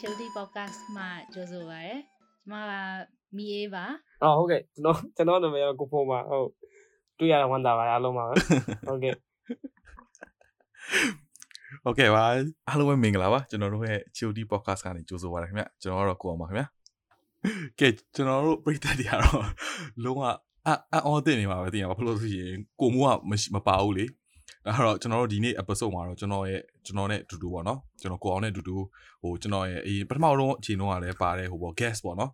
[0.00, 1.96] Chilly Podcast မှာကြိုဆိုပါရစေ။
[2.48, 2.72] ကျွန်မက
[3.36, 3.84] မီအေးပါ။
[4.22, 6.48] အော်ဟုတ်ကဲ့ကျွန်တော်ကျွန်တော်နာမည်ကကိုဖုံပါဟုတ်
[7.18, 8.24] တွေ့ရတာဝမ်းသာပါအားလုံးပါ။
[8.88, 9.14] ဟုတ်ကဲ့။
[11.88, 12.22] Okay ပါ
[12.68, 16.66] အားလုံးပဲမင်္ဂလာပါကျွန်တော်တို့ရဲ့ Chilly Podcast ကနေကြိုဆိုပါရစေခင်ဗျ။ကျွန်တော်ကတော့ကိုအောင်ပါခင်ဗျာ။
[17.78, 19.44] ကဲကျွန်တော်တို့ပြည်သက်တွေကတော့
[20.04, 20.22] လုံးဝ
[20.66, 23.10] အအော်တင်နေပါပဲတင်ရပါဘာလို့ဆိုရင်ကိုမိုးက
[23.54, 24.04] မပါဘူးလေ
[24.68, 28.76] ဒါတော့ကျွန်တော်တို့ဒီနေ့ episode မှာတော့ကျွန်တော်ရဲ့ကျွန်တော်နဲ့အတူတူပေါ့နော်ကျွန်တော်ကိုအောင်နဲ့အတူတူ
[29.22, 32.30] ဟိုကျွန်တော်ရဲ့အရင်ပထမဆုံးအချိန်တုန်းကလည်းပါတယ်ဟိုပေါ့ guest ပေါ့နော်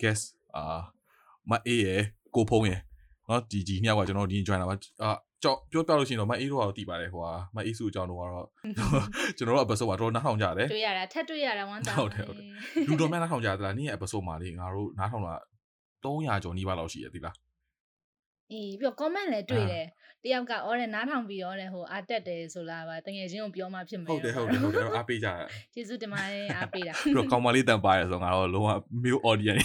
[0.00, 0.24] guest
[0.56, 0.78] အာ
[1.50, 2.02] မအေးရယ်
[2.34, 2.80] ကိုဖုံးရယ်
[3.28, 5.10] နော်ဒီဒီညကကျွန်တော်ဒီ join တာပါအာ
[5.42, 8.46] ကြောက်ပြောပြလို့ရှိရင်တော့မအေးတို့ကတော့တည်ပါတယ်ဟိုဟာမအေးစုအကြောင်းတော့ကတော့
[9.36, 12.46] ကျွန်တော်တို့ episode မှာတော့နားထောင်ကြတယ်တွေ့ရတာထက်တွေ့ရတာဝမ်းသာဟုတ်တယ်ဟုတ်တယ်
[12.88, 15.34] လူတော်များနားထောင်ကြသလားနေ့ရဲ့ episode မှာလေငါတို့နားထောင်တာ
[16.04, 17.34] 300ကျော်နီးပါးလောက်ရှိရသီလား
[18.52, 19.86] အေးပြီးတော့ comment လည်းတွေ့တယ်
[20.24, 28.68] တယောက်ကအော်တယ်နားထောင်ပြီးတော့တယ်ဟိုအာတက်တယ်ဆိုလားပါတကယ်ချင်းကိုပြောမှဖြစ်မယ်ဟုတ်တယ်ဟုတ်တယ်ဟုတ်တယ်အားပေးကြတယ်ကျေးဇူးတင်ပါတယ်အားပေးတာပြီးတော့ကောင်မလေးတန်ပါရဆိုငါတော့လုံးဝ
[29.02, 29.64] male audience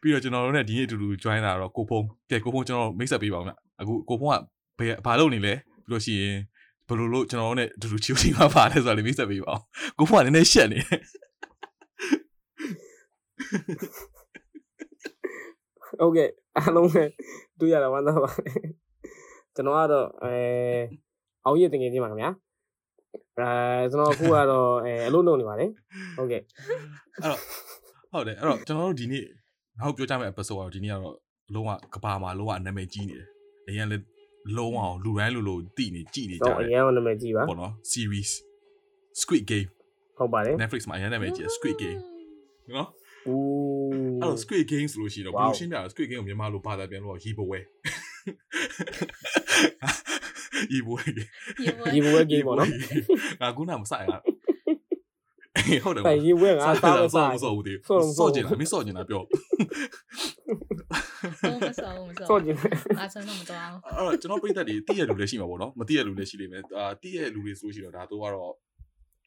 [0.00, 4.34] ပြီးတော့ကျွန်တော်တို့ ਨੇ ဒီနေ့အတူတူ join လာတော့ကိုဖုံးကဲကိုဖုံးကျွန်တော်မိတ်ဆက်ပေးပါဦးဗျအခုကိုဖုံးက
[4.78, 5.54] ဘယ်ဘာလုပ်နေလဲ
[5.86, 6.36] ပြီးလို့ရှိရင်
[6.88, 9.60] ဘယ်လိုလို့ကျွန်တော်တို့ ਨੇ အတူတူချီချီမှာပါလဲဆိုတာလေးမိတ်ဆက်ပေးပါဦး
[9.98, 11.00] ကိုဖုံးကလည်းနည်းနည်းရှက်နေတယ်
[16.00, 17.04] ဟုတ်ကဲ့အားလုံးပဲ
[17.60, 18.58] တွေ့ရတာဝမ်းသာပါတယ်
[19.54, 20.34] ကျွန်တော်ကတော့အဲ
[21.44, 22.30] အောင်ရည်တင်ငယ်ချင်းပါခင်ဗျာ
[23.38, 25.70] အဲကျွန်တော်အခုကတော့အဲအလုပ်လုပ်နေပါတယ်
[26.16, 26.42] ဟုတ်ကဲ့
[27.22, 27.38] အဲ့တော့
[28.12, 29.24] ဟုတ်တယ်အဲ့တော့ကျွန်တော်တို့ဒီနေ့
[29.80, 31.16] နောက်ပြောကြမယ့် episode ကတော့ဒီနေ့ကတော့
[31.54, 33.26] လုံးဝကဘာမှာလုံးဝနာမည်ကြီးနေတယ်
[33.68, 34.04] အရင်လည်း
[34.56, 38.30] လုံးဝလူတိုင်းလူလိုတည်နေကြည်နေကြတော့အတယ်ရင်ကနာမည်ကြည့်ပါပေါ့နော် series
[39.20, 39.68] Squid Game
[40.18, 42.00] ဟုတ်ပါတယ် Netflix မှာအရင်နာမည်ကြီး Squid Game
[42.76, 42.88] နော်
[43.32, 43.40] ဦး
[44.22, 45.48] အဲ့တော့ Squid Game ဆိုလို့ရှိရင်တော့ဘယ် Wow.
[45.48, 47.58] လိုရှင်းပြလဲ Squid Game ကိုမြန်မာလိုဘာသာပြန်လို့ Yibowe
[50.72, 51.02] Yibowe
[51.94, 52.68] ဒီဘဝကြီးပေါ့နော်
[53.40, 54.18] ငါခုနမဆိုင်တာ
[55.84, 59.26] ဟုတ်တယ်တိုင်ရေးဝဲငါစားမဆောစားမဆောဘူးဒီဆောမဆောဆော့ကျင်လားမဆော့ကျင်လားပြောဟု
[61.52, 62.56] တ်မစောမစောစောကျင်
[63.00, 68.54] အားဆုံးတော့မတော်အောင်အဲ့တော့ကျွန်တော်ပြိသက်တွေတည့်ရလူလည်းရှိမှာပေါ့နော်မတည့်ရလူလည်းရှိလိမ့်မယ်အာတည့်ရလူတွေဆိုလို့ရှိတော့ဒါတော့ကတော့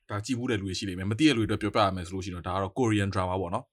[0.09, 3.65] ဒါကြည့်ဘူးတဲ့လူတွေရှိလိမ့်မယ်မတည့်ရလူတွေအတွက်ပြောပြရမယ်ဆိုလို့ရှိတော့ဒါကတော့ Korean drama ပေါ့နော်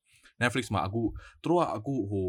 [0.42, 1.02] Netflix မှာအခု
[1.42, 2.26] သူတို့ကအခုဟို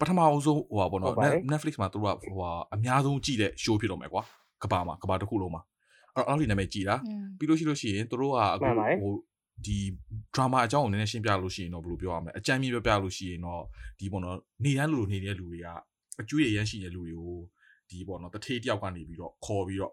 [0.00, 1.14] ပထမအဆုံးဟိုပါပေါ့နော်
[1.52, 4.22] Netflix မှာသူတို့ကဟိုဟာအများဆုံးကြည့်တဲ့ show ဖြစ်တော့မယ်ကွာ
[4.62, 5.62] ကဘာမှာကဘာတစ်ခုလုံးမှာ
[6.14, 8.68] အဲ့တော့အဲ့လိုနာမည်ကြည်တာอืมပြီးလို့ရှိလို့ရှိရင်သူတို့ကအခု
[9.02, 9.14] ဟို
[9.66, 9.78] ဒီ
[10.34, 13.62] drama အကြောင်းကိုနည်းနည်းရှင်းပြလို့ရှိရင်တော့ဘယ်လိုပြောရမလဲအကြမ်းမြင်ပြောပြလို့ရှိရင်တော့
[13.98, 15.68] ဒီပေါ့နော်နေရန်လူလိုနေတဲ့လူတွေက
[16.20, 17.36] အကျွေးရရမ်းရှိတဲ့လူတွေကို
[17.90, 19.92] ဒီပေါ့နော်တထေးတယောက်ကနေပြီးတော့ခေါ်ပြီးတော့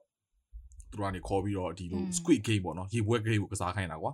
[0.92, 4.12] သူတို့ကနေခေါ်ပြီးတော့ဒီလို squid game ပေါ့နော်ရေပွဲ game ကိုကစားခိုင်းတာကွာ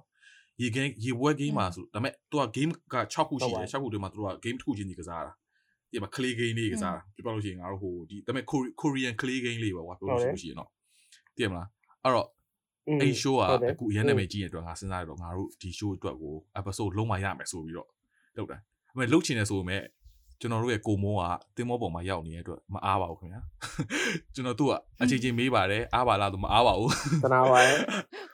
[0.61, 5.33] ရေ game ရေပွဲ game မှာဆိုဒါပေမဲ့သူက game က6ခုရှိတယ်6ခုတည်းမှာသူတို့က game တစ်ခုချင်းစီကစားတာ
[5.91, 8.45] ဒီမှာ clay game လေးကစားတာပြပြလို့ရှိရင်ငါတို့ဟိုဒီဒါပေမဲ့
[8.81, 10.69] Korean clay game လေးပေါ့ကွာပြောလို့ရှိလို့ရှိရင်တော့
[11.35, 11.67] သိရမလား
[12.03, 12.27] အဲ့တော့
[13.01, 17.89] အဲ့ show ကအခုရန်နာမည်ကြီးတဲ့အတွက်ငါစဉ်းစားရတော့ငါတို့ဒီ show အတွက်ကို episode လုံးဝရမယ်ဆိုပြီးတော့
[18.38, 18.57] လုပ်တာ။
[18.89, 19.81] အဲ့မဲ့လုပ်ချင်တယ်ဆိုပေမဲ့
[20.40, 21.23] ကျွန်တော်တို့ရဲ့ကိုမိုးက
[21.56, 23.41] တင်းမောပေါ်မှာရောက်နေတဲ့အတွက်မအားပါဘူးခင်ဗျာ။
[24.35, 26.91] ကျွန်တော်သူ့ကအချိန်ချင်းမေးပါတယ်အားပါလားသူမအားပါဘူး
[27.23, 27.78] တနာပါရဲ့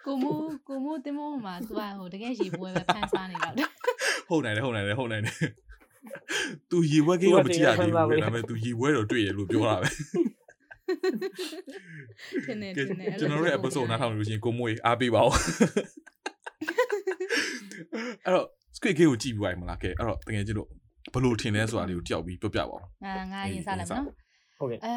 [0.06, 3.68] ကိုမိုးကိုမိုးတင်မိုးမှာသူကဟိုတကယ်ရေပွဲပဲဖန်ဆားနေတော့တယ်။
[4.30, 5.36] ဟုတ်နိုင်တယ်ဟုတ်နိုင်တယ်ဟုတ်နိုင်တယ်။
[6.70, 9.90] तू ရေဘွဲကိန်းကမကြည့်ရသေးဘူးဒါပေမဲ့ तू ရေဘွဲတော့တွေ့ရလို့ပြောတာပဲ
[12.46, 15.34] ထင်နေ။ထင်နေကျွန်တော်တို့ရဲ့ episode နားထောင်လို့ရှိရင်ကိုမိုးကြီးအားပေးပါဦး။
[18.26, 20.70] အဲ့တော့ squid game ကိုကြည့်ပြီးပါမလားကဲအဲ့တော့တကယ်ချင်းတို့
[21.14, 24.16] ဘယ်လိုထင်လဲဆိုတာလေးကိုတယောက်ပြီးပြောပြပါဦးငါငါရင်စားလိုက်မယ်နော်
[24.60, 24.96] ဟုတ်ကဲ့အဲ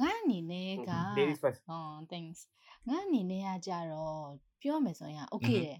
[0.00, 2.40] ငါအနေနဲ့က ladies first ဟော thanks
[2.88, 4.24] ငါအနေနဲ့ကကြတော့
[4.62, 5.78] ပြောမယ်ဆိုရင် okay တယ်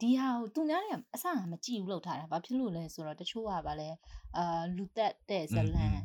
[0.00, 3.88] ဒီဟာကိုသူများတွေကအဆငါမကြည့်ဘူးလို့ထားတာဘာဖြစ်လို့လဲဆိုတော့တချို့ကဗာလဲ
[4.36, 5.98] အာလူတက်တဲ့ဇလန်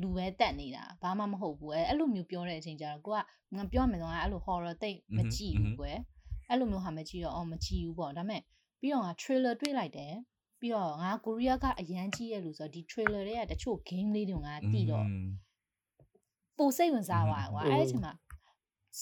[0.00, 3.18] လူပဲတက်နေတာဘာမှမဟုတ်ဘူးအဲအဲ့လိုမျိုးပြောတဲ့အချိန်ကျတော့ကိုက
[3.56, 5.98] ငါပြောမယ်ဆိုရင်အဲ့လို horror တိတ်မကြည့်ဘူးကွယ်
[6.48, 8.42] အဲ့လိုမျိုးဟာမကြည့်တော့အော်မကြည့်ဘူးပေါ့ဒါပေမဲ့
[8.80, 10.14] ပြီးတော့ငါ trailer တွေ့လိုက်တယ်
[10.64, 15.06] ပြီးတော့ငါကိုရီးယားကအရန်ကြည့်ရလို့ဆိုတော့ဒီ trailer တွေကတချို့ game လေးတွေကငါတိတော့
[16.58, 18.12] ပိုစိတ်ဝင်စားသွားကွာအဲ့ဒီအချိန်မှာ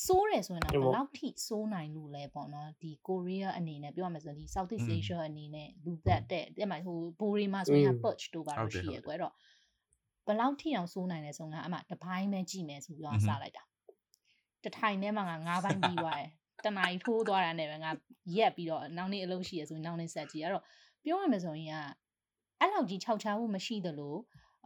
[0.06, 9.32] စိုးတယ်ဆိုရင်တော့ဘယ်လောက်ထိစိုးနိုင်လို့လဲပေါ့နော်ဒီကိုရီးယားအနေနဲ့ပြောရမယ်ဆိုရင်ဒီ Southeast Asia အနေနဲ့လူသက်တဲ့တဲ့မှာဟိုဘိုရီမှာဆိုရင် perch တို့ပါလို့ရှိရကွယ်တော့
[10.26, 13.62] ဘယ်လောက်ထိအောင်စိုးနိုင်လဲဆိုငါအမှတပိုင်းပဲကြည့်မယ်ဆိုပြီးတော့စလိုက်တာ
[14.64, 16.30] တထိုင်ထဲမှာငါ၅ပိုင်းပြီးသွားတယ်
[16.64, 17.90] တနာရီထိုးသွားတာနဲ့ပဲငါ
[18.36, 20.64] ရက်ပြီးတော့နောက်နေ့အလုပ်ရှိရဆိုရင်နောက်နေ့ဆက်ကြည့်အဲ့တော့
[21.03, 24.15] ပြောရမယ်ဆိုရင်ကအဲ့လောက်ကြီးခြောက်ချားမှုမရှိသလို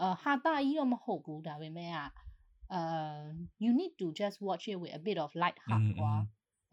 [0.01, 1.97] အာဟာတာကြီးတော့မဟုတ်ဘူးဒါပေမဲ့က
[2.77, 3.21] uh
[3.63, 6.13] you need to just watch it with a bit of light heart ကွာ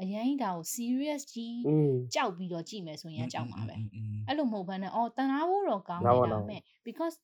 [0.02, 3.82] အရင်ဒါကို serious ကြီး อืม ကြောက်ပြီးတော့ကြည့်မယ်ဆိုရင်ကြောက်မှာပဲ အဲ့
[4.26, 7.14] အဲ့လိုမဟုတ်ဘဲနဲ့အော်တနာဖို့တော့ကောင်းတယ်ဒါပေမဲ့ because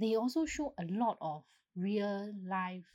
[0.00, 1.38] they also show a lot of
[1.84, 2.16] real
[2.56, 2.88] life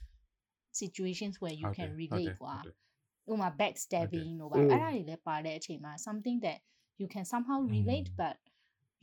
[0.81, 2.55] situations where you can relate ကွာ
[3.31, 6.59] ဥပမာ backstabbing တို့ပါအဲ့ဒါတွေလည်းပါတဲ့အချိန်မှာ something that
[6.99, 8.37] you can somehow relate but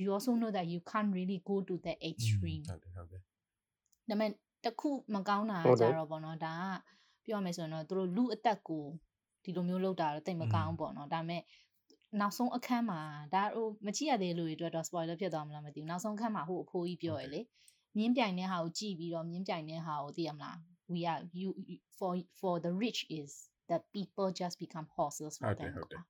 [0.02, 3.24] you also know that you can't really go to that extreme ဟုတ်တယ်ဟုတ်တယ်ဒါ
[4.10, 4.30] ပေမဲ့
[4.64, 8.86] တစ်ခုမကောင်းတာဟုတ်တယ်ကြတော့ပေါ့နော်ဒါကပြောရမယ်ဆိုရင်တော့သူတို့လူအသက်ကို
[9.44, 11.42] ဒီလိုမျိုးလုပ်တာတော့တိတ်မကောင်းပေါ့နော်ဒါပေမဲ့
[12.20, 13.00] နောက်ဆုံးအခန်းမှာ
[13.34, 17.42] ဒါဟိုမကြည့်ရသေးလို့တွေအတွက်တော့ spoiler ဖြစ်သွားမလားမသိဘူးနောက်ဆုံးအခန်းမှာဟိုအဖိုးကြီးပြောရလေ
[17.98, 20.58] မြင်းပြိုင်တဲ့ဟာကိုကြည့်ပြီးတော့မြင်းပြိုင်တဲ့ဟာကိုသိရမလား
[20.94, 23.30] we are you you- for for the rich is
[23.70, 26.02] that people just become horses ဟု for တ်တယ် them ဟုတ်တယ်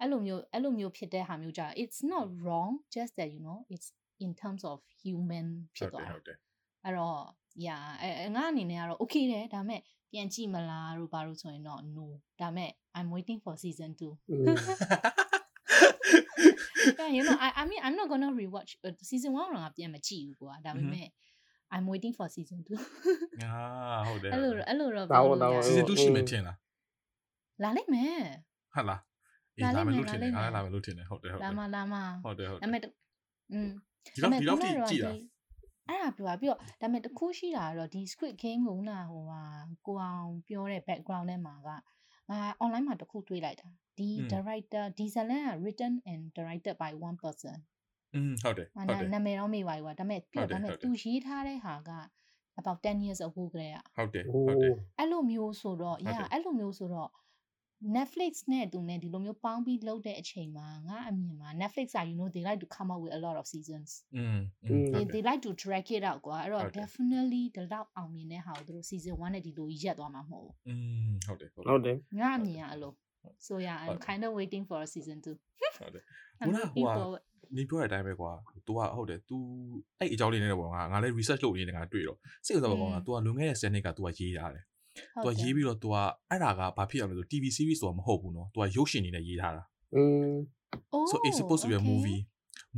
[0.00, 3.88] အဲ့လိုမျိုးအဲ့လိုမျိုးဖြစ်တဲ့ဟာမျိုးကြာ it's not wrong just that you know it's
[4.24, 6.36] in terms of human ဖြ ဟု စ် တ်တ သွား ယ် တာ ဟုတ်တယ်
[6.84, 7.20] အဲ့တော့
[7.66, 9.80] yeah အဲအဲငါအနေနဲ့ကတော့ okay တယ်ဒါပေမဲ့
[10.12, 12.06] ပြန်ကြည့်မလားတို့ဘာလို့ဆိုရင်တော့ no
[12.40, 14.02] ဒါပေမဲ့ I'm waiting for season 2
[16.98, 21.08] yeah you know I I mean I'm not going to rewatch uh, season 1တော့ငါပြန်မကြည့်ဘူးကွာဒါပေမဲ့
[21.74, 22.70] I'm waiting for season 2
[23.42, 26.56] အာဟုတ်တယ် အဲ့လိုအဲ့လိုတော့ ဒါ ပြော ပေါ့ လို့ ဒါ ရ ပေါ့ စီဇန်2ရှိမယ်ထင်လား
[27.62, 28.18] လာလိုက်မယ်
[28.74, 29.00] ဟုတ်လား
[29.56, 31.94] အေး လာ လာ လိမ့် မယ် မယ် လို့ထင်တယ် လာ အား လိမ့်မယ် လာမယ်လို့ထင်တယ်ဟုတ်တယ်ဟုတ်တ လာ ယ် မလာမ
[32.24, 32.82] ဟုတ်တယ်ဟုတ်တ ဒါ ယ် ပေမဲ့
[33.52, 33.70] อืม
[34.14, 35.12] ဒီလောက်ဒီလောက်ထိကြည့်တာ
[35.88, 39.42] အဲ့ဒါပြောတာပြီးတော့ဒါပေမဲ့တခုရှိတာကတော့ဒီ Squid Game ကိုနာဟိုဟာ
[39.86, 43.68] ကိုအောင်ပြောတဲ့ background ထဲမှာကငါ online မှာတခုတွေ့လိုက်တာ
[43.98, 47.56] ဒီ director ဒီဇလန်က written and directed by one person
[48.14, 51.92] อืมဟုတ်တယ် မ ဟုတ်တယ် နာမည်တော့မေ့ပါဘူးကွာဒါပေမဲ့ပြီးတော့ ဟုတ်တယ် ဒါပေမဲ့ ဟုတ်တယ် သူရေးထားတဲ့ဟာက
[52.60, 57.10] about 10 years ago ကလေးอ่ะ ဟုတ်တယ် ဟို ဟုတ်တယ် အဲ့လိုမျိုးဆိုတော့ ဟုတ်တယ် yeah အဲ့လိုမျိုးဆိုတော့
[57.96, 63.44] Netflix နဲ့သူနဲ့ဒီလိုမျိုးပေါင်းပြီးလုပ်တဲ့အချိန်မှာငါအမြင်မှာ Netflix อ่ะ you know they like to come up with a lot of
[63.52, 64.38] seasons อืม
[64.92, 70.74] they they like to drag it out ကွာအဲ့တော့ ဟုတ်တယ် definitely ဒီလောက်အောင်မြင်တဲ့ဟာကိုသူတို့ season 1နဲ့ဒီလိုရက်သွားမှာမဟုတ် อื
[71.10, 72.92] มဟုတ်တယ်ဟုတ်တယ် ဟုတ်တယ် ဘူးငါအမြင်ကအဲ့လို
[73.46, 75.26] so yeah ဟုတ် I'm kind of waiting for a season 2
[75.78, 76.02] ဟုတ်တယ်
[76.42, 77.22] I'm ခုနက looking ဟိုက forward
[77.56, 78.32] နေပြောတဲ့အတိုင်းပဲကွာ
[78.66, 79.36] तू ကဟုတ်တယ် तू
[80.00, 84.64] အဲ့အကြောင်းလေးနဲ့ပေါ့ငါငါလည်း research လုပ်နေတယ်ငါတွေ့တော့စိတ်ဝင်စားပါကောင်က तू ကလွန်ခဲ့တဲ့10နှစ်က तू ကရေးထားတယ်
[85.24, 85.96] तू ကရေးပြီးတော့ तू က
[86.30, 89.62] အဲ့ဒါကဘာဖြစ်အောင်လဲဆို TV series ဆိုတာမဟုတ်ဘူးเนาะ तू ကရုပ်ရှင်နေနဲ့ရေးထားတာ
[89.94, 90.32] อืม
[90.94, 91.88] oh so it's supposed to be a okay.
[91.90, 92.20] movie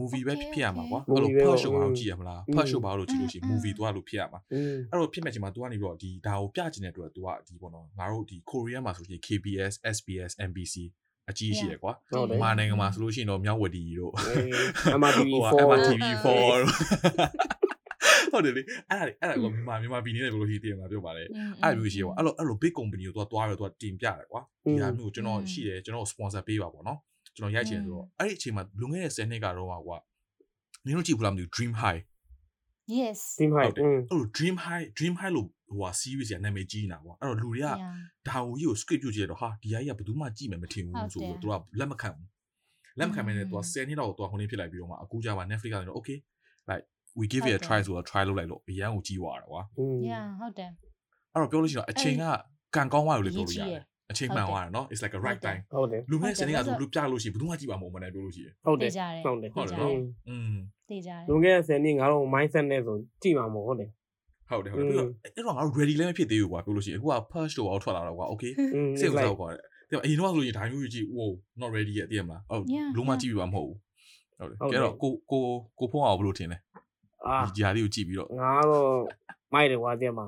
[0.00, 1.14] movie ပဲ Okay, ဖြစ်ရမှာကွာ okay.
[1.14, 3.50] အဲ့လို Movie ပဲ per show ဘာ อื လို့ ม ကြည့်ရမလား อืม per show ဘာလို့ကြည့်လို့ရှိရင် อืม
[3.50, 10.74] movie သွားလို့ဖြစ်ရမှာ อืม အဲ့တော့ဖြစ်မဲ့ချိန်မှာ तू ကနေပြီးတော့ဒီဒါကိုပြချင်တဲ့အတွက် तू ကဒီပေါ့နော်ငါတို့ဒီ Korea မှာဆိုရှင် KBS SBS NBC
[11.30, 14.52] အကြီးရှိရယ်ကွာ ဟုတ်တယ် မာနိုင်ငံမှာဆိုလို့ရှိရင်တော့မြောက်ဝတီတို့ အေး
[15.00, 17.67] MRTV4 ဟိုက MRTV4 အာ
[18.33, 21.23] ဟုတ်တယ်လေအဲ့ဒါလေအဲ့ဒါကမြန်မာမြန်မာပြည်နေတယ်ဘယ်လိုရှိတယ်မှာပြောပါလေ
[21.63, 26.99] အဲ့လိုမျိုးရှိရောအဲ့လိုအဲ့လို big company ကိုသွားသွားရောသွားတင်ပြတယ်ကွာဒီဟာမျိုးကျွန်တော်ရှိတယ်ကျွန်တော် sponsor ပေးပါပေါ့နော်
[27.35, 29.97] ကျွန်တော်ရိုက်ချင်ဆိုတော့အဲ့ဒီအချိန်မှာလွန်ခဲ့တဲ့10နှစ်ကတော့ကွာ
[30.85, 31.99] နင်တို့ကြည့်ဘူးလားမသိဘူး dream high
[32.97, 37.67] yes dream high အဲ့လို dream high dream high လို့ဟိုဟာ series ကြီးနာမည်ကြီးနေတာကွာအဲ့တော့လူတွေက
[38.27, 42.27] ဒါဟိုကြီးကို script ပြုတ်ကြည့်တော့ဟာဒီဟာကြီးကဘယ်သူမှကြည့်မယ်မထင်ဘူးဆိုတော့သူကလက်မခံဘူး
[42.99, 46.17] လက်မခံမဲနဲ့သူက10နှစ်လောက်သူကဟိုနေဖြစ်လိုက်ပြီးတော့မှအခုကြပါ Netflix ကနေတော့ okay
[46.69, 46.85] like
[47.19, 49.61] we give it a try ဆိုတော့ try လုပ်လိုက်လို့အရန်ကိုကြီးွားတာကွာ။
[50.09, 50.69] Yeah ဟုတ်တယ်။
[51.33, 52.23] အဲ့တော့ပြောလို့ရှိရင်အချိန်က
[52.75, 58.91] ကံကောင်းွားလို့လည်းပြောလို့ရတယ်။အချိန်မှန်ွားတာနော် it's like a right time ဟုတ်တယ်လူမဲ့စနေကဆိုလူပြလို့ရှိရင်ဘယ်သူမှကြည့်ပါမလို့မနဲ့ပြောလို့ရှိရင်ဟုတ်တယ်
[59.25, 59.93] ဟုတ်တယ်ဟုတ်တယ်နော်
[60.29, 60.55] อืม
[60.89, 63.89] တေးကြတယ်လူမဲ့စနေငါတို့ mindset နဲ့ဆိုကြည့်ပါမလို့ဟုတ်တယ်
[64.49, 68.51] ဟုတ်တယ်ဟုတ်တယ်အဲ့တော့ငါတို့ ready လည်းမဖြစ်သေးဘူးကွာပြောလို့ရှိရင်အခုက push တော့အောက်ထွက်လာတော့ကွာ okay
[68.99, 69.59] စိတ်ဝင်စားကွာတဲ့
[70.03, 71.31] အရင်တော့ဆိုရင်ဒါမျိုးကြီး wow
[71.61, 72.63] not ready ရဲ့တည်ရမလားဟုတ်
[72.95, 73.77] လုံးဝကြည့်ပြပါမဟုတ်ဘူး
[74.39, 75.43] ဟုတ်တယ်ကဲတော့ကိုကို
[75.79, 76.57] ကိုဖုန်းအောင်ဘယ်လိုထင်လဲ
[77.25, 78.91] အာဒီဂျာလေးကိုကြည့်ပြီးတော့ငါတော့
[79.53, 80.25] မိုက်တယ်ကွာတဲ့မှာ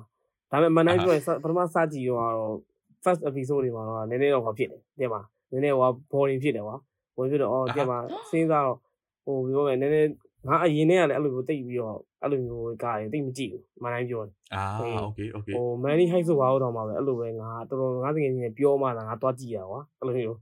[0.51, 2.55] ဒါပေမဲ့မနိုင်ပြောရင်စပထမစကြည့်ရောတော့
[3.03, 5.21] first episode တွေမှာတော့နည်းနည်းတော့ဟောဖြစ်တယ်တဲ့မှာ
[5.51, 6.75] နည်းနည်းဟော boring ဖြစ်တယ်ကွာ
[7.15, 7.97] boring ဖြစ်တော့အော်တဲ့မှာ
[8.29, 8.77] စဉ်းစားတော့
[9.25, 10.09] ဟိုပြောမယ်နည်းနည်း
[10.47, 20.38] ငါအရင်တည်းကလည်းအဲ့လိုမျိုးတိတ်ပြီးတော့ အဲ့လိုမျိုးကားတွေတိတ်မကြည့်ဘူးမနိုင်ပြောတယ် အာ ဟုတ် okay okay ဟို money high ဆိုပါတော့မှာပဲအဲ့လိုပဲငါတော်တော်ငါတကယ်ကြီးပြောမှလာငါသွားကြည့်ရကွာအဲ့လိုမျိုး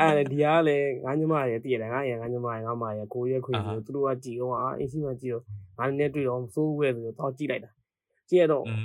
[0.00, 5.44] အဲ့ဒါဒီကလည်းငါညမတွေတည်တယ်ငါရငါညမတွေငါမတွေကိုရဲခွေဆိုသူတို့ကကြည့်တော့အာအင်းစီမကြည့်တော့
[5.78, 7.70] ငါလည်းတွေ့တော့စိုးဝဲဆိုတော့ကြည့်လိုက်တာ
[8.28, 8.84] ကြည့်ရတော့ อืม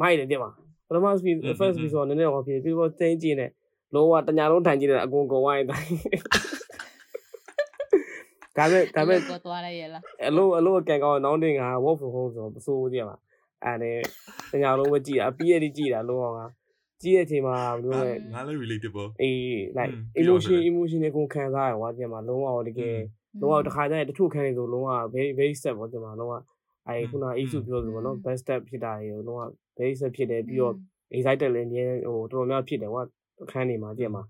[0.00, 0.50] မိုက်တယ်တဲ့မှာ
[0.86, 3.46] ပထမ speed อืม first อืม speed ဆိုတော့နည်းနည်းဟောဖြစ်ပြီးတော့တင်းကြည့်နေ
[3.94, 5.90] လုံးဝတညာလုံးထိုင်ကြည့်တယ်အကုန်ကုန်ဝိုင်းတိုင်း
[8.57, 13.17] ဒါပေမဲ့ဒါပေမဲ့ကိုသွားရရလားအလို့အလို့ကန်ကောင်းနောင်းတင်က work from home ဆိုတော့မစိုးဘူးကြည့်မှာ
[13.63, 13.91] အဲ့ဒါ
[14.51, 16.41] တညာလုံးပဲကြည့်တာအပြီးရည်ကြည့်တာလုံးအောင်က
[17.01, 22.97] ကြည့်တဲ့အချိန်မှာဘယ်လိုလဲငါလည်း relatable အေး like อืมပြီးတော့ emotion တယ် emotion နဲ့ကိုခံစားရဟောကြည့်မှာလုံးဝတကယ်
[23.41, 26.33] လုံးဝတစ်ခါကျရင်တချို့ခန်းတွေဆိုလုံးဝ very very step ပေါ့ဒီမှာလုံးဝ
[26.87, 29.41] အဲခုန issue ပြောလို့ပေါ့နော် best step ဖြစ်တာတွေလုံးဝ
[29.77, 30.73] very step ဖြစ်တယ်ပြီးတော့
[31.15, 33.03] excited လည်းအမြဲဟိုတော်တော်များဖြစ်တယ်ကွာ
[33.43, 34.23] အခန်းတွေမှာကြည့်မှာ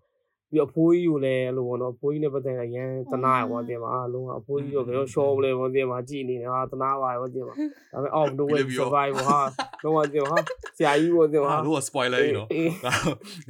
[0.56, 7.56] ပြီးတော့အဖိုးကြီးကိုလည်းအဲ့လိုပေါ့နော်အဖိုးကြီးနဲ့ပတ်သက်အရင်တနာရကွာကြည့်မှာအားလုံးကအဖိုးကြီးတော့ဘယ်တော့ show လဲပေါ့ကြည့်မှာကြည်နေတယ်ဟာတနာပါပေါ့ကြည့်မှာ
[7.94, 9.40] ဒါပေမဲ့ off the way survive ဟာ
[9.84, 10.38] လုံးဝကြည့်ဟာ
[10.78, 12.94] ဆရာကြီးပေါ့ကြည့်မှာဟာတို့က spoiler ကြီးနော်အေးငါ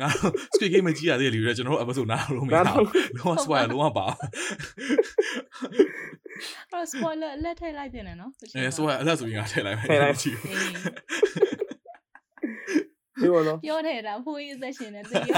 [0.01, 0.07] ငါ
[0.53, 4.05] squid game မကြည့်ရသေးတယ်လူတွေကျွန်တော်တို့ episode နားလို့မရဒါဘူးတော့လုံးဝ spoiler လုံးဝပါ
[6.71, 10.59] အဲ့ spoiler အလက်ထည့်လိုက်တင်တယ်နော်အဲ spoiler အဲ့ဒါဆိုရင်ငါထည့်လိုက်မယ်ထည့်လိုက်ကြည့်အေး
[13.21, 15.33] ဒီပေါ့နော်ပြောတယ်တာဖိုးရေးသက်ရှင်နေတည်ရ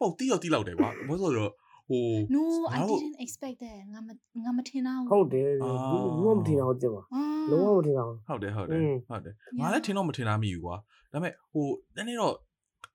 [0.00, 1.52] ဟုတ်တီးတော့တီးလောက်တယ်ကွာဘာလို့ဆိုတော့
[1.88, 2.02] ဟို
[2.34, 2.42] no
[2.74, 4.08] i ငါတို့ didn't expect that ငါမ
[4.44, 10.76] ငါမထင်တာဟုတ်တယ်အာဘူးဘူးမထင်အောင်တင်ပါအာလုံးဝမထင်အောင်ဟုတ်တယ်ဟုတ်อืတယ်มဟုတ်တယ်ငါလည်းထင်တော့မထင်တာမိဘူးကွာ
[11.12, 11.66] ဒါပေမဲ့ဟို
[11.96, 12.34] နည်းနည်းတော့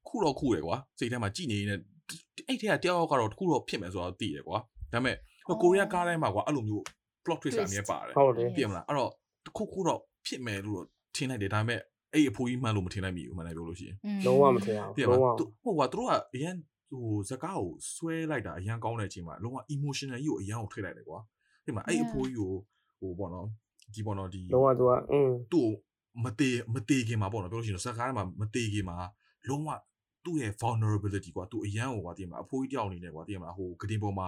[0.07, 1.75] ခုတော့ခုတယ်ကွာစိတ်ထဲမှာကြည်နေနေ
[2.47, 4.57] အဲ့ထဲကတယောက်ယောက်ကတော့တခုတော့ဖြစ်မယ်ဆိုတော့သိတယ်ကွာ
[4.93, 5.15] ဒါပေမဲ့
[5.47, 6.83] ဟိုကိုရီးယားကားတိုင်းမှာကွာအဲ့လိုမျိုး
[7.23, 9.11] plot twist အမြဲပါတယ်ဟုတ်တယ်ပြင်မလားအဲ့တော့
[9.45, 11.79] တခုခုတော့ဖြစ်မယ်လို့တော့ထင်လိုက်တယ်ဒါပေမဲ့
[12.13, 13.95] အဲ့အဖိုးကြီးမှန်လို့မထင်လိုက်မိဘူးမှန်တယ်ပြောလို့ရှိရင်
[14.25, 16.55] လုံးဝမထင်အောင်ပြင်မလုံးဝလားသူဟိုကွာသူတို့ကအရန်
[16.91, 21.19] သူ့ဇကားကိုဆွဲလိုက်တာအရန်ကောင်းတဲ့အချိန်မှာလုံးဝ emotional ကြီးကိုအရန်ကိုထိလိုက်တယ်ကွာ
[21.65, 22.53] ဒီမှာအဲ့အဖိုးကြီးကို
[23.00, 23.48] ဟိုပေါ့နော်
[23.93, 25.69] ဒီပေါ့နော်ဒီလုံးဝသူကအင်းသူ့
[26.24, 28.98] မတေမတေခင်မှာပေါ့နော်ပြောလို့ရှိရင်ဇကားထဲမှာမတေခင်မှာ
[29.50, 29.69] လုံးဝ
[30.25, 34.27] သူ့ရဲ့ vulnerability ကွာသူအရန်ဟိုကွာတည်မှာအဖိုးကြီးတယောက်အနေနဲ့ကွာတည်မှာဟိုဂဒင်းပေါ်မှာ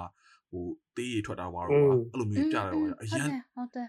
[0.52, 0.64] ဟို
[0.96, 3.88] တေးရထွက်တာဝါတော့ကွာအဲ့လိုမျိုးပြတယ်ကွာအရန်ဟုတ်တယ်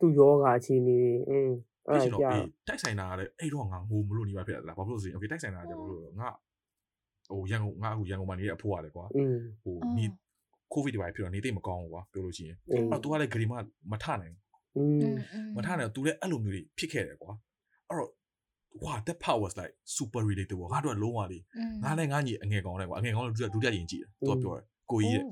[0.00, 1.50] သူယောဂအခြေအနေอืม
[1.88, 2.36] အဲ့ဒါပြ
[2.68, 6.30] တိုက်ဆိုင်တာကလည်းအဲ့တော့ငါငိုမလို့နေပါဖြစ်တာလားဘာဖြစ်လို့ဆိုရင် okay တိုက်ဆိုင်တာကလည်းဘာလို့ငါ
[7.30, 9.04] ဟိုရန်ကုန်ငါအခုရန်ကုန်မှာနေရအဖိုးရတယ်ကွာ
[9.64, 10.04] ဟိုနေ
[10.72, 13.54] ကိုဗစ်တွေပါဖြစ်တော့နေသိမကောင်းဘူးကွာပြောလို့ရှိရင်အဲ့တော့ तू ကလည်းဂရီမ
[13.92, 14.34] မထနိုင်
[15.56, 17.32] မထနိုင်တော့ तू လည်းအဲ့လိုမျိုးတွေဖြစ်ခဲ့တယ်ကွာ
[17.88, 18.10] အဲ့တော့
[18.84, 21.38] wow that part was like super relatable ငါတို့ကလုံးဝလေ
[21.84, 25.24] ငါလည်းငါညီအငယ်ကောင်းတယ်ကွာအငယ်ကောင်းလို့ဒုတိယရင်ကြည့်တာ तू ကပြောတယ်ကိုကြီးရဲ့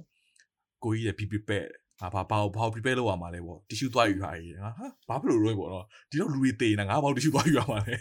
[0.85, 1.71] ကိုကြီးရဲ့ be prepared
[2.03, 7.95] ငါဘာဘာဘာ prepare လုပ်ရမှာလဲပေါ့ tissue သွားယူထားရေးငါဟာဘာဖြစ်လို့လဲပေါ့နော်ဒီတော့လူတွေတေးနေငါဘာ tissue သွားယူရမှာလဲ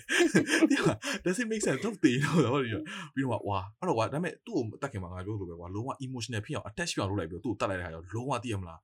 [0.69, 8.79] ဒီမှာ does it make sense တော့တေးတော့ဘာလို့ပြီးတော့ဝါအဲ့တော့ကွာဒါပေမဲ့သူ့ကိုတတ်ခင်မှာငါပြောလို့ပဲကွာလုံးဝ emotional ဖြစ်အောင် attach ဖြစ်အောင်လုပ်လိုက်ပြီးတော့သူ့ကိုတတ်လိုက်တဲ့ခါကျတော့လုံးဝသိရမလား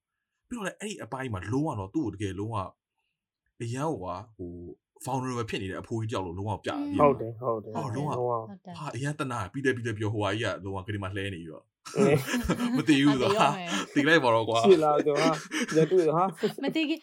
[0.49, 2.57] ပြီးတော့လည်းအဲ့ဒီအပိုင်းမှာလုံးဝတော့သူ့ကိုတကယ်လုံးဝ
[3.61, 4.51] အရန်ဟိုကွာဟို
[5.05, 6.69] vulnerable ဖြစ်နေတဲ့အဖိုးကြီးကြောက်လို့လုံးဝပြ
[6.99, 11.63] ဟုတ်တယ်ဟုတ်တယ်ဟုတ်လုံးဝဟုတ်တယ်ဟာအရန်တနာပြီးတယ်ပြီးတယ်ပြောဟိုဟာကြီးကလုံးဝကလေးမှလှဲနေပြီးတော့
[11.95, 12.17] အေး
[12.77, 13.47] မသိဘူးဆိုဟာ
[13.93, 15.29] သိလိုက်ပါတော့ကွာရှိလားသူဟာ
[15.75, 16.23] ညတူဟာ
[16.63, 16.99] မတည်ခင်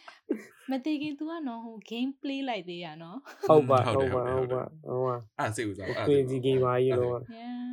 [0.71, 7.65] မတည်ခင် तू ကနော်ဟို game play လိုက်သေးရနော်ဟုတ်ပါဟုတ်ပါဟုတ်ပါဟုတ်ပါအဲ့စိတ်ဥစားအဲ့ပြင်စီကြီးပါကြီးတော့ yeah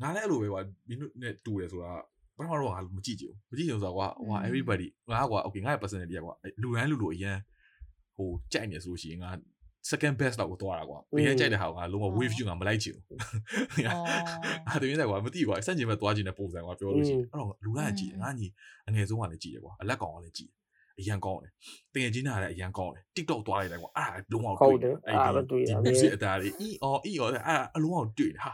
[0.00, 1.92] ငါလည်းအဲ့လိုပဲကွာမင်းတို့နဲ့တူတယ်ဆိုတာ
[2.36, 7.36] ပထမတော့ငါမကြည့်ကြဘူးမကြည့်ကြဘူးဆိုတော့ကွာဟို everybody ငါကွာ okay ငါရဲ့ personality ကွာလူတိုင်းလူလိုအရန်
[8.16, 9.30] ဟိုကြိုက်နေဆိုလို့ရှိရင်ငါ
[9.90, 13.20] second best တော့ကိုသွားတာကွာအရင်ကြိုက်တဲ့ဟာကငါလုံးဝ wave ယူငါမလိုက်ချင်ဘူးအော်
[14.68, 18.46] အဲ့ဒါတည်းကွာမသိကွာစန့်ကျင်ဘက်သွားချင်တဲ့ပုံစံကွာပြောလို့ရှိရင်အဲ့တော့လူတိုင်းကကြည့်ငါညီ
[18.88, 20.50] အငယ်ဆုံးကလည်းကြည့်တယ်ကွာအလက်ကောင်ကလည်းကြည့်
[20.98, 21.52] အရန်ကောင်းတယ်
[21.94, 28.52] တကယ်ချင်းနာလည်းအရန်ကောင်းတယ် TikTok သွားလိုက်တယ်ကွာအဲ့ဒါလုံးဝဟုတ်တယ်အဲ့ဒါတွေ့ရဒီမယ် music အတားလေးအီအော်အီအော်အဲ့အလုံးအောင်တွေ့တယ်ဟာ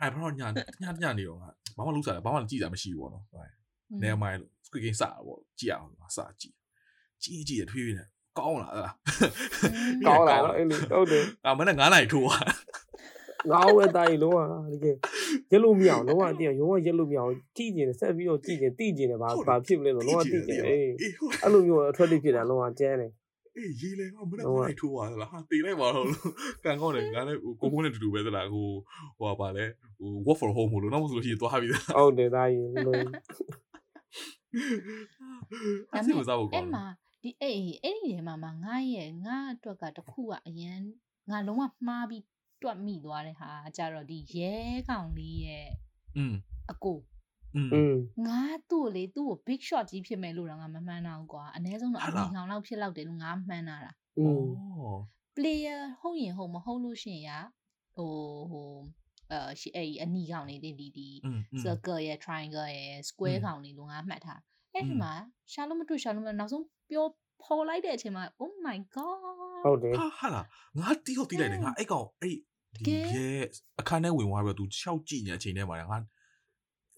[0.00, 0.48] အဲ့ဘာလို့ညာ
[0.82, 3.50] ညာညာနေတော့ငါဘာမှလုပ်စားဘာမှကြည့်တာမရှိဘူးပေါ့နော်ဟုတ်
[4.02, 6.54] နေမိုင်း squid game စတာပေါ့ကြည့်အောင်စကြည့်
[7.22, 8.04] ကြည့်ကြည့်ရထွေးနေ
[8.38, 8.88] ကောင်းလာအဲ့
[10.06, 12.40] ကောင်းလာအဲ့လိုဟုတ်တယ်အာမနေ့9နိုင်ထိုးอ่ะ
[13.50, 14.38] ငါ့ဝဲတာကြီးလုံးဝ
[14.72, 14.96] တကယ်
[15.50, 20.90] ရက်လို့မရအောင်လုံးဝတကယ်ရုံးဝရက်လို့မရအောင်ကြည့်ကျင်ဆက်ပြီးတော့ကြည့်ကျင်တိကျင်တယ်ဘာဘာဖြစ်မလဲဆိုလုံးဝတိကျင်အေး
[21.42, 23.12] အဲ့လိုမျိုးအထွက်တိဖြစ်တာလုံးဝကျန်းတယ်
[23.56, 26.30] အေးရေးလဲဟောမနေ့ကလိုက်ထိုးပါသလားဟာတေးလိုက်ပါတော့လို့
[26.64, 28.68] ကန်ကောင်းတယ်ငါလည်းဟိုကိုကိုနဲ့တူတူပဲသလားဟို
[29.18, 29.64] ဟိုပါလဲ
[29.98, 32.96] ဟို work for home လို့နောက်မှဆိုလို့ရှိရင်သွားပြီးသားဟုတ်တယ်ဒါကြီးလို့
[35.92, 36.12] အဲ့ဒီ
[36.74, 36.84] မှာ
[37.25, 40.79] ဒီအဲ့အဲ့ဒီထဲမှာမှငါရဲ့ငါအတွက်ကတခုကအရန်
[41.31, 42.23] ငါလုံးဝမှားပြီး
[42.61, 44.53] တွတ်မိသွားတဲ့ဟာကြတော့ဒီရဲ
[44.89, 45.69] ကောင်လေးရဲ့
[46.17, 46.33] อืม
[46.71, 46.97] အကို
[47.55, 47.95] อืม อืม
[48.27, 54.45] ငါသူ့ကိုလေသူ့ကို big shot ကြီးဖြစ်မယ်လို့တော့ငါမမှန်းတော့ဘူးကွာအ ਨੇ ဆုံးတော့ ဟာ အ လား ဒီကောင်လောက်ဖြစ်လောက်တယ်လို့ငါမှန်းတာတာ อืม
[55.35, 57.31] player ဟုတ်ရင်ဟုတ်မဟုတ်လို့ရှိရင်ရ
[57.95, 58.11] ဟို
[58.51, 58.69] ဟို
[59.31, 64.41] အဲရှိအဲ့ဒီအနီကောင်လေးဒီဒီဒီ อืม circle ရဲ့ triangle ရဲ့ square อืม ကောင်လေးလို့ငါမှတ်ထား
[64.73, 65.13] အဲ့ อื ဒီ ม မှာ
[65.51, 67.05] ရှာလို့မတွေ့ရှာလို့မနောက်ဆုံး ပြော
[67.43, 69.17] ဖော်လိုက်တဲ့အချိန်မှာ oh my god
[69.65, 70.45] ဟုတ်တယ် ဟာဟာလား
[70.79, 72.35] ငါတီးဟုတ်တီးလိုက်တယ်ငါအဲ့ကောင်အဲ့
[72.75, 73.43] တ ဒီ ကယ် ရဲ့
[73.79, 75.97] အခန်းထဲဝင်သွားပြီးတော့ तू ရှောက်ကြည့်နေတဲ့အချိန်ထဲမှာငါ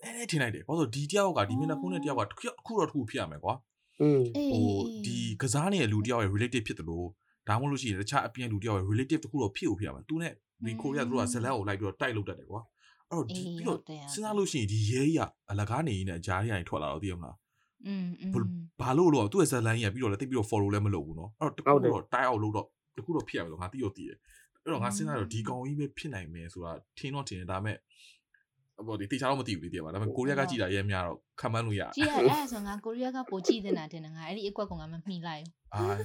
[0.04, 2.22] အဲအဲထင်လိုက်တယ်ဘာလို့ဒီတယောက်ကဒီမျက်နှာဖုံးတဲ့တယောက်က
[2.66, 3.54] ခုတော့တစ်ခုဖြစ်ရမယ်ကွာ
[4.02, 7.08] อืม အေး ဟိုဒီကစားနေတဲ့လူတယောက်ရဲ့ relative ဖြစ်တယ်လို့
[7.48, 10.34] ဒါမှမဟုတ်လို့ရှိရင်တခြားအပြင်လူတယောက်ရဲ့ relative တခုတော့ဖြစ်ဖို့ဖြစ်ရမယ်သူနဲ့
[10.66, 12.62] ဒီကိုရီးယားသူတို့ကဇလက်ကိုလိုက်ပြီးတော့တိုက်လုပ်တတ်တယ်ကွာ
[13.10, 17.36] အဲ့တော့ဒီ အေး ပြီးတော့ ဟုတ်တယ်ဟုတ်တယ် စဉ်းစားလို့ရှိရင်ဒီရဲကြီးကအလကားနေနေတဲ့အကြားရရင်ထွက်လာတော့သိရမလား
[17.88, 18.32] อืมอืม
[18.82, 22.68] ဘာလို့လို့သူ့ရဲ့ဇက်လိုင်းကြီးကပြီးတော့လည်းတိတ်ပြီးတော့ follow လည်းမလုပ်ဘူးเนาะအဲ့တော့တခုတော့ tie out လုပ်တော့
[22.98, 24.18] တခုတော့ဖြစ်ရမယ်လို့ငါသိတော့သိတယ်
[24.64, 27.78] အဲ့တော့ငါစဉ်းစားတော့ဒီကောင်ကြီးပဲဖြစ်နိုင်မယ်ဆိုတာထင်တော့ထင်တယ်ဒါပေမဲ့
[28.88, 35.96] ဘောဒီတေချာတော့မသိဘူးလေသိရပါဒါပေမဲ့ကိုရီးယားကကြည်တာရဲများတော့ခံမှန်းလို့ရ ကြည့်ရအဲ့ဒါဆိုငါကိုရီးယားကပိုကြည့်နေတာတင်တယ်ငါအဲ့ဒီအကွက်ကငါမမှီလိုက်ဘူး အာ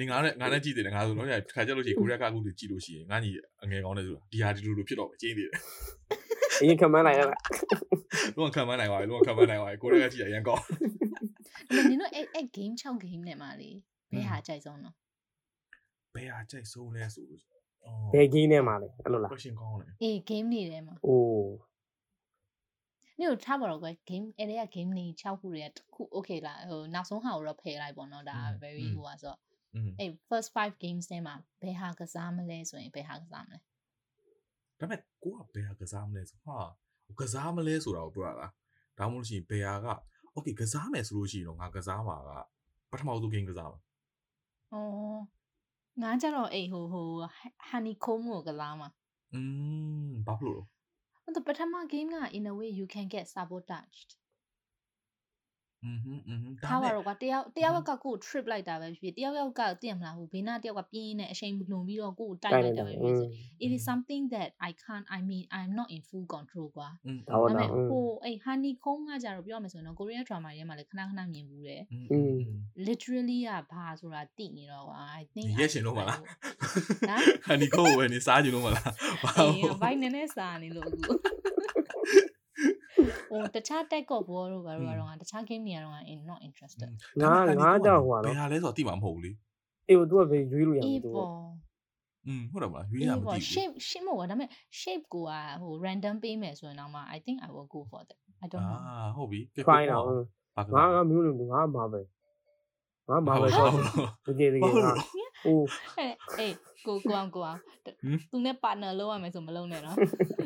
[0.00, 3.30] နေငါနဲ့ငါနဲ့ကြည်တယ်ငါဆိုတော့ခါကြလို့ရှိရင်ကိုရီးယားကအခုကြည်လို့ရှိရင်ငါညီ
[3.62, 5.54] အငယ်ကောင်းနေဆိုတာဒီဟာဒီလိုလိုဖြစ်တော့ပဲကျင်းသေးတယ်
[6.61, 7.41] အရင်ခံမနိုင်ရလား
[8.37, 13.69] လုံးဝခံမှန်းနိုင်ပါပြီလုံးဝခံမှန်းနိုင်ပါပြီကိုရီးယားကကြည်ရရန်ကောင်းဒါပေမဲ့နင်တို့အဲ့အဲ့ game 6 game နဲ့မှာလေ
[14.11, 14.95] ဘယ်ဟာအကြိုက်ဆုံးတော့
[16.15, 17.43] ဘယ်ဟာကြိုက်ဆုံးလဲဆိုလို့
[17.85, 21.51] အော်ဘယ်ကြီးနဲ့မှာလဲအဲ့လိုလား question ကောင်းတယ်အေး game တွေထဲမှာအိုး
[23.19, 29.35] နင်တို့ထားပါတော့ကွယ် game အဲ့ဒီက game တွေ6ခုတွေကတစ်ခု okay လားဟိုနောက်ဆုံးဟာကိုတော့ဖယ်လိုက်ပေါ့နော်ဒါ very ဟိုပါဆို
[29.75, 33.59] อืมအဲ့ first 5 games ထဲမှာဘယ်ဟာကစားမလဲဆိုရင်ဘယ်ဟာကစားမလဲ
[34.79, 36.57] ဒါပေမဲ့ကိုကဘယ်ဟာကစားမလဲဆိုဟာ
[37.19, 38.49] ကစားမလဲဆိုတာကိုပြောရတာဒါ
[38.97, 39.87] ဒါမှမဟုတ်လို့ရှိရင်ဘယ်ဟာက
[40.35, 42.29] okay ကစားမယ်ဆိုလို့ရှိရင်တော့ငါကစားမှာက
[42.91, 43.79] ပထမဆုံး game ကစားမှာ
[44.73, 45.21] အော်
[46.01, 47.07] ငါကြတော့အေးဟိုဟို
[47.69, 48.89] honeycomb ကိုကစားမှာ
[49.33, 49.39] อื
[50.05, 50.63] มဘာဖြစ်လို့
[51.25, 54.09] လဲဟိုပထမ game က in a way you can get sabotaged
[55.86, 63.28] อืมอืมอืมဒါ ထားပါ မဲ့ တော့ကွာတယောက်တယောက်ကကိုယ် trip လိုက်တာပဲဖြစ်ဖြစ်တယောက်ယောက်ကသိရမလားဟိုဘေးနားတယောက်ကပြင်းနေအချိန်လွန်ပြီးတော့ကိုယ်တိုက်လိုက်တာပဲဖြစ်ဖြစ်
[63.64, 67.18] it is something that i can't i mean i'm not in full control ကွာ อืม
[67.28, 72.36] ဒါဟုတ် ဒါပေ တာ မဲ့ဟိုအဲ့ honeycomb ကကြတော့ပြောရမယ်ဆိုရင်တော့ Korean drama တွေထဲမှာလည်းခဏခဏမြင်ဘူးတယ် อืม อืม
[72.86, 76.26] literally ကဘာဆိုတာသိနေတော့ကွာ i think ဒီရက်ရှင်တော့မလား ဟမ်
[77.46, 78.90] ဟန်နီကိုဝယ်နေစားကြည့်လို့မလား
[79.22, 81.12] ဘာ အေးဘိုင်းနည်းနည်းစာနေလို့အခု
[83.29, 86.89] ဟိုတခြား tech ကောဘောတို့ဘာလို့ကတော့တခြား game တွေကတော့ in not interested
[87.21, 89.31] ငါငါကြောက်ဟွာဘယ်နော်ဟာလဲဆိုတော့တိမှာမဟုတ်ဘူးလေ
[89.89, 91.29] အေးသူကဘယ်ရွေးလို့ရမှာအေးသူပေါ့
[92.27, 94.49] อืมဟုတ်တယ်မလားရွေးအေးရမပေါ့သိဘူး shape shape မဟုတ်ဘူးဒါပေမဲ့
[94.81, 100.05] shape ကိုကဟို random ပေးမယ်ဆိုရင်တော့မှ I think I will go for that I don't know အာဟုတ်ပြီကဲဖိုင်းတော့
[100.57, 102.01] ဘာကငါကမျိုးလို့ငါမှာပဲ
[103.09, 105.28] ငါမှာပဲဟုဆိုတ်ဟုတ်တကယ်တကယ်ငါဟို
[105.99, 106.55] အဲ့အေး
[106.87, 109.95] ကိုကိုအောင်ကိုအောင်ဟမ်သူနဲ့ partner လုပ်ရမယ်ဆိုမလုပ်နဲ့နော်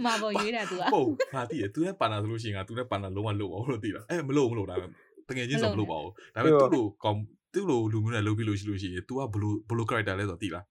[0.06, 4.86] မပေါ်ရွေးတာသူကဟုတ်ငါသိတယ်သူနဲ့ပါနာဆိုလို့ရှိရင်ငါသူနဲ့ပါနာလုံးဝလို့ပါဘူးလို့သိလားအဲမလို့မလို့ဒါပဲ
[5.30, 7.18] တကယ်ချင်းဆိုမလို့ပါဘူးဒါပေမဲ့သူ့လိုကောင်
[7.54, 10.66] သူ့လိုလူမျိုးနဲ့လုပ်ပြီးလို့ရှိလို့ရှိရင် तू ကဘလို့ဘလို့ character လဲဆိုတော့သိလား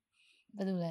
[0.57, 0.91] ဘယ်လိုလဲ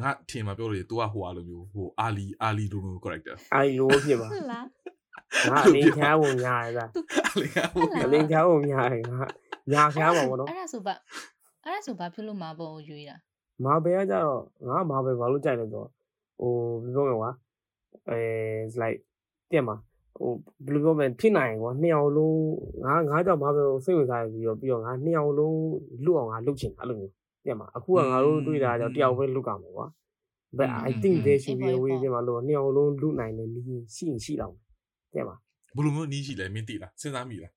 [0.00, 4.64] ငါထင်မှာပြောလို့ရ तू ကဟိုအားလိုမျိုးဟိုအာလီအာလီလိုမျိုး character အိုင်လိုဖြစ်ပါဟုတ်လား
[5.50, 6.84] ငါအလင်းချားဝင်ညာရတာ
[7.26, 9.20] အာလီကဟိုအလင်းချားဝင်ညာရငါ
[9.72, 10.94] ညာချားပါဘောနော်အဲ့ဒါဆိုပါ
[11.64, 13.16] အဲ့ဒါဆိုဘာဖြစ်လို့မပေါ်ရွေးတာ
[13.64, 15.88] မာဘယ်ကကြတော့ငါမာဘယ်ဘာလို့ကြိုက်လဲဆိုတော့
[16.40, 16.52] ဟို
[16.82, 17.30] ဘယ်လိုပြောမလဲကွာ
[18.08, 18.20] အဲ
[18.80, 18.98] like
[19.50, 19.76] တက်မှာ
[20.16, 20.30] ဟို
[20.64, 22.38] ဘယ်လိုပြောမလဲဖြစ်နိုင်ကွာနှစ်ယောက်လုံး
[22.84, 25.58] ငါငါကြောင့်မာဘယ်ကိုစိတ်ဝင်စားပြီးတော့ပြီးတော့ငါနှစ်ယောက်လုံး
[26.04, 27.12] လွတ်အောင်ငါလုပ်ချင်တာအဲ့လိုမျိုး
[27.46, 29.86] တက်မှာအခုကငါတို့တွေ့တာကြောင့်တယောက်ပဲလွတ်ကြမှာကွာ
[30.58, 33.60] but i think there should be a way တက်မှာလို့နှစ်ယောက်လုံးလွတ်နိုင်တယ်လီ
[33.94, 34.54] ရှိရင်ရှိတော့
[35.14, 35.36] တက်မှာ
[35.76, 37.52] ဘလို့မျိုးနီးရှိလဲမင်းသိလားစဉ်းစားမိလား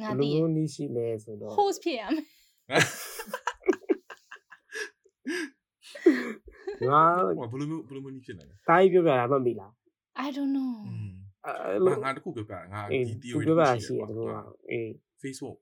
[0.00, 2.24] ငါဘယ်လိုတည်မျိုးနည်းရှိလဲဆိုတော့ host ဖြစ်ရမယ်
[6.89, 7.01] ငါ
[7.37, 9.71] ဟိုဘလို့မျိုးဘလို့မျိုးနီးဖြစ်နေလဲ တားကြီးပြောပြတာမှတ်ပြီလား
[10.25, 11.11] I don't know อืม
[11.45, 14.33] အဲ့လို ငါတခုပြောပြတာငါ အေး ဒီ သူ theory ပြောပြတာ တစ် ရှိ ခု တယ်သူက
[14.71, 14.87] အေး
[15.21, 15.57] Facebook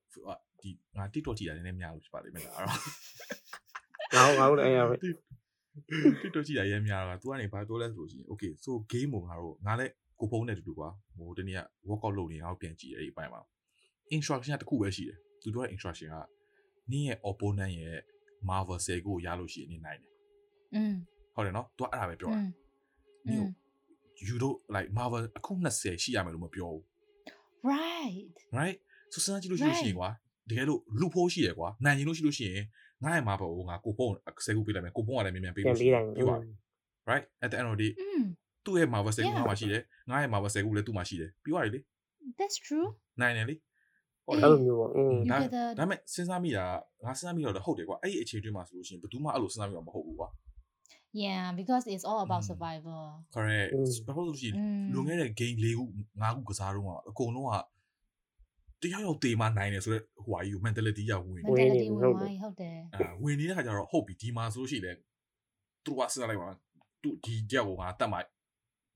[0.61, 2.65] ဒီငါ TikTok ကြည့်တာနည်းနည်းများလို့ဖြစ်ပါလိမ့်မယ်အဲ့
[4.13, 4.95] တော့ ငါတို့ငါတို့လည်းအဲ့ရပဲ
[6.21, 13.41] TikTok ကြည့်တာရဲများတော့ तू ကနေဘာပြောလဲဆိုလို့ရှိရင် okay so game ကိုငါတို့ငါလည်းကိုဖုန်းနဲ့တူတူကွာဟိုတနေ့က workout လုပ်နေအောင်ပြန်ကြည့်အဲ့ဒီအပိုင်းမှာ
[14.15, 16.15] instruction ကတစ်ခုပဲရှိတယ်သူတို့ရဲ့ instruction က
[16.91, 17.99] နင်းရဲ့ opponent ရဲ့
[18.49, 20.11] Marvel 10ကိုရလို့ရှိရင်နေနိုင်တယ်
[20.75, 20.93] อืม
[21.35, 22.47] ဟုတ်တယ်နော် तू အဲ့ဒါပဲပြော อื တာ ม
[23.27, 23.49] နင်းကို
[24.27, 26.81] you don't like Marvel အခု20ရှိရမယ်လို့မပြောဘူး
[27.71, 28.77] right right
[29.13, 30.09] ဆိုစဉ်းစားကြည့်လို့ရှိလို့ရှိရင်ကွာ
[30.49, 32.63] တကယ်လို့လူဖိုးရှိရကွာနိုင်ရင်လို့ရှိလို့ရှိရင်
[33.03, 34.13] ငါ့ရဲ့ Marvel ကိုငါကိုဖုန်း
[34.45, 36.49] 10ခုပေးလိုက်မယ်ကိုဖုန်းကလည်းမြန်မြန်ပေး ပြန် လို့ရှိ ပေး ရ တိုင်း ပြီးပါပြီ
[37.09, 38.21] right at the end of the day อืม
[38.65, 39.37] သူ့ရဲ့ Marvel 10ခု Yeah.
[39.37, 41.79] ငါမှရှိတယ်ငါရဲ့ Marvel 10ခုလည်းသူ့မှာရှိတယ်ပြီးသွားပြီလေ
[42.39, 42.87] that's true
[43.21, 43.55] နိုင်တယ်လေ
[44.25, 46.65] ဟုတ်တယ် အဲ့လိုမျိုးပေါ့อืม you ဒါ get the ဒါပေမဲ့စဉ်းစားမိတာ
[47.05, 50.29] ငါစဉ်းစားမိတော့လည်းဟုတ်တယ်ကွာအဲ့ဒီအခြေအတွင်းမှာဆိုလို့ရှိရင်ဘယ်သူမှအဲ့လိုစဉ်းစားမိမှာမဟုတ်ဘူးကွာ
[51.12, 53.02] Yeah because it's all about survival
[53.34, 53.70] correct
[54.06, 54.48] ဘာလို့လဲ
[54.92, 55.84] လွန်ခဲ့တဲ့ game ၄ခု
[56.22, 57.54] ၅ခုကစားတော့အကုန်လုံးက
[58.82, 64.96] တယောက်ယောက်တေးမှနိုင်တယ်ဆိုတော့ဟိုဟာကြီးကို mentality ရဝင်နေတယ်ဟုတ်တယ်ဟုတ်တယ်အာဝင်နေတဲ့ခါကျတော့ဟုတ်ပြီဒီမှာဆိုလို့ရှိရင်
[65.84, 66.48] သူကစဉ်းစားလိုက်ပါ
[67.02, 68.18] သူဒီတယောက်ကိုငါတတ်မှ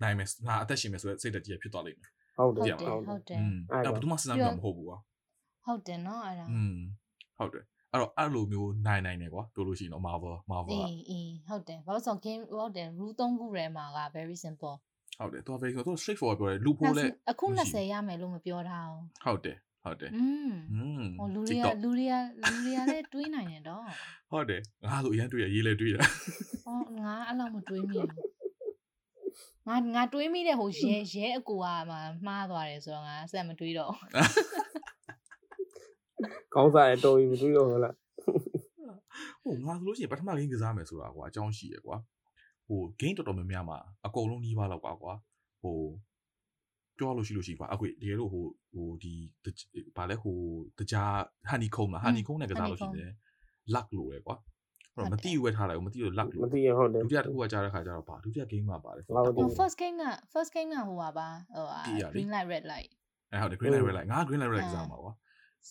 [0.02, 3.38] နိုင်မယ်ငါအသက်ရှင်မယ်ဆိုတော့စိတ်တကြီးဖြစ်သွားလိမ့်မယ်ဟုတ်တယ်ဟုတ်တယ်
[3.70, 4.98] အဲ့ဒါဘာမှစဉ်းစားမှမဟုတ်ဘူးကွာ
[5.64, 6.76] ဟုတ်တယ်နော်အဲ့ဒါอืม
[7.38, 14.76] ဟုတ်တယ် အဲ့တော့အဲ့လိုမျိုးနိုင်နိုင်တယ်ကွာတို့လို့ရှိရင်တော့ Marvel Marvel အေးအေးဟုတ်တယ်ဘာလို့ဆို game ဟုတ်တယ် rule 3ခုထဲမှာက very simple
[15.18, 20.52] ဟုတ်တယ်သူက very ဆိုတော့ straight forward ပြောတယ်လူဖို့လဲအခု20ရမယ်လို့မပြောထားအောင်ဟုတ်တယ်ဟုတ်တယ်อืม
[21.20, 23.82] ဟိုလူရီယာလူရီယာလူရီယာလည်းတွေးနိုင်တယ်တော့
[24.30, 25.96] ဟုတ်တယ်ငါဆိုအရင်တွေးရရေးလဲတွေးရ
[26.64, 28.08] ဟောငါအဲ့လောက်မတွေးမိဘူး
[29.68, 33.92] ငါငါတွေးမိတဲ့ဟိုရဲရဲအကူကမှမှားသွားတယ်ဆိုတော့ငါဆက်မတွေးတော့
[36.54, 37.94] ကောင်းစားရတော်ပြီမတွေ့တော့ဟုတ်လား
[39.42, 41.96] ဟိုငါဆိုလို့ရှိရင်ပထမ game ကစားမယ်ဆိုတာကွာအကြောင်းရှိရကွာ
[42.66, 45.12] ဟို game တော်တော်များများမှာအကုန်လုံးနှီးပါတော့ကွာကွာ
[45.62, 45.78] ဟို
[46.98, 49.12] ပြောလို့ရှိလို့ရှိကွာအခုတကယ်လို့ဟိုဟိုဒီ
[49.96, 50.36] ဗာလဲဟို
[50.78, 51.12] တကြား
[51.50, 53.10] honeycomb လား honeycomb နဲ့ကစားလို့ရှိတယ်
[53.74, 54.36] luck လို့ပဲကွာ
[54.94, 62.90] အဲ့တော့မတိရွက်ထားလိုက်ဘူးမတိလို့ luck မလို့သိရဟုတ်တယ်ဒုတိယတစ်ခုကကြားတဲ့ခါကျတော့ဗာဒုတိယ game မှာပါတယ်ဟုတ်တယ်ဟို first game က first game ကဟိုပါပါဟိုဟာကြည့်ရလေ green light red light
[63.32, 65.12] အဲဟုတ်တယ် green light red light ငါ green light red light ကစားမှာကွာ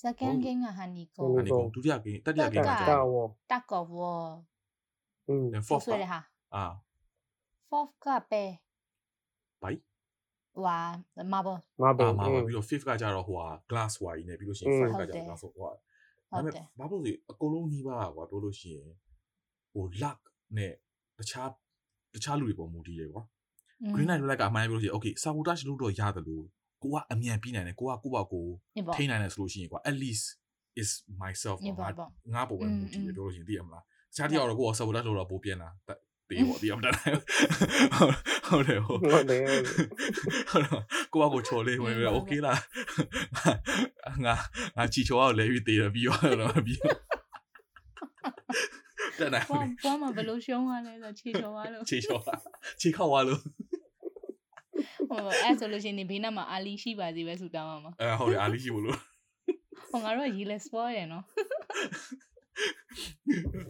[0.01, 4.23] second game က honeycomb honeycomb ဒုတိယ game တတိယ game က star war တကော war
[5.27, 6.19] อืม fourth ဆိုရဟာ
[6.55, 6.65] အာ
[7.69, 8.43] fourth ကပဲ
[9.63, 9.77] bye
[10.55, 10.77] ဟွာ
[11.33, 15.69] marble marble အာ marble ပြီးတော့ fifth ကကြတော့ဟိုဟာ glass ဟွာကြီးနဲ့ပြီးလို့ရှိရင် five ကကြတော့ glass ဟွာ
[16.31, 18.89] ဒါပေမဲ့ marble တွေအကုန်လုံးကြီးပါကွာပြောလို့ရှိရင်
[19.73, 20.19] ဟို luck
[20.57, 20.73] နဲ့
[21.17, 21.49] တခြား
[22.13, 23.23] တခြားလူတွေပေါ်မူတည်တယ်ကွာ
[23.93, 26.45] green light လိုလိုက်ကအမှန်ပြောလို့ရှိရင် okay sabotage လုပ်တော့ရတယ်လို့
[26.83, 28.45] ကိုကအမြန်ပြီးနိုင်တယ်ကိုကကိုပါကို
[28.95, 30.25] ထိနိုင်တယ်ဆိုလို့ရှိရင်ကွာ at least
[30.81, 30.89] is
[31.21, 31.87] myself ငါ
[32.35, 35.69] ငါပုံပဲမူတည်ပြောလို့ရှိရင်သိရမလားတခြားတယောက်တော့ကိုက sabotage လို့တော့ပိုပြန်လာ
[36.27, 36.91] ပေးပေါ့ဒီအောင်တာ
[38.47, 39.41] ဟုတ်တယ်ဟုတ်တယ်ဟုတ်တယ်
[41.13, 42.59] ကိုကကိုချော်လေးဝင်ပြီးတော့ okay လား
[44.25, 44.33] ငါ
[44.77, 46.19] ငါချီချော်အောင်လဲပြီးသေးတယ်ပြီးတော့
[46.65, 46.95] ပြီးတော့
[49.19, 49.43] တန်တယ်
[49.83, 52.33] ဘောမှာဘယ်လိုရှုံးရလဲဆိုချီချော်ပါလို့ချီချော်ပါ
[52.81, 53.41] ချီခောက်ပါလို့
[55.11, 58.97] ဟိုအဲ့ဆိုလို့ရှိရင်ဒီဘေးနားမှာအာလီရှိပါစေပဲဆူတောင်းအောင်ပါအဲဟုတ်တယ်အားလေးရှိမလို့
[59.91, 61.23] ဟိုငါတို့ကရေလဲ spoil တယ်နော်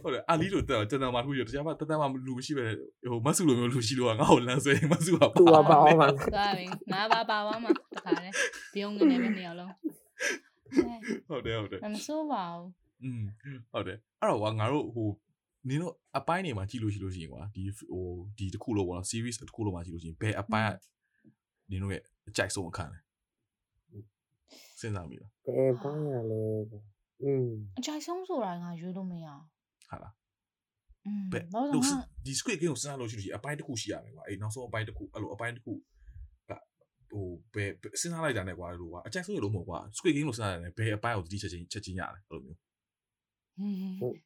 [0.02, 2.64] ဟုတ်တယ်အာလီတို့တက်ကျွန်တော်မှထူးရတရားမှတက်တက်မှလူမရှိပဲ
[3.10, 8.30] ဟိုမဆူလိုမျိုးလူရှိလို့ငါ့ကိုလမ်းဆွဲမဆူပါသူကပါအောင်ပါသွားပြီငါပါပါသွားမှာတခါလဲ
[8.74, 9.72] ပြုံးနေပဲနေအောင်လုံး
[11.28, 12.68] ဟုတ်တယ်ဟုတ်တယ်အဲမစိုးပါဘူး
[13.02, 13.22] อืม
[13.72, 15.08] ဟုတ်တယ်အဲ့တော့ကွာငါတို့ဟို
[15.68, 18.04] နင်တို့အပိုင်းတွေမှာကြည့်လို့ရှိလို့ရှိရင်ကွာဒီဟို
[18.38, 20.70] ဒီတစ်ခုလုံးပေါ့နော် series တစ်ခုလုံးမှာကြည့်လို့ရှိရင်ဘယ်အပိုင်းက
[21.72, 22.98] နင်တို့ရဲ့အကြိုက်ဆုံးအခန်းလဲ
[24.80, 26.42] စဉ်းစားမိလားဘယ်ပိုင်းရလဲ
[27.22, 29.26] อืมအကြိုက်ဆုံးဆိုတာကရွေးလို့မရ
[29.90, 30.14] ဟာလား
[31.32, 31.84] ဘယ်လို့
[32.26, 35.72] ဒီ script game ကိုစဉ်းစားလို့ရှိလို့အပိုင်းတစ်ခုရှိရမယ်ကွာအေးနောက်ဆုံးအပိုင်းတစ်ခုအဲ့လိုအပိုင်းတစ်ခု
[37.12, 42.58] ဟိုဘယ်စဉ်းစားလိုက်တာနဲ့ကွာလို့ကွာအကြိုက်ဆုံးရလို့မဟုတ်ကွာ script game လို့စဉ်းစားတယ်ဘယ်အပိုင်းကိုတတိချက်ချင်းချက်ချင်းရတယ်အဲ့လိုမျိုး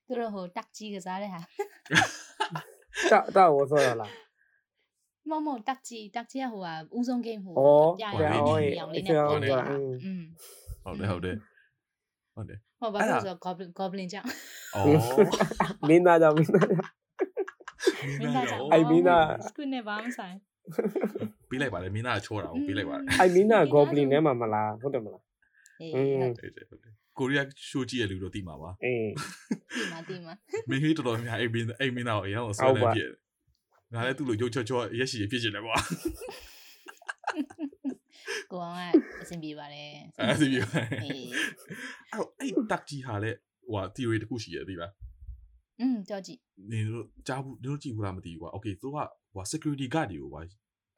[0.07, 1.41] သူတို့ဟိုတက်ကြီးကစားတဲ့ဟာ
[3.11, 4.11] တောက်တောက်ဝဆော်ရလား
[5.31, 7.55] မမတက်ကြီးတက်ကြီးကဟိုဟာဦးဆုံး game ဟို
[8.01, 8.31] ပြရတယ်။
[8.79, 9.65] ရောင်လေးနဲ့ပေါ်နေတာ။
[10.05, 10.23] อืม
[10.85, 11.37] ဟုတ်တယ်ဟုတ်တယ်။
[12.35, 14.29] ဟုတ်တယ်။ဟောဘာလို့ဆို goblin goblin ကြောင့်။
[14.75, 14.87] အော်
[15.89, 16.89] မင်းသားကြောင့်မင်းသားကြောင့်
[18.21, 20.35] မင်းသားကြောင့်အိုင်မင်းသားစကွနဲ့ဘာမှဆိုင်။
[21.49, 25.23] ပြေးလိုက်ပါလေမင်းသားချောတာကိုပြေးလိုက်ပါလေ။အိုင်မင်းသား goblin နဲ့မှမလားဟုတ်တယ်မလား။
[25.83, 29.11] အေးဟုတ်တယ်ဟုတ်တယ်။ကိုရီးယားရှိုးကြည့်ရလူတော့တိမှာပါ။အေး
[29.77, 30.35] တိမှာတိမှာ။
[30.69, 33.11] မင်းကြီးတော်တော်များအိမ်မင်းအိမ်မင်းသားကိုအရင်အောင်ဆွဲလိုက်ပြည့်။
[33.95, 35.77] ငါလည်းသူ့လိုရုပ်ချောချောရက်ရှိဖြစ်ချင်တယ်ကွာ
[38.51, 38.81] ကိုအောင်က
[39.23, 40.59] အဆင်ပြေပါတယ်အဲ့ဒီပြ
[41.05, 41.29] အေး
[42.13, 43.39] အဲ့တော့အဲ့တက်ကြီးဟာလည်း
[43.73, 44.93] ဟို theory တစ်ခုရှိရသေးလား
[45.81, 46.39] อืมကြောက်ကြည့်
[46.71, 48.97] နေတို့ကြားဘူးနေတို့ကြည့်ဘူးလားမသိဘူးကွာ okay သူက
[49.35, 50.41] ဟို security guard တွေကိုကွာ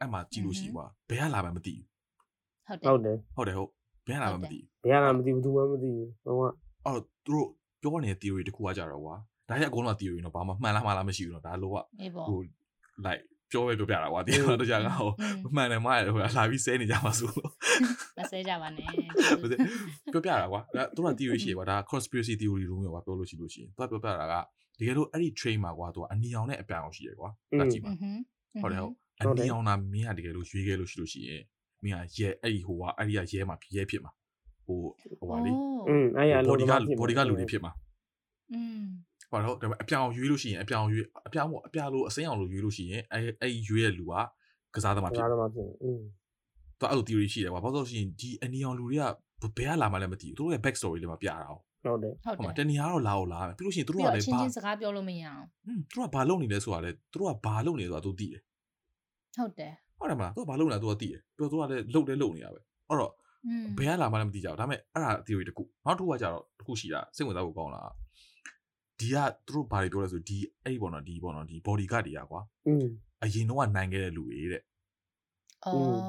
[0.00, 1.86] အဲ့မှာကြည့်လို့ရှိကွာဘယ်ကလာမှမသိဘူး
[2.86, 3.70] ဟုတ်တယ်ဟုတ်တယ်ဟုတ်တယ်ဟုတ်
[4.06, 6.42] ဘယ်ကလာမှမသိဘူးဘယ်ကမှမသိဘူးသူမှမသိဘူးဟိုက
[6.86, 7.48] အဲ့တော့သူတို့
[7.80, 9.14] ပြောနေတဲ့ theory တစ်ခုကကြတော့ကွာ
[9.48, 12.40] ဒါရအကုန်လုံး theory တော့ဘာမှမှန်လားမှားလားမရှိဘူးတော့ဒါလို့ကအေးပေါ့ဟို
[13.05, 17.51] like ပြောပဲပြောပြတာကွာဒီတော့တခြားကဟို อืม မှန်တယ်မှားတယ်ဟိုလာပြီးဆဲနေကြမှာဆိုလို့
[18.17, 18.83] မဆဲကြပါနဲ့
[19.41, 19.59] ဟုတ်တယ်
[20.13, 24.33] ပြောပြတာကွာဒါသူက theory ရှိရကွာဒါ conspiracy theory လို့မျိုးကွာပြောလို့ရှိလို့ရှိရင်သူကပြောပြတာက
[24.79, 28.17] တကယ်လို့အဲ့ဒီ train မှာကွာသူကအနီအောင်နဲ့အပြောင်အောင်ရှိရကွာဒါကြည့်ပါ อือหือ
[28.61, 31.41] ဟုတ်တယ်ဟုတ် ဟု အ တ်တယ် နီအောင်တာမင်းကတကယ်လို့ရွေးခဲ့လို့ရှိလို့ရှိရင်
[31.83, 34.11] မင်းကရဲအဲ့ဒီဟိုကအဲ့ဒီကရဲမှာရဲဖြစ်မှာ
[34.65, 34.77] ဟို
[35.19, 35.51] ဟိုပါလေ
[35.89, 37.71] อืมအဲ့ရအ ဘော် လုံး ဒီကဘော်ဒီကလူတွေဖြစ်မှာ
[38.53, 38.83] อืม
[39.31, 44.13] ဟုတ်တော့ဒါပေမဲ့အပြောင်ရွေးလို့ရှိရင်အပြောင်ရွေးအပြောင်ပေါ့အပြောင်လို့အစိမ်းအောင်လို့ရွေးလို့ရှိရင်အဲ့အဲ့ရွေးတဲ့လူက
[44.75, 46.01] ကစားသမားဖြစ် ဒါတော့မှဖြစ်อืม
[46.79, 49.03] သူအဲ့လို theory ရှိတယ်ကွာဘာလို့လဲဆိုရင်ဒီအနီအောင်လူတွေက
[49.57, 55.43] ဘယ်ကလာမှလည်းမသိဘူးသူတို့ရဲ့ back story လေးမှာပြတာအောင် ဟုတ်တယ် ဟုတ် ဟုတ် တယ် မှာတနေရာတော့လာအောင်လာမယ်ပြီးလို့ရှိရင်သူ ပြီး တို့က တော့အ လည်း ချင်း ဘာ ချင်းစကားပြောလို့မရအောင်
[55.65, 58.41] ဟွန်းသူတို့ကဘာလုပ်နေလဲဆိုတာလေသူတို့ကဘာလုပ်နေလဲဆိုတာသူသိတယ်
[59.37, 62.59] ဟုတ်တယ် ဟုတ်တယ်မလားသူကဘာလုပ်နေတာသူကသိတယ်ပြီးတော့သူကလည်းလုပ်တယ်လုပ်နေတာပဲ
[62.89, 63.11] အဲ့တော့
[63.45, 67.81] อืม ဘယ်ကလာမှလည်းမသိကြဘူးဒါပေမဲ့အဲ့ဒါ theory တစ်ခုနောက်တစ်ခုကကြတော့တစ်ခုရှိတာစိတ်ဝင်စားဖို့ကောင်းတာ
[68.99, 72.85] ဒီကသူတို့ဘာတွေပြောလဲဆိုဒီအဲ့ဒီပေါ့နော်ဒီပေါ့နော်ဒီ body guard တွေကကွာ อืม
[73.23, 74.63] အရင်တော့ကနိုင်ခဲ့တဲ့လူတွေတဲ့
[75.65, 75.99] အော်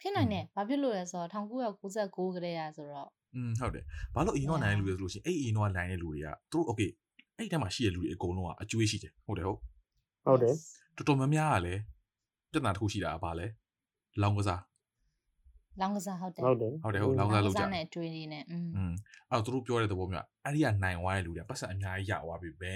[0.00, 6.90] ဖြစ်နိုင်တယ်ဘာဖြစ်လို့လဲဆိုတော့1996ကတည်းကဆိုတော့ อืมဟုတ်တယ်ဘာလို့အရင်တော့နိုင်တဲ့လူတွေဆိုလို့ရှိရင်အဲ့ဒီအရင်တော့နိုင်တဲ့လူတွေကသူတို့ okay
[7.36, 9.58] အဲ့ဒီထဲမှာရှိတဲ့လူတွေအကုန်လုံးကအကျွေးရှိတယ်ဟုတ်တယ်ဟုတ်
[10.26, 10.54] ဟုတ်တယ်
[10.96, 11.80] တော်တော်များများကလည်း
[12.52, 13.46] ပြဿနာတစ်ခုရှိတာကဘာလဲ
[14.20, 14.60] လောင်းကစား
[15.80, 18.92] လောင်းကစားဟုတ်တယ် ဟုတ်တယ် ဟုတ်တယ်ဟုတ်လောင်းကစားလုပ်ကြ နဲ့အတွေ့လေးနဲ့อืม อืม
[19.30, 22.72] အဲ့တော့သူတို့ပြောတဲ့သဘောမျိုးကအဲ့ဒီကနိုင်သွားတဲ့လူတွေကပတ်စံအများကြီးရသွားပြီပဲ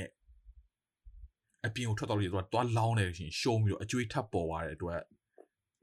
[1.67, 4.99] အပြင်ကိုထွက်တော့လို့သူကသွားလောင်းနေလို့ရှိရင်ရှုံးပြီးတော့အကျွေးထပ်ပေါ်သွားတဲ့အတွက်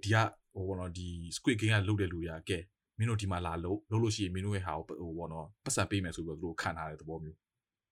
[0.03, 0.17] ဒီက
[0.55, 2.57] ဟိုဘောနော်ဒီ squid game ကလုတ်တဲ့လူတွေကကဲ
[2.97, 7.37] မင်းတို့ဒီမှာလာလို့လို့လို့ရှိရင်မင်းတို့ရဲ့ဟာကိုဟိုဘောနော်ပတ်စံပေးမယ်ဆိုပြီးတော့သူတို့ခံထားတဲ့သဘောမျိုး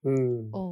[0.06, 0.72] อืม အိုး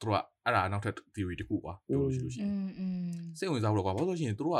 [0.00, 4.58] သူတို့ကအဲ့ဒါနောက်ထပ် theory တစ်ခုကွာပြောလို့ရှိလို့ရှိ อื ရင် มอืม စိတ်ဝင်စားဖို့တော့ကွာဘာလို့လဲဆိုရင်သူတို့က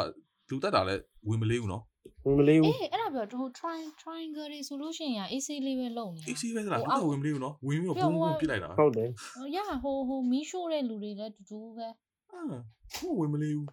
[0.51, 1.83] လူတက်တာလည်းဝင်မလေးဘူးနော်
[2.26, 9.10] ဝင်မလေးဘူးအေးအဲ့ဒါပြောဟို try triangle တွေဆိုလို့ရှိရင် AC လေးပဲလုံနေအေးစီးပဲသလားသူကဝင်မလေးဘူးနော်ဝင်ပြီးတော့ဘုံဘုံပြစ်လိုက်တာဟုတ်တယ်
[9.56, 11.88] ရဟိုဟိုမီးရှို့တဲ့လူတွေလည်းတူတူပဲ
[12.32, 13.68] အာသူကဝင်မလေးဘူး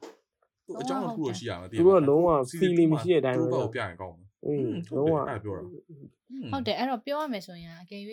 [0.67, 2.29] သူအကြောင်းတစ်ခုတော့ရှိရမှာသူတို့ကလုံးဝ
[2.61, 5.63] feeling မရှိတဲ့အတိုင်းသူပဲတို့တော့ပြရင်ကောင်းမယ်အေးဟုတ်လုံးတယ်ဝအဲ့ဒါပြောတာ
[6.53, 8.03] ဟုတ်တယ်အဲ့တော့ပြောရမယ်ဆိုရင်အကယ်၍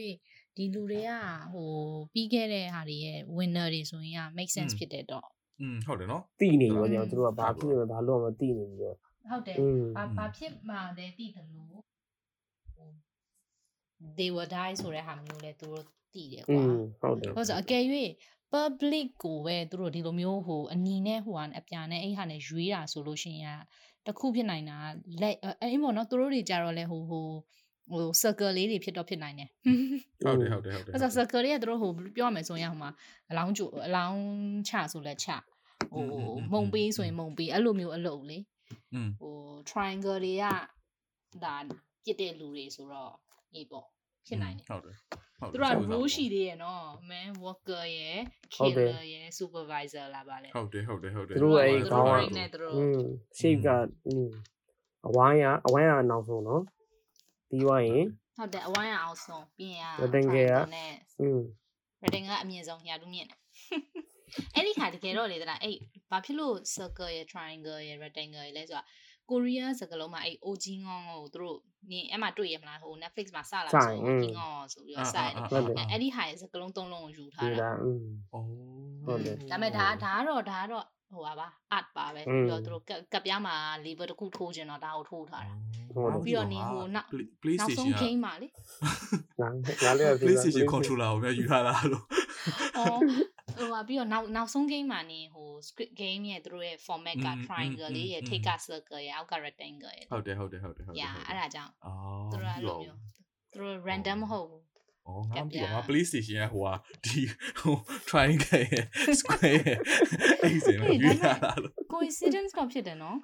[0.56, 1.12] ဒီလူတွေက
[1.54, 1.70] ဟို
[2.14, 5.28] ပြီးခဲ့တဲ့ဟာတွေရဲ့ winner တွေဆိုရင်က make sense ဖြစ်တယ်တော့
[5.62, 8.98] อืมဟုတ်တယ်နော်တိနေရောကျွန်တော်တို့ကဘာဖြစ်နေလဲဘာလို့မှတိနေပြီးတော့
[9.30, 9.58] ဟုတ်တယ်
[9.98, 11.82] ဘာဘာဖြစ်မှလဲသိတယ်လို့ဟို
[14.18, 16.64] they will die ဆိုတဲ့ဟာမျိုးလဲသူတို့သိတယ်ကွာ
[17.02, 17.84] ဟုတ်တယ်ဟုတ်ဆိုအကယ်၍
[18.54, 23.46] public ကိုပဲသူတို့ဒီလိုမျိုးဟိုအနီနဲ့ဟိုဟာအပြာနဲ့အဲ့ဟာနဲ့ရွေးတာဆိုလို့ရှင်ရ
[24.06, 24.78] တခုဖြစ်နိုင်တာ
[25.22, 27.28] လက်အဲ့ပေါ့နော်သူတို့တွေကြတော့လဲဟိုဟို
[27.92, 29.50] ဟို circle လေးတွေဖြစ်တော့ဖြစ်နိုင်တယ်
[30.26, 32.92] ဟုတ်တယ်ဟုတ်တယ်ဟုတ်တယ်အဲ့ဒါ circle တွေကသူတို့ဟိုပြောရမယ်ဆိုရင်ဟိုမှာ
[33.30, 34.22] အလောင်းကျအလောင်း
[34.68, 35.28] ချဆိုလဲချ
[35.94, 36.04] ဟို
[36.54, 38.38] မုံပေးဆိုရင်မုံပေးအဲ့လိုမျိုးအလုပ်လေ
[39.22, 39.36] ဟို
[39.70, 40.46] triangle တွေက
[41.44, 41.56] ဒါ
[42.04, 43.14] ပြစ်တဲ့လူတွေဆိုတော့
[43.54, 43.86] အေးပေါ့
[44.28, 44.96] ဖြစ်နိုင်တယ်ဟုတ်တယ်
[45.40, 48.20] ဟုတ်တယ်သူက rule ရှိသေးရဲ့နော် man worker ရယ်
[48.56, 52.74] killer ရယ် supervisor လာပါလေဟုတ်တယ်ဟုတ်တယ်ဟုတ်တယ်သူတို့အဲ့ခေါင်းနဲ့သူတို့
[53.38, 53.70] shape က
[55.08, 56.62] အဝိုင်းကအဝိုင်းကနောက်ဆုံးနော်
[57.50, 58.06] ပြီးသွားရင်
[58.38, 60.56] ဟုတ်တယ်အဝိုင်းကအောင်ဆုံးပြီးရင်ရတန်ကယ်က
[61.22, 61.40] อืม
[62.04, 63.40] ရတန်ကအမြင့်ဆုံးညာလူမြင့်တယ်
[64.56, 65.76] အဲ့ဒီခါတကယ်တော့လေတလားအဲ့
[66.12, 68.84] ဘာဖြစ်လို့ circle ရယ် triangle ရယ် rectangle ရယ်လဲဆိုတာ
[69.30, 71.58] ကိုရီးယားစကားလုံးမှာအဲ့ OG ငေါကိုသူတို့
[71.90, 78.48] မြင်အဲ့မှာတွေ့ရမလားဟို Netflix မှာစလာဆို OG ငေါဆိုပြီးတော့စရတယ်ဟုတ်တယ်အဲ့ဒီဟာရဲ့စကားလုံးသုံးလုံးကိုယူထားဒီတာလားอืมအိုး
[79.06, 85.56] ဟုတ်တယ်ဒါပေမဲ့ဒါဒါကတော့ဒါကတော့ ဟိုပါပါ art ပါပဲပြီးတော့သူတို့ကပ်ပြားမှာ lever တစ်ခုထိုးကျင်တော့ဒါကိုထိုးထားတာ
[86.26, 87.08] ပြီးတော့နေဟိုနောက်
[87.60, 88.48] နောက်ဆုံး game မှာလေ
[89.86, 92.06] လာလေ PlayStation controller ကိုမြန်ယူထားတာလို့
[92.78, 93.00] အော်
[93.58, 101.02] ဟိုပါပြီးတော့နောက်နောက်ဆုံး game မှာနေဟို script game ရဲ့သူတို့ရဲ့ format က triangle လေးရဲ့ take a circle ရဲ့အောက်က rectangle ရဲ့ဟုတ်တယ်ဟုတ်တယ်ဟုတ်တယ်ဟုတ်တယ်
[101.02, 101.72] yeah အဲ့ဒါကြောင့်
[102.32, 102.98] သူတို့အဲ့လိုမျိုး
[103.54, 104.64] သူတို့ random မဟုတ်ဘူး
[105.08, 106.74] အော်ငါမသိဘူးငါ PlayStation ကဟိုဟာ
[107.06, 107.22] ဒီ
[107.60, 107.76] ဟို
[108.10, 109.78] triangle ရဲ့ square ရဲ့
[110.42, 113.18] အဲ့ဒီစင်မှာယူထားတာလို့ coincidence တော့ဖြစ်တယ်နော်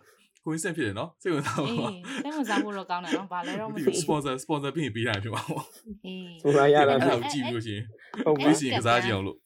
[0.46, 1.76] ကိုယ်စက်ဖြစ်တယ်နော်စိတ်ဝင်စားပါအေး
[2.24, 5.62] စိတ်ဝင်စားဖို့တော့ကောင်းတယ်နော်ဘာလဲတော့မသိဘူး sponsor sponsor ပြင်ပေးတာဖြစ်ပါဘော
[6.06, 7.86] အေးဟိုလာရတာအဲ့ဖြစ်ဒါကိုကြည့်လို့ရှိရင်
[8.26, 9.38] ဟုတ်ပြီ PlayStation ကစားကြည့်အောင်လို့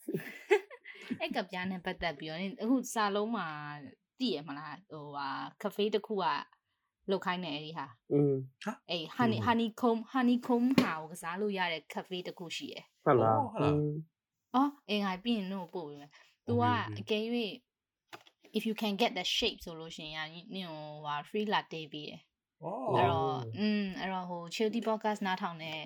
[1.21, 3.48] အဲ့ကပြားနဲ့ပတ်သက်ပြီးတော့အခုစာလုံးမှာ
[4.19, 5.28] သိရမလားဟိုဟာ
[5.62, 6.26] cafe တစ်ခုက
[7.11, 8.35] လောက်ခိုင်းနေအဲ့ဒီဟာ อืม
[8.90, 13.92] အေး honey honeycomb honeycomb ဟာကိုကစားလို့ရတဲ့ cafe တစ်ခုရှိရယ် ဟုတ်လား ဟုတ်လား อืม
[14.55, 16.11] အော်အေးငါပြီးရင်တော့ပို့ပေးမယ်
[16.46, 16.99] तू က Okay, okay.
[17.01, 17.25] အကယ်၍
[18.57, 22.20] if you can get the shape ဆိုလို့ရှိရင်နင်ဟိုဟာ free latte ပေးရယ်
[22.62, 25.81] အော် အဲ့တော့อืมအဲ့တော့ဟို chilty podcast နားထောင်တဲ့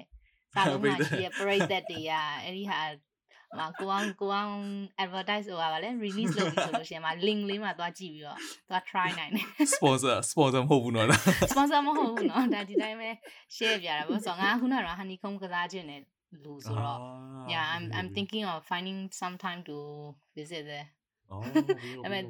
[0.54, 2.80] စာလုံးမှာရှိတဲ့ပရိသတ်တွေကအဲ့ဒီဟာ
[3.57, 4.53] ဟိုကိုအောင်ကိုအောင်
[5.03, 8.37] advertise ဆိုတာပါလေ release လုပ်ပြီးဆိုလို့ရှိရင်မှာ link လေးမှာသွားကြည့်ပြီးတော့
[8.69, 11.07] သွား try နိုင်တယ် sponsor sponsor မဟုတ်ဘူးနော်
[11.51, 13.09] sponsor မဟုတ်ဘူးနော်ဒါဒီတိုင်းပဲ
[13.55, 16.01] share ပြတာပေါ့ဆိုတော့ငါခုနက honeycomb ကစားခြင်းနဲ့
[16.43, 16.99] လူဆိုတော့
[17.53, 19.75] yeah i'm i'm thinking of finding some time to
[20.37, 20.87] visit there
[21.31, 21.43] အော်
[22.03, 22.23] အဲ့မဲ့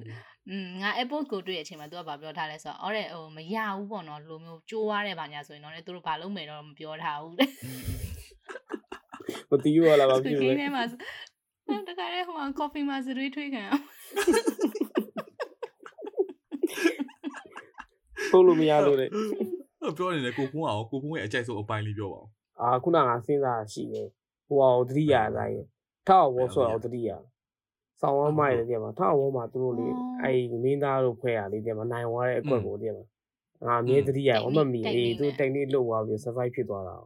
[0.82, 7.36] ငါ airport ကိုတွေ့တဲ့အချိန်မှာသူကဗာပြောထားလဲဆိုတော့အော်တဲ့ဟိုမရဘူးပေါ့နော်လူမျိုးကြိုးွားတဲ့ဗာညာဆိုရင်တော့လေသူတို့ဗာလုံးမယ်တော့မပြောထားဘူး
[9.50, 10.84] မတီးရလားဘာသူဖြစ်ကိလဲန်းထဲမှာ
[11.70, 13.84] အဲ့တခါလေဟို coffee မှာစရွေးထွေးခံအောင်
[18.32, 19.06] ထုတ်လို့မရလို့လေ
[19.98, 22.28] ပြောနေတယ်ကိုဖုန်းအောင်ကိုဖုန်းရဲ့အကြိုက်ဆုံးအပိုင်းလေးပြောပါဦး
[22.62, 24.08] အာခုနကစဉ်းစားရှိတယ်
[24.48, 25.62] ဟိုဟာကိုတတိယအတိုင်း
[26.08, 27.10] ထောက်ဝေါ်ဆိုတော့တတိယ
[28.02, 29.88] ဆောင်းဝမ်းမိုက်တယ်ပြန်မှာထောက်ဝေါ်မှာသူတို့လေ
[30.24, 33.06] အဲ့မင်းသားတို့ဖွဲရလေးပြန်မှာနိုင်သွားတဲ့အကွက်ကိုပြန်မှာ
[33.68, 36.98] ငါအမြဲတတိယဝမမီအေးသူတက်နိလုတ်သွားပြီး survive ဖြစ်သွားတာ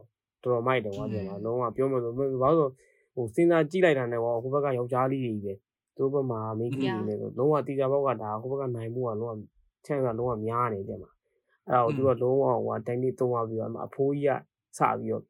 [0.43, 2.71] တော်တော်မိုက်တယ်ကွာပြန်မှာလုံးဝပြောမှဆိုဘာလို့
[3.15, 5.53] ဟိုစဉ်းစားကြည့်လိုက်တာနဲ့ဟိုဟိုဘက်ကယောက်ျားလေးတွေပဲ
[5.95, 9.33] သူတို့ဘက်မှာမိန်းကလေးတွေလည်းလုံးဝတီတာဘောက်ကဒါဟိုဘက်ကနိုင်မှုကလုံးဝ
[9.85, 11.11] ချမ်းသာလုံးဝများနေတယ်မှာ
[11.69, 15.23] အဲ့ဒါကိုသူတို့လုံးဝဟိုတက်နိသုံးသွားပြီးတော့အဖိုးကြီးကစပြီးတော့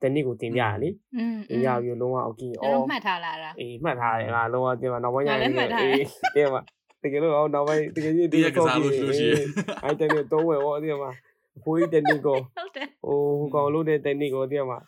[0.00, 6.60] တက်နိကိုတင်ပြရလေ อืม တင်ပြပြီးလုံးဝโอเค ကျွန် အော် တော်မှတ်ထားလာတာ အေးမှတ်ထားတယ်ငါလုံးဝတင်မှာနောက်ပိုင်းရ ငါလည်းမှတ်ထားတယ် တင်မှာ
[7.02, 9.46] တကယ်လို့အော်နောက်ပိုင်းတကယ်ကြီး တရက်ကစားလို့ရှိလို့ရှိရင်
[9.84, 11.10] အဲ့တက်နိသုံးဝယ်ဟောတင်မှာ
[11.57, 14.79] အဖိုးကြီး technical ဟုတ်တယ်ဟိုကောင်လို့တဲ့ technical တကယ်မှာ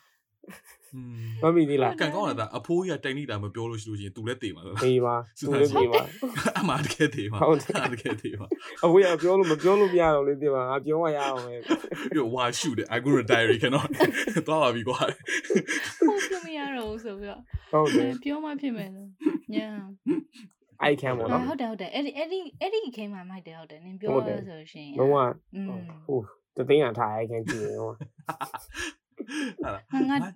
[1.44, 6.02] မမီဒီလားကန်ကောင်းလားအဖိုးကြီးကတိုင်နေတာမပြောလို့ရှိလို့ရှင်သူလည်းတေးပါလားတေးပါသူလည်းတေးပါ
[6.60, 8.48] အမားတကယ်တေးပါဟုတ်တယ်တကယ်တေးပါ
[8.84, 13.88] အဖိုးကြီးပြောလို့မပြောလို့မရတော့လေတေးပါငါပြောမှရအောင်ပဲပြီးတော့ဝါရှူတယ် I go to diary ကတော့
[14.48, 15.00] သွားပါပြီကွာ
[16.08, 19.10] ဟုတ်ပြောမရတော့ဆိုပြီးတော့ဟုတ်တယ်ပြောမှဖြစ်မယ်လို့
[19.56, 19.70] ညာ
[20.90, 25.18] I can ပေါ့နော်ဟုတ်တယ်ဟုတ်တယ်အဲ့ဒီအဲ့ဒီအဲ့ဒီ game မှာမိုက်တယ်ဟုတ်တယ်နင်ပြောရဆိုရှင်လုံးဝ
[26.08, 26.20] ဟို
[26.58, 27.92] တသိန်းရထားအိုက်ခံကြည့်ရင်ဟို
[29.64, 30.30] ဟာလားငါငါ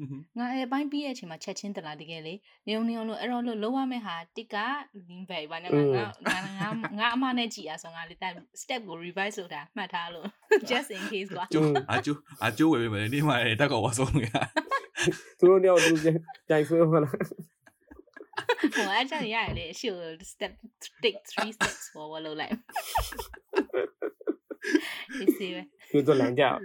[0.00, 2.34] อืมငါအဲ့အပိုင်းပြီးရဲ့အချိန်မှာချက်ချင်းတလားတကယ်လေ
[2.68, 6.68] နေုံနေုံလို့အဲ့တော့လို့လုံးဝမဲ့ဟာတစ်ကလင်းဘယ်ဘာနဲ့ငါငါငါငါ
[6.98, 10.26] ငါအမနဲ့ကြည်ရဆိုငါလေတက် step ကို revise ဆိုတာမှတ်ထားလို့
[10.70, 14.28] just in case ကွာကျိုးအကျိုးအကျိုးဝယ်ပေးမယ်နေမှာတက်ကောဝါဆုံးရ
[15.38, 19.92] သူတို့တော့သူကြိုင်ဆွဲမလားဟိုအဲ့ချက်ရတယ်လေရှု
[20.32, 20.52] step
[21.02, 22.54] take 3 steps forward လို့လိုက်
[25.20, 26.58] ဒီစီပဲသူတို့လမ်းကြောက်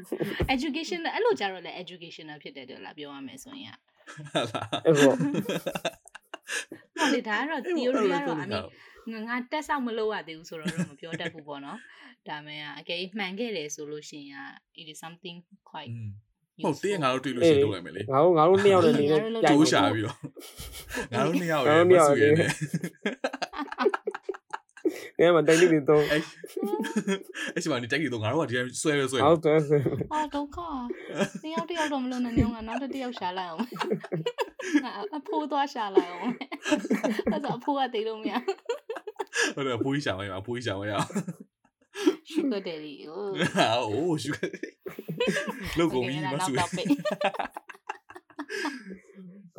[0.55, 3.75] education အဲ့လိုကြတော့လေ educational ဖြစ်တယ်တော့လားပြောရမယ်ဆိုရင်
[4.33, 8.51] ဟာလားအဲ့ပေါ့ဟောလေဒါကတော့ theory ကတော့ I mean
[9.13, 11.79] ငါငါတက်ဆောက်မလုပ်ရသေးဘူးဆိုတော့တော့မပြောတတ်ဘူးပေါ့နော်
[12.27, 14.49] ဒါမဲ့အကယ်၍မှန်ခဲ့တယ်ဆိုလို့ရှိရင်
[14.81, 15.37] it is something
[15.71, 15.93] quite
[16.63, 20.17] ဟုတ်တင်းငါတို့တွေ့လို့ရှိရင်လုပ်လိုက်မယ်လေငါတို့ငါတို့နှစ်ယောက်နဲ့နေနေကျိုးရှာပြီးတော့
[21.13, 22.49] ငါတို့နှစ်ယောက်ရဲ့မဆူရဲနဲ့
[25.19, 26.21] အဲမှာတိုက်လိတွေတော့အဲ့
[27.53, 29.79] အဲ့စီမနေတက်ကြီးတော့ငါတို့ကဒီတိုင်းဆွဲဆွဲအောက်တော့ဆို
[30.13, 30.57] အာဒုက္ခ
[31.43, 33.61] တယောက်တယောက်တော့မလို့နဲ့ညောင်းကနောက်တစ်ယောက်ရှာလိုက်အောင်
[34.83, 36.31] ငါအဖိုးသွားရှာလိုက်အောင်
[37.31, 38.33] အဲ့ဒါအဖိုးကတိတ်လို့မရ
[39.55, 40.93] ဟုတ်တယ်အဖိုးကြီးရှာမရအဖိုးကြီးရှာမရ
[42.29, 44.31] ရှုကတယ်ဒီဟိုဟာအိုးရှူ
[45.77, 46.63] လောက်ကုန်ပြီမဆူရဲ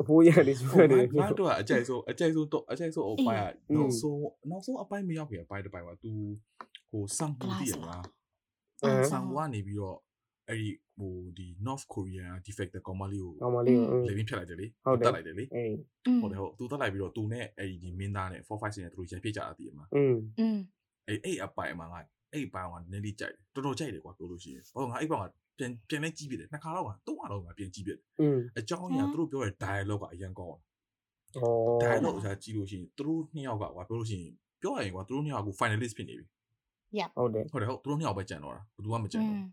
[0.00, 6.10] အဖိုးရတယ်ဆိုရတယ် ငါတို့ကအကြိုက်ဆုံးအကြိုက်ဆုံးတော့အကြိုက်ဆုံးအပိုင်းကနောက်ဆုံးနောက်ဆုံးအပိုင်းမရောက်ခင်အပိုင်းတစ်ပိုင်းက तू
[6.90, 8.04] ဟိုစံပူတည်ရလား
[9.10, 9.96] ဆန်ဝကနေပြီးတော့
[10.48, 13.72] အဲ့ဒီဟိုဒီ North Korea defector ကောင်မလေးကို ကောင်းပါလေ
[14.08, 15.74] လေဘင်းဖြတ်လိုက်တယ်လေ ဟုတ်တယ် တက်လိုက်တယ်လေ အေး
[16.22, 20.58] ဟုတ်တယ်ဟုတ်သူတက်လိုက်ပြီးတော့သူနဲ့အဲ့ဒီမင်းသားနဲ့4 5 6နဲ့သူတို့ရန်ပြစ်ကြတာတည်မှာ อืม อืม
[21.08, 22.00] အဲ့အဲ့အပိုင်မှာငါ
[22.32, 25.24] အဲ့အပိုင်ကနည်းနည်းကြိုက်တယ်တော်တော်ကြိုက်တယ်ကွာပြောလို့ရှိရင်ဘာလို့ငါအဲ့ပိုင်က
[25.58, 30.56] ပြန်ပြန်လဲကြီးပြတယ်နှစ်ခါတော့ကသုံးခါတော့ငါပြန်ကြီးပြတယ် อืม အကြောင်းအရာသူတို့ပြောတဲ့ dialogue ကအရင်ကောင်း ဩ
[31.82, 36.26] တယ် dialogue ဆိုတာကြည့်လို့ရှိရင်သူတို့နှစ်ယောက်ကကွာပြောလို့ရှိရင်ပြောရရင်ကွာသူတို့နှစ်ယောက်က finalist ဖြစ်နေပြီ
[37.16, 39.44] ဟုတ်တယ် ဟုတ်တယ်ဟုတ်သူတို့နှစ်ယောက်ပဲကြံတော့တာဘယ်သူမှမကြံ อื တော့ ม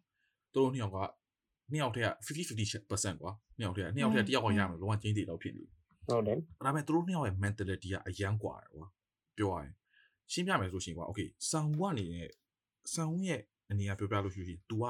[0.53, 0.97] သူတို့နှစ်ယောက်က
[1.71, 5.63] နှစ်ယောက်တည်းက50-50%ကွာနှစ်ယောက်တည်းကနှစ်ယောက်တည်းကတယောက်ကရမယ်လုံးဝချင်းတည်တော့ဖြစ်နေ
[6.07, 8.87] ဟုတ်တယ် ဒါပေမဲ့သူတို့နှစ်ယောက်ရဲ့ mentality ကအရန်กว่าတယ်ကွာ
[9.37, 9.73] ပြောရရင်
[10.31, 12.29] ရှင်းပြမယ်ဆိုရှင်ကွာ okay ဆန်ဝကနေနဲ့
[12.93, 14.83] ဆန်ဝရဲ့အနေအပြောပြလို့ရှိရင် तू က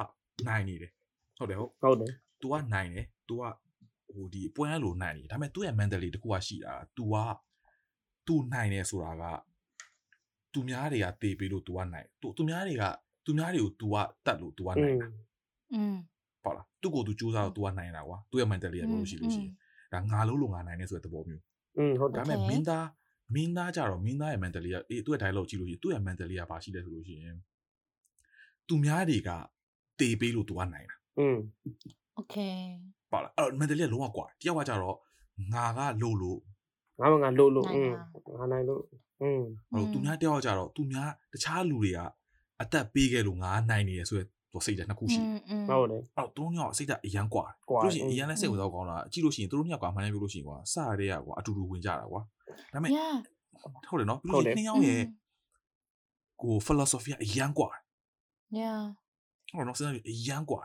[0.47, 0.91] နိုင်နေတယ်
[1.37, 3.43] ဟုတ်တယ်ဟုတ် ဟုတ်တယ် तू ကနိုင်တယ် तू က
[4.15, 7.15] ဟိုဒီပွဲလိုနိုင်နေဒါပေမဲ့သူ့ရဲ့ mentality တခုကရှိတာ तू က
[8.27, 9.23] तू နိုင်တယ်ဆိုတာက
[10.53, 12.83] သူများတွေကတေးပေးလို့ तू ကနိုင်သူသူများတွေက
[13.25, 13.95] သူများတွေကို तू က
[14.25, 15.07] တတ်လို့ तू က อื နိုင် ม တာ
[15.73, 15.95] อืม
[16.43, 19.53] ပေါ့လားသူ့ကိုယ်သူစူးစမ်းတော့ तू ကနိုင်တာကွာသူ့ရဲ့ mentality ကပြောလို့ရှိလို့ရှိရင်
[19.93, 21.43] ဒါငါလုံးလုံးငါနိုင်နေဆိုတဲ့သဘောမျိုး
[21.77, 22.87] อืมဟုတ်တ ဒါ ယ် ပေမဲ့မင်းသား
[23.35, 27.35] မင်းသားကြတော့မင်းသားရဲ့ mentality ကအေးသူ့ရဲ့ dialogue ကြည့်လို့ရှိရင်သူ့ရဲ့ mentality ကဘာရှိလဲဆိုလို့ရှိရင်
[28.67, 29.29] သူများတွေက
[29.99, 31.37] တေပေးလို့ तू ကနိုင်တာ อืม
[32.15, 32.35] โอเค
[33.11, 34.97] ပေါ့လားအဲ့တော့ mentality ကလုံးဝကွာတယောက်ကကြတော့
[35.53, 36.39] ငါကလို့လို့
[36.99, 37.93] ငါမငါလို့လို့ နိုင် อืม
[38.25, 38.81] တာ ငါနိုင်လို့
[39.21, 39.41] อืม
[39.71, 41.99] အဲ့တော့သူများတယောက်ကကြတော့သူများတခြားလူတွေက
[42.61, 52.21] အသက်ပေးခဲ့လို့ငါနိုင်နေရဆိုရယ်သူစိတ်ဓာတ်နှစ်ခုရှိတယ် อืม ဟုတ်တယ် အဲ့တော့သူတို့ညောစိတ်ဓာတ်အရန်ကွာ ကွာ လို့ရှိရင်အရန်လည်းစိတ်ဝင်စားကောင်းတာကြည့်လို့ရှိရင်သူတို့ညောက်ကမှန်းနေပြီလို့ရှိရင်ကွာစရတဲ့ကကွာအတူတူဝင်ကြတာကွာ
[52.73, 53.15] ဒါပေမဲ့ yeah
[53.89, 55.03] ဟုတ်တယ်နော်ပြီးလို့ရှိရင်နှစ်ယောက်ရဲ့
[56.41, 57.69] ကို philosophy ကအရန်ကွာ
[58.59, 58.81] yeah
[59.55, 60.61] ဟုတ်တော့စဉ်းစားကြည့်အရန်กว่า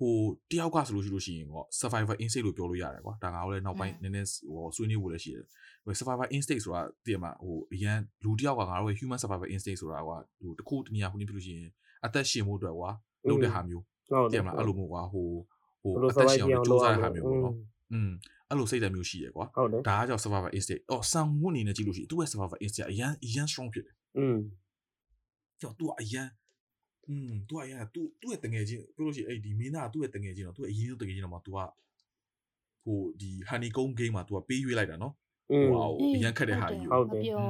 [0.00, 0.14] ဟို
[0.50, 5.44] တယောက်ကဆိုလို့ရှိလို့ရှိရင်တော့ survivor instinct လို့ပြောလို့ရတယ်ကွာဒါငါတို့လည်းနောက်ပိုင်းနည်းနည်းဟိုဆွေးနွေးဖို့လည်းရှိတယ်
[5.84, 11.70] ဟို survivor instinct ဆိုတာတည်မှာဟိုအရန်လူတယောက်ကငါတို့ရဲ့ human survivor instinct ဆိုတာကွာဟိုတခုတနည်းခုနဖြစ်လို့ရှိရင်
[12.06, 12.90] အသက်ရှင်ဖို့အတွက်ကွာ
[13.28, 15.26] လုပ်တဲ့ဟာမျိုး ဟုတ် တည်မလားအဲ့လိုမျိုးကွာဟို
[15.82, 17.54] ဟို ဘယ်လို အသက်ရှင် survive အောင် အောင် စူး လုပ် စမ်း ရ တဲ့ မှာ ဟာမျိုးပေါ့နော်
[17.92, 18.10] อืม
[18.48, 24.36] အဲ့လိုစိတ်ဓာတ်မျိုးရှိရကွာ ဟုတ်တယ် ဒါကကြောင့် survivor instinct အော်ဆန်ဝတ်အနေနဲ့ကြည့်လို့ရှိရင်သူ့ရဲ့ survivor instinct အရန်အရန် strong ဖြစ်တယ် อืม
[25.60, 26.28] ကျော် तू အရန်
[27.10, 31.58] อืม तू အရန် तू သူ့ရဲ့တငယ်ချင်းပြောလို့ရှိရင်အဲ့ဒီမင်းသားသူ့ရဲ့တငယ်ချင်းတော့သူ့ရဲ့အရင်ဆုံးတငယ်ချင်းတော့မှ तू က
[32.84, 35.14] ဟိုဒီ honeycomb game မှာ तू ကပေးရွေးလိုက်တာနော်
[35.52, 37.42] อืม ဟိုအရန်ခက်တဲ့ဟာကြီး ဟုတ်တယ် မပြော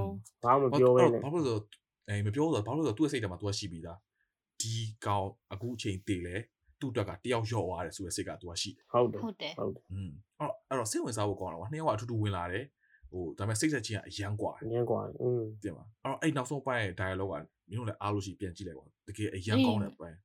[0.45, 1.63] ဘာမှမပြောဘဲနဲ့ ဘာလို့လဲဆိုတော့
[2.09, 3.99] အဲမပြောတော့ဘာလို့လဲဆိုတော့သူ့ရဲ့စိတ်ထဲမှာ तू ကရှိပြီးသား
[4.61, 4.75] ဒီ
[5.07, 6.37] ကောင်အခုအချိန်တည်လဲ
[6.81, 12.65] သူ့အတွက်ကတယောက်ရော့သွားတယ်ဆိုတဲ့စိတ်က तू ကရှိတယ် ဟုတ်တယ် ဟုတ်တယ် ဟုတ်တယ် อืมအဲ့တော့အဲ့တော့စိတ်ဝင်စားဖို့ကောင်းတာကွာနှစ်ယောက်ကအထူးထူးဝင်လာတယ်
[13.11, 20.18] ဟိုဒါပေမဲ့စိတ်ဆက်ချင်းကအရန်กว่า အရင်กว่าอืม တင်ပါအဲ့တော့အဲ့နောက်ဆုံးပိုင်းရဲ့ dialogue က မင်းတို့လည်းအားလို့ရှိပြန်ကြည့်လိုက်ပါတကယ်အရန်ကောင်းတဲ့ပိုင်း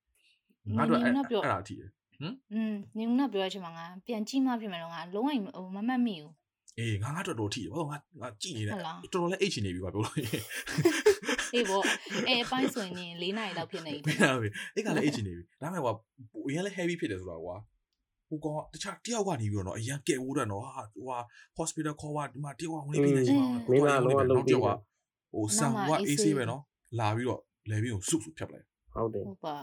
[0.77, 1.91] ငါတို့အဲ့အဲ့ဒါအထိတယ်
[2.23, 6.33] อืมညုံနာပြောရချင်မှာငါပြန်ကြည့်မှဖြစ်မယ်တော့ငါလုံးဝဟိုမမတ်မိဘူး
[6.79, 10.43] အေးငါငါတော်တော်ထိတယ်ဘာလို့ငါငါကြည့်နေတယ်ဟုတ်လားတော်တော်လေးအိတ်ချင်နေပြီကွာပြောလို့ရရင်
[11.55, 11.81] အေးဗော
[12.29, 15.93] အဲအပိုင်းဆိုရင်၄နာရီလောက်ဖြစ်နေပြီဘယ်လာပြီအဲ့ကလည်းအိတ်ချင်နေပြီဒါပေမဲ့ကွာ
[16.47, 17.57] အရင်လည်း heavy ဖြစ်တယ်ဆိုတာကွာ
[18.29, 21.19] ဟိုကောင်တခြားတယောက်ကနေပြီးတော့နော်အရင်ကဲဝိုးတယ်နော်ဟာဟိုဟာ
[21.59, 26.63] hospital call ကဒီမှာတယောက်ကဝင်နေပြီနေချင်ပါတော့မင်းသားလုံးဝလုံးပြီးဟိုဆန်ဝ AC ပဲနော်
[27.00, 29.56] လာပြီးတော့လေပြီးကိုစုစုဖြတ်ပလိုက် ဟုတ်တယ် ဟုတ်ပါ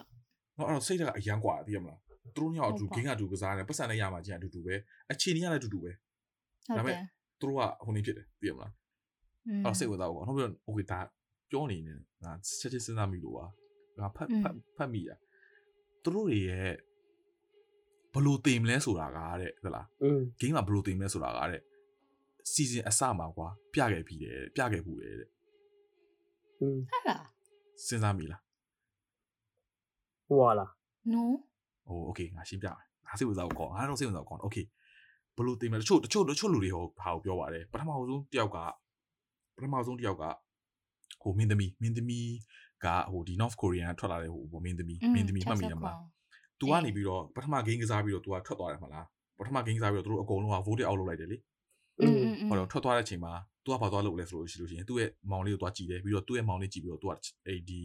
[0.59, 4.75] နော်အဲ့တော့စိတ်ကအရန်กว่าသိရမလားသူတို့ညောင်အတူ ဟုတ်ပါ ဂိမ်းကအတူကစားတယ်ပတ်စံနဲ့ရမှာချင်းအတူတူပဲ
[5.13, 5.91] အခြေအနေကလည်းအတူတူပဲ
[6.67, 7.05] ဟုတ် ဒါပေမဲ့ တယ်
[7.41, 8.73] သူတို့ကဟိုနေဖြစ်တယ်သိရမလား
[9.47, 11.01] อืม အဲ့တော့စိတ်ဝင်စားဖို့ကောနောက်ပြီးတော့ okay ဒါ
[11.51, 11.93] ပြောနေနေ
[12.25, 13.45] ငါချက်ချင်းစဉ်းစားမိလို့ပါ
[13.99, 15.17] ငါဖတ် อืม ဖတ်ဖတ်မိတာ
[16.03, 16.73] သူတို့တွေရဲ့
[18.15, 21.63] ဘလို့တင်မလဲဆိုတာကတဲ့ဟုတ်လား อืม ဂိမ်းမှာဘလို့တင်မလဲဆိုတာကတဲ့
[22.53, 25.29] season အစမှာကွာပြခဲ့ပြီးတယ်ပြခဲ့ဘူးတယ်တဲ့
[26.63, 27.25] อืม ဟာလား
[27.87, 28.41] စဉ်းစားမိလား
[30.29, 30.71] ဟိုဟာလား
[31.13, 31.23] no
[31.89, 34.65] ဟို okay ငါရှင်းပြမယ်ငါစိတ်ဝင်စားဖို့ကောငါတော့စိတ်ဝင်စားဖို့ကော okay
[35.37, 38.59] ဘလို့တင်မလဲတချို့တချို့တချို့လူတွေဟိုဟာကိုပြောပါတယ်ပထမဆုံးတယောက်က
[39.57, 40.25] ပထမဆုံးတယောက်က
[41.23, 42.31] ဟိုမင်းသမီးမင်းသမီး
[42.85, 45.97] ကဟိုဒီ North Korean ကထွက်လာတဲ့ဟိုမင်းသမီးမင်းသမီးမှတ်မိတယ်မလား
[46.61, 49.07] तू ကနေပြီးတော့ပထမ game ကစားပြီးတော့ तू ကထွက်သွားတယ်မလား
[49.39, 51.37] ပထမ game ကစားပြီးတော့သူတို့အကုန်လုံးက vote out လုပ်လိုက်တယ်လေ
[52.01, 53.33] อื อื ม ม อืม ဟောတော့ထွက်သွားတဲ့အချိန်မှာ
[53.65, 57.11] तू ကဘာသွားလုပ်လဲဆိုလို့ရှိလို့ရှိရင်သူ့ရဲ့မောင်လေးကိုသွားကြည့်တယ်ပြီးတော့သူ့ရဲ့မောင်လေးကြည့်ပြီးတော့ तू က
[57.47, 57.83] အဲ့ဒီ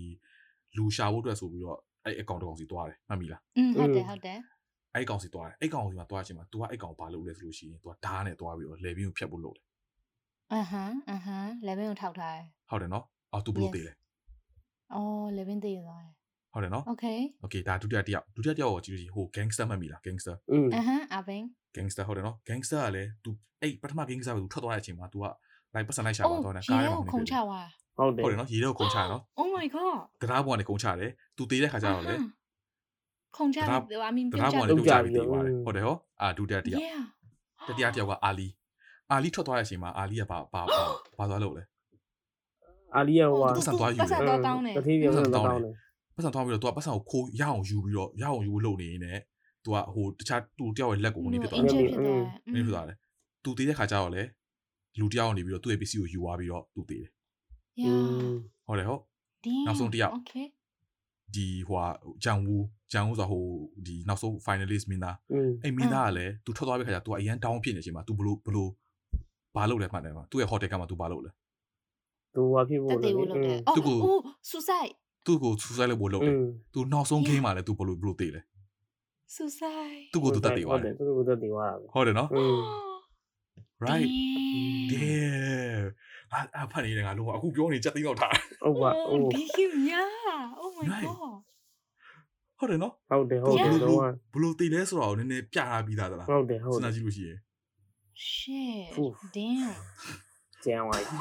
[0.77, 4.39] လူရှာဖို့အတွက်ဆိုပြီးတော့အဲ့အကောင့်တစ်ကောင်စီသွားတယ်မှတ်မိလား อืมဟုတ်တယ်ဟုတ်တယ်
[4.93, 9.65] အ အဲ့ကောင်စီသွားတယ်အဲ့ကောင်စီမှာသွားချင်မှာ तू ကအဲ့ကောင်ဘာလုပ်လဲဆိုလို့ရှိရင် तू ကဓာတ်နဲ့သွားပြီးတော့ level ကိုဖြတ်ဖို့လုပ်တယ်
[10.53, 13.75] အဟမ်အဟမ်11ကိုထောက်ထားတယ် ဟုတ်တယ်နော်အော် तू ဘလို့ Yes.
[13.75, 13.93] သေးလဲ
[14.93, 16.13] အော်11သေးသွားတယ်
[16.53, 23.29] ဟုတ်တယ်နော် Okay okay ဒါဒုတိယတစ်ယောက်ဒုတိယတစ်ယောက်ကိုကြည့်လို့ရှိရင်ဟို gangster မှတ်မိလား gangster อืม အဟမ်အဘင်း gangster ဟုတ်တယ်နော် gangster ကလည်း तू
[23.61, 25.25] အဲ့ပထမ gangster ကို तू ထွက်သွားတဲ့အချိန်မှာ तू က
[25.74, 27.66] လိုက်ပတ်စံလိုက်ရှာပါတော့နဲ့ကားရဲမှာခုန်ချသွား
[27.98, 32.14] ဟုတ်တယ်ဟုတ်တယ်နော်ရေတော့ခုန်ချနော် Oh my god ကဒါပေါ်ကနေခုန်ချတယ်သူတေးတဲ့ခါကျတော့လေ
[33.36, 33.66] ခုန်ချတယ်
[34.08, 36.82] အမင်းပြန်ချတယ်တော့ကြာပြီးတေးပါတယ်ဟုတ်တယ်ဟောအာဒူတက်တရား
[37.66, 38.48] တတရားတယောက်ကအာလီ
[39.10, 40.62] အာလီထွက်သွားတဲ့အချိန်မှာအာလီကဘာဘာ
[41.18, 41.62] ဘာသွားလို့လဲ
[42.96, 45.72] အာလီကဟိုပတ်စံသွားယူတယ်ပတ်စံသွားတောင်းတယ်တတိယပတ်စံသွားတောင်းတယ်
[46.16, 49.12] ပတ်စံသွားပြီးတော့သူကပတ်စံကိုခိုးရအောင်ယူပြီးတော့ရအောင်ယူလို့နေနေ
[49.64, 51.84] သူကဟိုတခြားသူတယောက်ရဲ့လက်ကိုဝင်နေဖြစ်သွားတယ်ဝင်
[52.54, 52.96] နေဖြစ်သွားတယ်
[53.44, 54.22] သူတေးတဲ့ခါကျတော့လေ
[54.98, 57.10] လူတယောက်ကနေပြီးတော့သူ့ရဲ့ပစ္စည်းကိုယူသွားပြီးတော့သူ့သေးတယ်။
[57.84, 57.92] Yeah.
[58.66, 59.02] ဟုတ်တယ်ဟုတ်။
[59.66, 60.46] နောက်ဆုံးတယောက် Okay.
[61.34, 61.86] ဒီဟိုဟာ
[62.24, 62.56] ဂျန်ဝူ
[62.92, 63.44] ဂျန်ဝူဆိုတာဟို
[63.86, 65.16] ဒီနောက်ဆုံး finalist မင်းသား
[65.64, 68.70] အဲ့မင်းသားကလည်း तू ထွက်သွားပြီခါကျ तू အရန် down ဖြစ်နေချိန်မှာ तू ဘလို့ဘလို့
[69.54, 71.30] ဘာလုပ်လဲမှတ်တယ်မှာ तू ရဲ့ hotel ကမှာ तू ဘာလုပ်လဲ။
[72.34, 73.98] तू ဟာဖြစ်ဖို့တက်တယ်လို့လုပ်တယ်။သူ့ကို
[74.50, 74.92] suicide
[75.26, 76.36] သူ့ကို suicide လုပ်ဖို့လုပ်တယ်။
[76.74, 78.40] तू နောက်ဆုံး game မှာလည်း तू ဘလို့ဘလို့သေးလဲ။
[79.36, 82.28] suicide သူ့ကို तू တက်သေးသွားတယ်။သူ့ကို तू တက်သေးသွားတာပဲ။ဟုတ်တယ်နော်။
[83.86, 84.08] right
[84.92, 85.00] Damn.
[85.02, 85.78] yeah
[86.32, 90.04] အာအဖတ်နေတယ်ငါလုံးဝအခုပြောနေချက်သိမ်းတော့ထားဟုတ်ပါ Oh, အိုးဒီကမြာ
[90.60, 91.06] Oh my Right.
[91.06, 91.36] god
[92.58, 93.80] ဟုတ်တယ်နော်ဟုတ်တယ်ဟုတ်တယ် Yeah.
[93.82, 94.00] တော့
[94.34, 97.38] ဘလို့သေးလဲဆိုတော့နည်းနည်းပြထားပြီးသားသလားဟုတ်တယ်ဟုတ်စဉ်းတယ်စားကြည့်လို့ရှိရင်
[98.30, 99.16] Shit Oof.
[99.36, 99.74] Damn
[100.64, 101.16] ကျန်သွားပြီ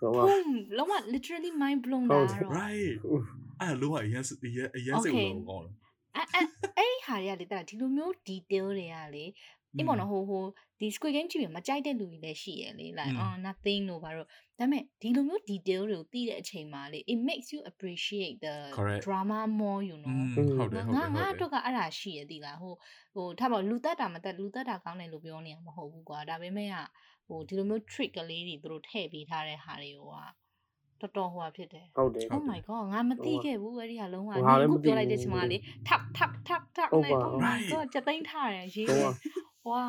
[0.00, 0.48] ဟုတ်ပါ Boom
[0.78, 2.92] လုံးဝ literally mind blown ဟုတာတ်တယ်တော့ right
[3.60, 5.74] အဲ့လုံးဝအရင်အရင်အရင်စိတ်ဝင်လို့ကောင်းတယ်
[6.16, 6.46] အဲ့အဲ့
[6.76, 9.24] အဲ့ဒီဟာတွေကလေတာဒီလိုမျိုး detail တွေကလေ
[9.76, 10.44] အေးပေါ့နော်ဟိုဟို
[10.80, 18.56] ဒီ Squid Game ကြည့်ပြီးမကြိုက်တဲ့လူတွေလည်းရှိရလေ like oh nothing လို့ဘာလို့ဒါပေမဲ့ဒီလိုမျိုး detail တွေကိုသိတဲ့အချိန်မှာလေ it makes you appreciate the
[19.04, 22.74] drama more you know ဟုတ်တယ်ဟုတ်တယ်ငါငါတို့ကအဲ့ဒါရှိရသေးလားဟို
[23.14, 26.76] ဟိုထားပါလူသက်တာမသက်လူသက်တာကောင်းတယ်လို့ပြောနေတာမဟုတ်ဘူးကွာဒါပေမဲ့က
[27.28, 30.00] ဟိုဒီလိုမျိုး trick ကလေးတွေသူတို့ထည့်ပေးထားတဲ့ဟာတွေက
[31.02, 34.36] တော်တော်ဟိုဟာဖြစ်တယ်ဟုတ်တယ် Oh my god ငါမသိခဲ့ဘူးအဲ့ဒီဟာလုံးဝငါ
[34.70, 35.56] ခုပြောလိုက်တဲ့ချိန်မှာလေ
[35.88, 38.86] tap tap tap tap နဲ့ Oh my god ချက်သိမ်းထားတယ်ရေး
[39.68, 39.82] ဝါ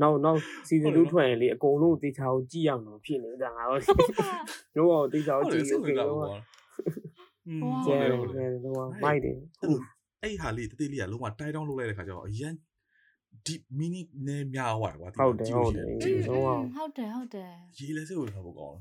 [0.00, 3.80] နောက်နောက်စီဇန်ဟုတ်တယ်2ထွက်ရင်လေအကုန်လုံးတေချာကိုကြည့်ရအောင်တော့ဖြစ်နေတာငါတော့
[4.76, 6.38] တော့တေချာဟုကိုတ်တကြယ်ည့်စိတ်ရဝင်အောင်စားတော့ဘူးကွာ
[7.46, 7.82] Wow.
[7.86, 9.36] ကျန်ဟုတ်တတယ်ယ်ဟုတ်တယ်တော့မိုက်တယ်
[10.22, 12.54] အဲ့ဟာလေးတတိလေးကလုံးဝတိုက်တောင်းလုပ်လိုက်တဲ့ခါကျတော့အရင်
[13.46, 18.78] deep meaning နဲ့များသွားတယ်ကွာဟုတ်တယ်ဟုတ်တယ်ကြည့်လို့ရှိရင်ဟုတ်ပါဟုတ်တယ်ဟုတ်တယ်ရေးလဲစိတ်ဝင်စားဖို့ကောင်း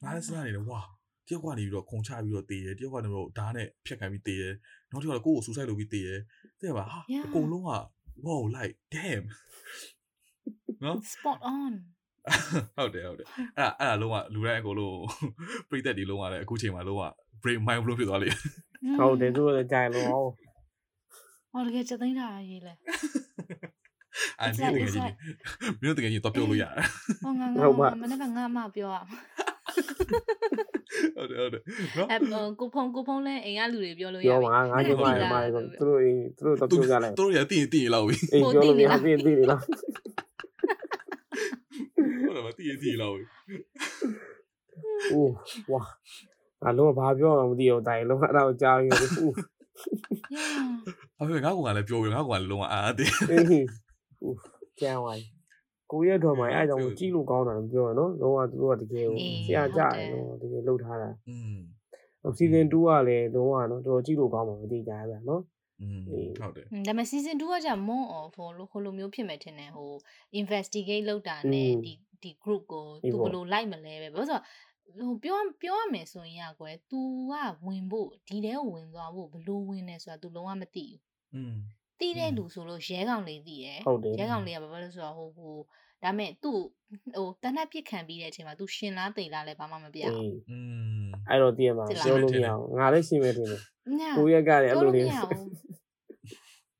[0.00, 0.80] တယ်ငါလည်းစဉ်းစားနေတယ်ဝါ
[1.28, 4.54] တယောက်ကနေပြီးတော့ခုံချပြီးတော့တေးတယ်တယောက်ကနေပြီးတော့ဓာတ်နဲ့ဖြတ်ခံပြီးတေးတယ်
[4.90, 6.20] နောက်တစ်ယောက်ကကိုယ့်ကိုဆူဆိုင်လုပ်ပြီးတေးတယ်
[6.60, 7.70] တဲ့ပါဟာအကုန်လုံးက
[8.24, 9.24] wow like damn
[10.82, 11.72] နော် spot on
[12.76, 13.26] ဟုတ်တယ်ဟုတ်တယ်
[13.58, 14.98] အဲ့ဒါအဲ့ဒါလုံးဝလူတိုင်းအကုန်လုံး
[15.68, 17.02] ပြိသက်ဒီလုံးဝလည်းအခုချိန်မှာလုံးဝ
[17.42, 18.36] brain mind blow ဖြစ်သွားလိမ့်
[18.98, 20.30] ဟုတ်တယ်သူတို့ကြိုင်လို့ဟုတ်
[21.52, 22.74] ဟောတကယ်ချက်သိမ်းထားတာရေးလဲ
[24.40, 25.18] အဲ့ဒီ It's တ like- ကယ် it's ကြီး like-
[25.80, 26.72] မင်းတို့တကယ်ကြီးတော့ပြောလို့ရတယ်
[27.24, 28.96] ဟောငါဟုတ်ပါငါမနေ့ကငါမပြောရ
[31.16, 31.62] ဟုတ်တယ်ဟုတ်တယ်
[31.96, 32.20] နော်အဲ့
[32.60, 36.00] ကိုဖုံကိုဖုံလဲအိမ်ကလူတွေပြောလို့ရပြောပြီပါငါပြောပါရပါဆိုသူတို့
[36.38, 39.70] သူတို့တော့ပြောကြလိုက်သူတို့ရတည်တည်လောက်ပြီအေးပြောလို့မရသေးသေးလားဟု
[42.30, 43.24] တ်တယ်မတည်တည်လောက်ပြီ
[45.12, 45.32] အိုး
[45.72, 45.82] ဝါ
[46.68, 48.92] အလုံးဘာပြောမှမသိတော့တိုင်လုံးအဲ့ဒါကိုကြားပြီး
[49.24, 49.32] ဦး
[50.34, 53.44] Yeah အဖေငါကလည်းပြောပြီးငါကလည်းလုံးဝအာအသေးအေး
[54.24, 54.38] ဦး
[54.80, 55.18] ကျန်သွား
[55.91, 61.57] ကိုရဲ့တော်မှာအဲ့ကြောင့်ကြည့်လို့ကောင်းတာပြောရနော်လုံးဝသူတို့ကတကယ်ကိုဆရာကြတယ်နော်တကယ်လှုပ်ထားတာ อืม
[62.37, 65.41] စီဇန်2ကလည်းလုံးဝနော်တော်ကြည့်လို့ကောင်းမှာမသိကြဗျာနော်
[65.81, 69.91] อืม အေး ဟုတ်တယ် ဒါပေမဲ့ season 2ကကြာ more of ဟိုလိုဟိုလိုမျိုးဖြစ်မယ်ထင်တယ်ဟို
[70.39, 74.43] investigate လုပ်တာနဲ့ဒီဒီ group ကို အေး သူ ပေါ့ ဘယ်လိုလိုက်မလဲပဲဘာလို့ဆိုတော့
[74.99, 76.99] ဟိုပြောပြောရမယ်ဆိုရင်ရကွယ် तू
[77.31, 77.33] က
[77.65, 80.99] ဝင်ဖို့ဒီတဲကိုဝင်သွားဖို့ဘယ်လိုဝင်လဲဆိုတာ तू လုံးဝမသိဘူး
[81.35, 81.55] อืม
[81.99, 85.55] သိတဲ့ อืม လူဆိုလို့ရဲကောင်လေးသိရယ် ဟုတ်တယ် ရဲကောင်လေးကဘာဖြစ်လို့ဆိုတော့ဟိုဟို
[86.03, 86.57] ဒါပေမဲ့သူ့
[87.15, 90.57] ဟိုတနက်ပြစ်ခံပြီးတဲ့အချိန်မှာ तू ရှင်လားတိတ်လားလဲဘာမှမပြဘူး အေး อื
[91.01, 93.61] ม အဲ့တော့တည်ရမှာ သိလား ပြောလို့မရအောင်ငါလည်းရှင်းမယ်တင်တယ်
[93.99, 95.45] ညာ ကိုရက်ကလည်းအဲ့ ပြော လို လို့မ လေး ရဘူး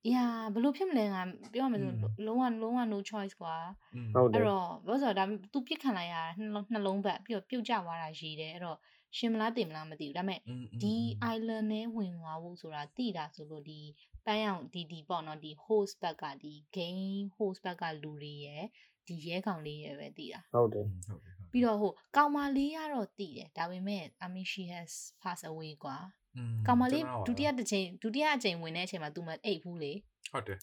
[0.14, 1.22] ။ညာဘယ်လိုဖြစ်မလဲငါ
[1.54, 3.56] ပြောရမယ်ဆို อืม လုံးဝလုံးဝ no choice ကွာ
[3.95, 8.78] อืม ဟုတ်တယ် အဲ့တော့ဘာလို့ဆိုတော့ဒါ तू ပြစ်ခံလိုက်ရတာနှလုံးနှလုံးဘက်ပြီးတော့ပြုတ်ကျသွားတာရေးတယ်အဲ့တော့
[9.18, 10.95] ရှင်မလားတင်မလားမသိဘူးဒါပေမဲ့ อืม ဒီ
[11.36, 13.80] island နဲ့ဝင်သွားဖို့ဆိုတာတိတာဆိုလို့ဒီ
[14.26, 18.64] ပန်းအောင်ဒီဒီပေါ့နော်ဒီ host ဘက်ကဒီ game host ဘက်ကလူတွေရယ်
[19.08, 24.91] ဒီရဲကောင်လေးရယ်ပဲတိတာ ဟုတ်တယ် ဟုတ်တယ်ဟုတ်တယ် ပြီးတော့ဟိုကောင်မလေးကတော့တိတယ်ဒါပေမဲ့ I mean she has
[25.22, 25.97] passed away ကွာ
[26.38, 29.93] อื ကောင်မလေး ကျွန်တော် ဒုတိယတစ်ချိန်ဒုတိယအချိန်ဝင်တဲ့အချိန်မှာ तू မအိတ်ဘူးလေ
[30.32, 30.60] ဟုတ်တယ်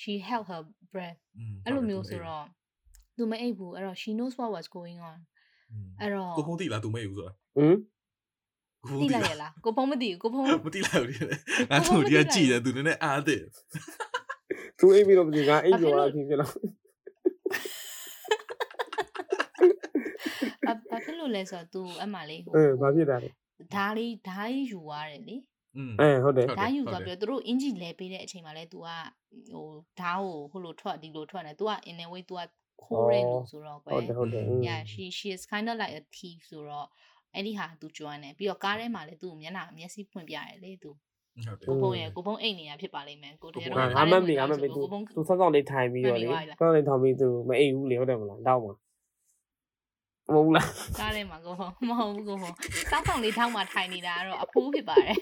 [0.00, 0.62] she held her
[0.92, 2.46] breath อืม အဲ့လိုမျိုးဆိုတော့
[3.16, 5.18] तू မအိတ်ဘူးအဲ့တော့ she knows what was going on
[6.00, 7.78] အဲ့တော့ ကိုဖုန်းတိလား तू မေ့ဘူးဆိုတာ ဟင် ကိုဖုန်း
[9.00, 11.36] သိ တိ လိုက် လား ရလားကိုဖုံးမသိဘူးကိုဖုံး မတိလိုက်ဘူးဒီလေ
[11.70, 13.42] ငါ ကိုဖုန်း တို့ မ ဒီ သိ က လိုက် ကြည်တယ် तू နည်းနည်းအားတယ်
[14.78, 16.52] သူအိပ်ပြီးတော့မသိငါအိပ်ကြော်တာဖြစ်ဖြစ်တော့
[20.66, 23.28] ဘာဘာဖြစ်လို့လဲဆိုတော့ तू အမှလေးဟို အဲဘာဖြစ်တာလဲ
[23.74, 25.36] ဓားလေးဓားလေးယူရတယ်လေ
[25.76, 28.88] อืม အဲဟုတ်တယ် ဟုတ် ဓားယူဆိုပြီးတော့သူတို့အင်ဂျီလဲပေးတဲ့အချိန်မှာလဲ तू က
[29.52, 29.66] ဟို
[30.00, 32.40] ဓားကိုဟိုလိုထွက်ဒီလိုထွက်နေ तू က in a way तू က
[32.82, 36.88] ခိုးရဲလို့ဆိုတော့ကွယ် ဟုတ်တယ်ဟုတ်တယ် yeah she she is kind of like a thief ဆိုတော့
[37.33, 40.91] အဲ့ဒီဟာသူကျွမ်းတယ်ပြီးတော့ကားထဲမှာလည်းသူ့မျက်နှာမျက်စိဖွင့်ပြရတယ်လေသူ
[41.67, 44.81] ကိုဘုံရဲ့ကိုဘုံအိတ်နေရဖြစ်ပါလိမ့်မယ်ကိုတကယ်တော့အမမေအမမေသူ
[45.15, 46.27] သူဆောက်ဆောက်လေးထိုင်ပြီးတော့လေ
[46.59, 48.73] ဆောက်လေးထိုင်ပြီးသူမအိတ်ဘူးလေဟုတ်တယ်မလားတောက်မှာ
[50.33, 50.67] မဟုတ်လား
[50.99, 52.51] ကားထဲမှာကိုဘုံမဟုတ်ဘူးကိုဘုံ
[52.91, 55.15] ဆောက်ဆောက်လေးထောင်းမှာထိုင်နေတာကတော့အဖိုးဖြစ်ပါတယ်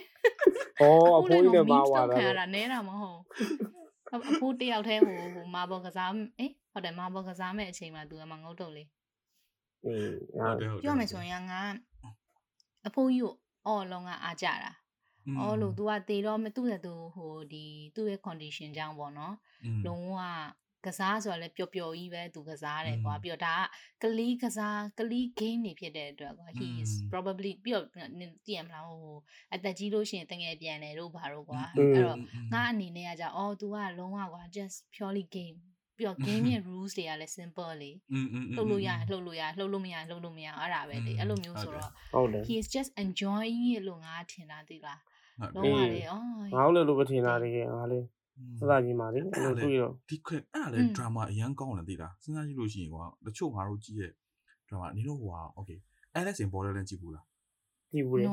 [0.80, 0.84] ဩ
[1.18, 3.20] အဖိုးကြီးနဲ့ပါသွားတာခံရတာနဲတာမဟုတ်
[4.30, 8.88] အဖိုးတယောက်တည်းဟိုဟိုမာဘောကစားအေးဟုတ်တယ်မာဘောကစားမဲ့အချိန်မှာသူကမှငုတ်တုတ်လေး
[9.86, 10.12] အေး
[10.82, 11.60] ပြောမယ်ဆိုရင်ငါ
[12.86, 13.34] အဖိုးကြီးကို
[13.66, 14.72] အော်လုံးကအားကြတာ
[15.38, 17.64] အော်လို့ तू ကတေတော့မသူ့နဲ့သူဟိုဒီ
[17.94, 19.34] သူ့ရဲ့ condition ကြောင့်ပေါ့နော်
[19.86, 20.18] လုံးဝ
[20.86, 23.56] ကစားဆိုတော့လည်းပျော်ပျော်ကြီးပဲသူကစားတယ်ကွာပြီးတော့ဒါ
[24.02, 27.86] ကကလီကစားကလီ game တွေဖြစ်တဲ့အတွက်ကွာ he is probably ပြီးတော့
[28.46, 29.16] တည်ရမလားဟို
[29.54, 32.18] အသက်ကြီးလို့ရှိရင်တငယ်ပြန်တယ်တို့ဘာတို့ကွာအဲ့တော့
[32.52, 35.58] ငါအနေနဲ့ကကြာအော် तू ကလုံးဝကွာ just purely game
[35.96, 37.90] ပြီးတော့ game ရဲ့ rules တွေကလည်း simple လေ
[38.56, 41.90] လှုပ်လို့ရလှုပ်လို့ရလှုပ်လို့မရလှုပ်လို့မရအဲ့ဒါပဲလေအဲ့လိုမျိုးဆိုတော့
[42.48, 45.00] he is just enjoying it လို့ငါထင်တာသိလား
[45.56, 46.22] လုံးဝလေအော်
[46.56, 48.06] ငါလည်းလိုပဲထင်တာလေငါလည်း
[48.60, 54.12] စသကြီးမှာလေအဲ့လိုတွေ့တော့ဒီခွဲအဲ့ဒါလေ drama အရန်ကောင်းတယ်သိလားစဉ်းစားကြည့်လို့ရှိရင်ကွာတချို့ငါတို့ကြည့်ရဲ့
[54.68, 55.78] drama နေတော့ဟိုဟာ okay
[56.18, 57.24] Alice in Borderland ကြည့်ဘူးလား
[57.92, 58.26] ကြည့်ဘူးလေ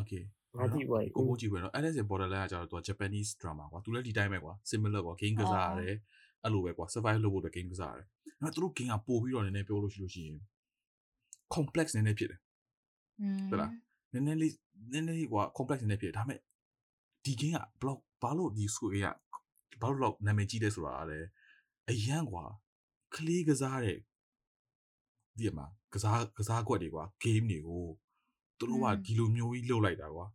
[0.00, 0.22] okay
[0.58, 5.96] ငါကြည့်ပါကိုကိုကြည့်ပါတော့ Alice in Borderland ကကျတော့သူက Japanese drama ကွာသူလည်းဒီတိုင်းပဲကွာ similar ကွာ game ကစားရတယ်
[6.44, 8.06] အဲ့လိုပဲကွာ survive လုပ်ဖို့အတွက် game ကစားရတယ်
[8.40, 10.38] အဲ့တော့သူတို့ game ကပို့ပြီးတော့နည်းနည်းပြောလို့ရှိလို့ရှိရင်
[11.54, 12.40] complex နည်းနည်းဖြစ်တယ်
[13.20, 13.72] อืมဟုတ်လား
[14.12, 14.52] နည်းနည်းလေး
[14.92, 16.40] နည်းနည်းလေးကွာ complex နည်းနည်းဖြစ်တယ်ဒါပေမဲ့
[17.24, 19.14] ဒီ game က block ဘာလို့ဒီ square
[19.72, 21.28] ကဘာလို့တော့နာမည်ကြီးတယ်ဆိုတာကလည်း
[21.90, 22.44] အရန်ကွာ
[23.14, 23.98] ကလေးကစားတဲ့
[25.38, 27.84] ဒီမှာကစားကစားကွက်တွေကွာ game တွေကို
[28.58, 30.26] သူတို့ကဒီလိုမျိုးကြီးလုပ်လိုက်တာကွာ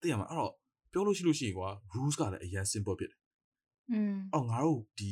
[0.00, 0.52] သိရမှာအဲ့တော့
[0.92, 3.20] ပြောလို့ရှိလို့ရှိရင်ကွာ rules ကလည်းအရန် simple ဖြစ်တယ်
[3.91, 5.09] อืม အော်ငါတို့ဒီ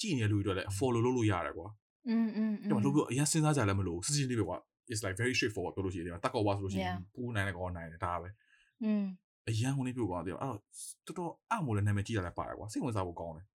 [0.00, 1.68] ကြည့်နေတဲ့လူတွေအတွက်လည်း follow လုပ်လို့ရတယ်ကွာ
[2.08, 4.56] อืมอืม ဒီမှာလုပ်ပြီးတော့အရင်စဉ်းစားကြလည်းမလို့စစ်စစ်လေးပဲကွာ
[4.90, 6.98] it's like very straightforward ပြောလို့ရှိရင်ဒီမှာတက်ကောက်ဝါဆိုလို့ရှိရင် Yeah.
[7.14, 8.28] ပူနိုင်တယ်ကောနိုင်တယ်ဒါပဲ
[8.84, 9.04] อืม
[9.48, 10.58] အရန်ဟိုနေပြကွာတဲ့အဲ့တော့
[11.06, 13.46] တော်တော်အမိုးလည်းနာမည်ကြီးတာလည်းပါတယ်ကွာစိတ်ဝင်စားဖို့ကောင်းတယ်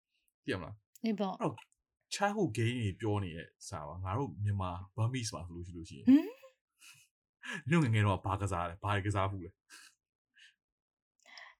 [0.44, 0.74] သိရမလား
[1.04, 1.56] အေးပေါ့ အဲ့တော့
[2.14, 6.16] childhood game တွေပြောနေတဲ့စာပါငါတို့မြန်မာ Burmese ပါဆိုလို့ရှိလို့ရှိရင် ဟမ်
[7.68, 9.50] ညငယ်ငယ်တော့ဘာကစားလဲဘာကစားဘူးလဲ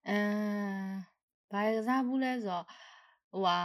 [0.08, 0.18] အဲ
[1.52, 2.64] ဘာကစားဘူးလဲဆိုတော့
[3.34, 3.58] ဟိုဟာ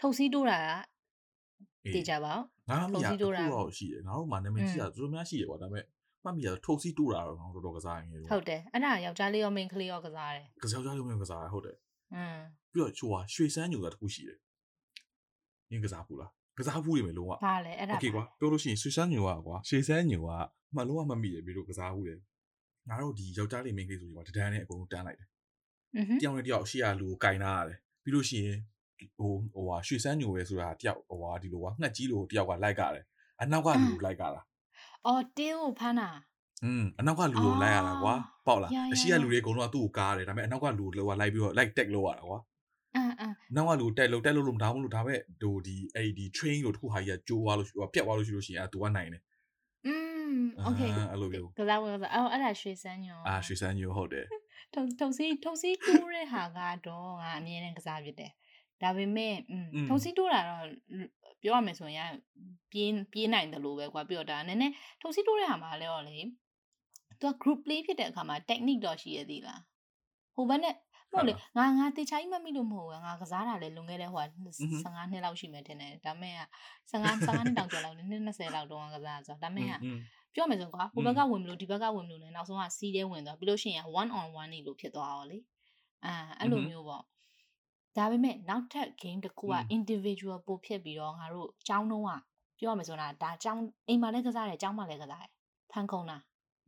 [0.00, 0.60] ထုတ်စီးတိုးတာ
[1.84, 5.84] ကတည်ကြပါဦး ငါမရ ထုတ်စီးတိုးတာ အခုတော့ရှိတယ်ငါတို့မှာနာမည်ကြီးတာတော်တော်များရှိတယ်ကွာဒါပေမဲ့
[6.24, 11.76] မှတ်မိရတော့ထုတ်စီးတိုးတာတော့ငါတို့တော်တော်ကစားရင် ဟုတ်တယ်အဲ့ဒါယောက်ျားလေးရောမိန်းကလေးရောကစားတယ် ကစားကြရုံနဲ့ကစားရဟုတ်တယ်
[12.14, 12.38] อืม
[12.72, 14.38] ပြီးတော့ချိုးဟာရွှေစမ်းညိုတာတခုရှိတယ်။
[15.70, 20.28] နင်းကစားဘူးလား။ကစားဘူးနေမယ်လုံးဝ ဘာလဲအဲ့ဒါ โอเคကွာပြောလို့ရှိရင်ရွှေစမ်းညိုကကွာရွှေစမ်းညိုက
[20.74, 22.18] မှလုံးဝမမိရပြီလို့ကစားဘူးတယ်။
[22.88, 25.28] ငါတို့ဒီယောက်ျားလေးမိန်းကလေးဆိုရင်ကွာတဒန်းနဲ့အကုန်လုံးတန်းလိုက်တယ်
[25.96, 27.78] อือဟึ ။တယောက်နဲ့တယောက်ရှေ့ကလူကိုကင်ထားရတယ်။
[28.08, 28.58] ပြီးလို့ရှိရင်
[29.16, 33.04] ဟိုဟိုဟာရွှေစမ်းညိုပဲဆိုတာတယောက်ဟိုဟာဒီလိုကွာငှက်ကြီးလိုတယောက်ကလိုက်ကြတယ်။
[33.40, 34.40] အနောက်ကလူကိုလိုက်ကြတာ
[35.06, 38.14] အော်တင်းကိုဖမ်းတာ ။อืมအနောက်ကလူကိုလိုက်ရတာကွာ
[38.46, 42.38] ပေါက်လား ရရ အရှိကလူတွေအကုန်လုံးကသူ့ကိုကားတယ်ဒါပေမဲ့အနောက်ကလူကိုလောကလိုက်ပြီးတော့ like tag လုပ်ရတာကွာ
[42.96, 49.22] အမ်အမ် နောက်ကလူတက်လို့တက်လို့လို့မဒါမှမဟုတ်ဒါပေမဲ့ဟိုဒီအဲ့ဒီ train လို့တစ်ခုဟာကြီးကကျိုးသွားလို့ရှိဟိုပြတ်သွားလို့ရှိလို့ရှိရင်အဲ तू ကနိုင်တယ်
[49.86, 49.94] อื
[50.32, 54.26] มโอเค အာအဲ့လိုမျိုး ကစားဝင်ကစားအော်အဲ့ဒါရွှေစမ်းညော အာရွှေစမ်းညိုဟုတ်တယ်
[54.73, 58.31] ထုံထုံစီထုံစီတိုးတဲ့ဟာကတော့ငါအမြဲတမ်းကစားဖြစ်တယ်
[58.81, 59.35] ဒါပေမဲ့
[59.89, 60.65] ထုံစီတိုးတာတော့
[61.41, 62.11] ပြောရမယ်ဆိုရင်
[62.71, 66.17] ပြင်းပြင်းနိုင်တယ်လို့ပဲကွာပြောတာနည်းနည်းထုံစီတိုးတဲ့ဟာမှာလဲတော့လေ
[67.19, 69.61] သူက group play ဖြစ်တဲ့အခါမှာ technique တော့ရှိရသေးလား
[70.35, 70.75] ဟိုဘက်နဲ့
[71.13, 74.23] မဟုတ်လေငါငါတေချာကြီးမမိလို့မဟုတ်ဘူးငါကစားတာလည်းလွန်ခဲ့တဲ့ဟို
[74.83, 76.41] 15နှစ်လောက်ရှိမယ်ထင်တယ်ဒါမဲ့က
[76.91, 79.73] 15 15နှစ်တောင်ကျော်လောက်နဲ့20လောက်တော့ကစားဆိုဒါမဲ့က
[80.35, 85.37] ပြောမယ်ဆိုကွာဟိုဘက်ကဝင်မလို့ဒီဘက်ကဝင်မလို့လည်းနောက်ဆုံးကစီးတဲ့ဝင်သွားပြီးလို့ရှိရင် one on one နေလို့ဖြစ်သွားရောလေ
[86.05, 87.03] အဲအဲ့လိုမျိုးပေါ့
[87.97, 92.11] ဒါပေမဲ့နောက်ထပ် game တစ်ခုက individual ပို့ဖြစ်ပြီးတော့ငါတို့အကြောင်းတော့က
[92.59, 95.31] ပြောမယ်ဆိုတာဒါအကြောင်းအိမ်မှာလည်းကစားတယ်အကြောင်းမှာလည်းကစားတယ်
[95.71, 96.17] ဖန်ခုံတာ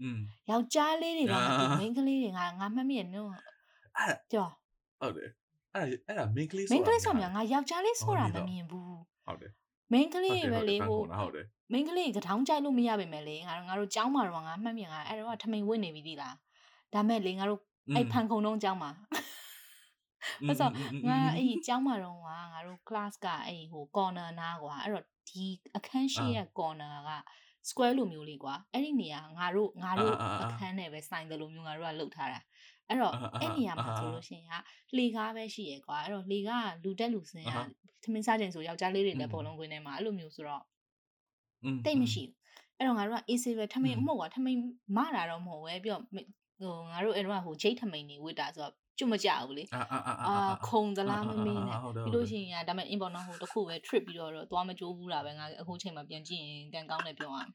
[0.02, 1.34] อืมယောက်ျားလေးတွေက
[1.80, 2.46] မိန်းကလေးတွေကငါ
[2.76, 4.48] မှတ်မိရနုံးအဲ့ပြော
[5.00, 5.30] ဟုတ်တယ်
[5.76, 8.86] အဲ့အဲ့ဒါမိန်းကလေးဆိုတာမိန်းကလေးဆိုတာငါယောက်ျားလေးဆိုတာမမြင်ဘူး
[9.26, 9.52] ဟုတ်တယ်
[9.92, 16.36] မိန်းကလေးတွေပဲလေဖန်ဟိုကုန်တာဟုတ်တယ်မိန်းကလေးကထောင်ကြိုက်လို့မရပါမယ်လေငါတို့ငါတို့ចောင်းမှာတော့ငါမှတ်မြင်ငါအဲ့တော့ထမိန်ဝင့်နေပြီသီလား
[16.94, 17.60] ဒါမဲ့လေငါတို့
[17.96, 18.92] အဲ့ဖန်ခုံတော့ចောင်းမှာ
[20.48, 20.70] အဲ့ဆို
[21.10, 25.46] ငါအဲ့ဒီကျောင်းမှာတော့ကငါတို့ class ကအဲ့ဟို corner နားကွာအဲ့တော့ဒီ
[25.78, 27.12] အခန်းရှိရဲ့ corner က
[27.70, 30.14] square လိုမျိုးလေးကွာအဲ့ဒီနေရာငါတို့ငါတို့
[30.44, 32.40] အခန်းနဲ့ပဲစိုင်တယ်လို့မျိုးငါတို့ကလှုပ်ထားတာ
[32.92, 34.54] အဲ့တော့အဲ့နေရာမှာဆိုလို့ရှိရင်က
[34.96, 37.56] လှေကားပဲရှိရယ်ကွာအဲ့တော့လှေကားကလူတက်လူစင်က
[38.04, 40.64] သမင်းစားခြင်းဆိုယောက်ျားလေးတွေလည်းဘောလုံးကွင်းထဲမှာအဲ့လိုမျိုးဆိုတော့
[41.86, 42.36] တိတ်မရှိဘူး
[42.78, 44.60] အဲ့တော့ငါတို့က AC ပဲထမင်းမဟုတ်ကွာထမင်း
[44.98, 57.50] မတာတော့မဟုတ်ပဲပြီးတော့ဟိုငါတို့အဲ့တော့ဟိုဂျိတ်ထမိန်နေဝစ်တာဆိုတော့ကျွတ်မကြဘူးလေအာအာအာခုံသလားမမင်းနဲ့ပြီးလို့ရှိရင်ဒါပေမဲ့ inbound ဟိုတခုပဲ trip ပြီးတော့တော့သွားမကြိုးဘူးလားပဲငါအခုချိန်မှာပြန်ကြည့်ရင်ကန်ကောင်းတယ်ပြောရမယ်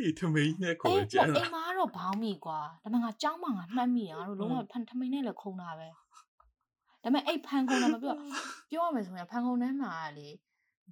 [0.00, 4.60] အေးထမိန်နဲ့ခေါ်ကြတယ်အိမ်မှာတော့ဘောင်းမိကွာဒါပေမဲ့ငါကြောင်းမှာငါမှတ်မိရငါတို့လုံးဝ
[4.90, 6.00] ထမိန်နဲ့လည်းခုံတာပဲဒါ
[7.02, 8.16] ပေမဲ့အဲ့ဖန်ခုံတာမပြော
[8.70, 10.28] ပြောရမယ်ဆိုရင်ဖန်ခုံထဲမှာလေ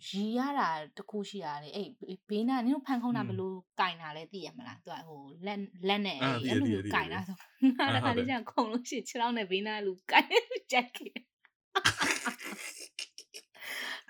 [0.09, 1.89] ရီရတာတခုရှိရတယ်အဲ့
[2.29, 5.59] ဘေးနာနင်တို့ဖန်ခုံတာဘလို့ကင်တာလဲသိရမလားသူကဟိုလက်
[5.89, 7.37] လက်နဲ့အဲ့လိုမျိုးကင်တာဆို
[7.79, 10.27] ငါလည်းခါလေးကျခုံလို့ရှိခြေထောက်နဲ့ဘေးနာလူကင်
[10.73, 11.15] ကြက်ခဲ့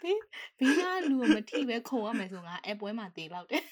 [0.03, 0.21] ဘေး
[0.59, 3.65] ဘေးနာလူမထိပဲခုံရမယ်ဆိုငါအပွဲမှာတေးလောက်တယ်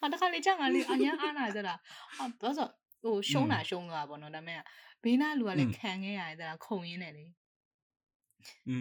[0.00, 1.74] ဟာတခါလေးကျငါလေးအညာအားနာကြတာ
[2.16, 2.70] ဟာဘာလို့
[3.02, 4.60] ဟိုရှုံးတာရှုံးသွားပါတော့ဒါပေမဲ့
[5.02, 7.24] ဘေးနာလူကလည်းခံခဲ့ရတယ်ဒါခုံရင်းတယ်လေ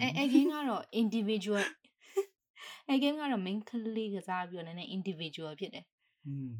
[0.02, 1.66] အဲအဲကင်းကတော့ individual
[2.90, 5.86] အဲ game ကတော့ main ကလေးကစားပြီးတော့နည်းနည်း individual ဖြစ်တယ်
[6.28, 6.52] อืม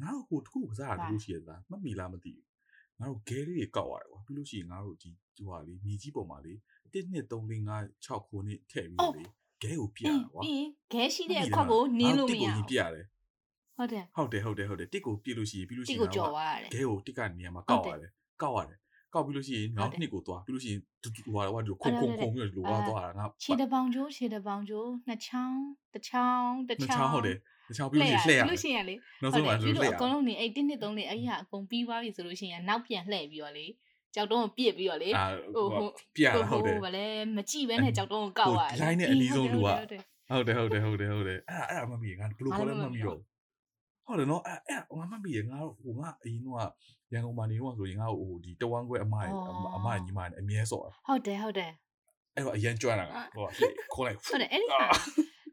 [0.00, 2.46] ငါတို့ဟိုတခုကစားတာလို့ရှိရတာမမီလားမသိဘူး
[2.98, 9.24] ငါတို့ဂဲလေးတွေကောက်ရတယ်ကွာပြီးလို့ရှိရင်ငါတို့ဒီဟိုဟာလေးမြေကြီးပေါ်မှာလေ1 2 3 4 5 6ခုနှစ်ထည့်ပြီးလေ
[9.62, 13.06] ဂဲကိုပြရကွာပြီးဂဲရှိတဲ့အခွက်ကိုနင်းလို့မရဘူးပြရတယ်
[13.78, 18.10] ဟုတ်တယ်ဟုတ်တယ်ဟုတ်တယ်ဟုတ်တယ်တစ်ကိုပြလို့ရှိရင်ပြီးလို့ရှိရင်တစ်ကိုကြော်သွားရတယ်ဂဲကိုတစ်ကနေရာမှာကောက်ရတယ်
[18.42, 18.78] ကောက်ရတယ်
[19.14, 25.60] ကောက်ပြီးလို့ရှိရင်နောက်နှစ်ကိုသွားပြီးလို့ရှိရင်ဟိုဟာဟိုခုံခုံခုံပြီးလို့လိုသွားတာငါခြေတပေါင်ကျိုးခြေတပေါင်ကျိုးနှစ်ချောင်း
[25.94, 27.36] တစ်ချောင်းတစ်ချောင်းဟုတ်တယ်
[27.68, 33.66] တစ်ချောင်းပြီးလို့ရှိရင်လှည့်ရလို့ရှိရင်လေနောက်ဆုံးမှလှည့်ရအကုန်လုံးနေအဲ့1 2 3လေးအဲ့ဟာအကုန်ပြီးသွားပြီဆိုလို့ရှိရင်နောက်ပြန်လှည့်ပြီးတော့လေ
[34.14, 35.10] ကြောက်တုံးကိုပြစ်ပြီးတော့လေ
[35.54, 37.06] ဟိုဟိုပြရဟုတ်တယ်ဟိုဗလဲ
[37.36, 43.18] မကြည့်ဘဲနဲ့ကြောက်တုံးကိုကောက်ရတယ် line နဲ့အနီးဆုံးလူကဟုတ်တယ်ဟုတ်တယ်ဟုတ်တယ်ဟုတ်တယ်အဲ့ဒါအဲ့ဒါမမီငါဘလို့ခေါ်လဲမမီတော့
[44.08, 46.48] ဟုတ်တယ်နော်အဲ့အဲ့ငါမမီရငါဟိုငါအရင်က
[47.12, 49.26] ရန်ကုန်မှာနေတော့ဆိုရင်ငါ့ဟိုဒီတဝမ်းခွဲအမရ
[49.76, 51.72] အမညီမနဲ့အမြဲစော်တာဟုတ်တယ်ဟုတ်တယ်
[52.34, 53.44] အဲ့တော့အရင်ကြွတာကဟို
[53.94, 54.86] ခေါ်လိုက်ဟုတ်တယ်အဲ့ဒီဟာ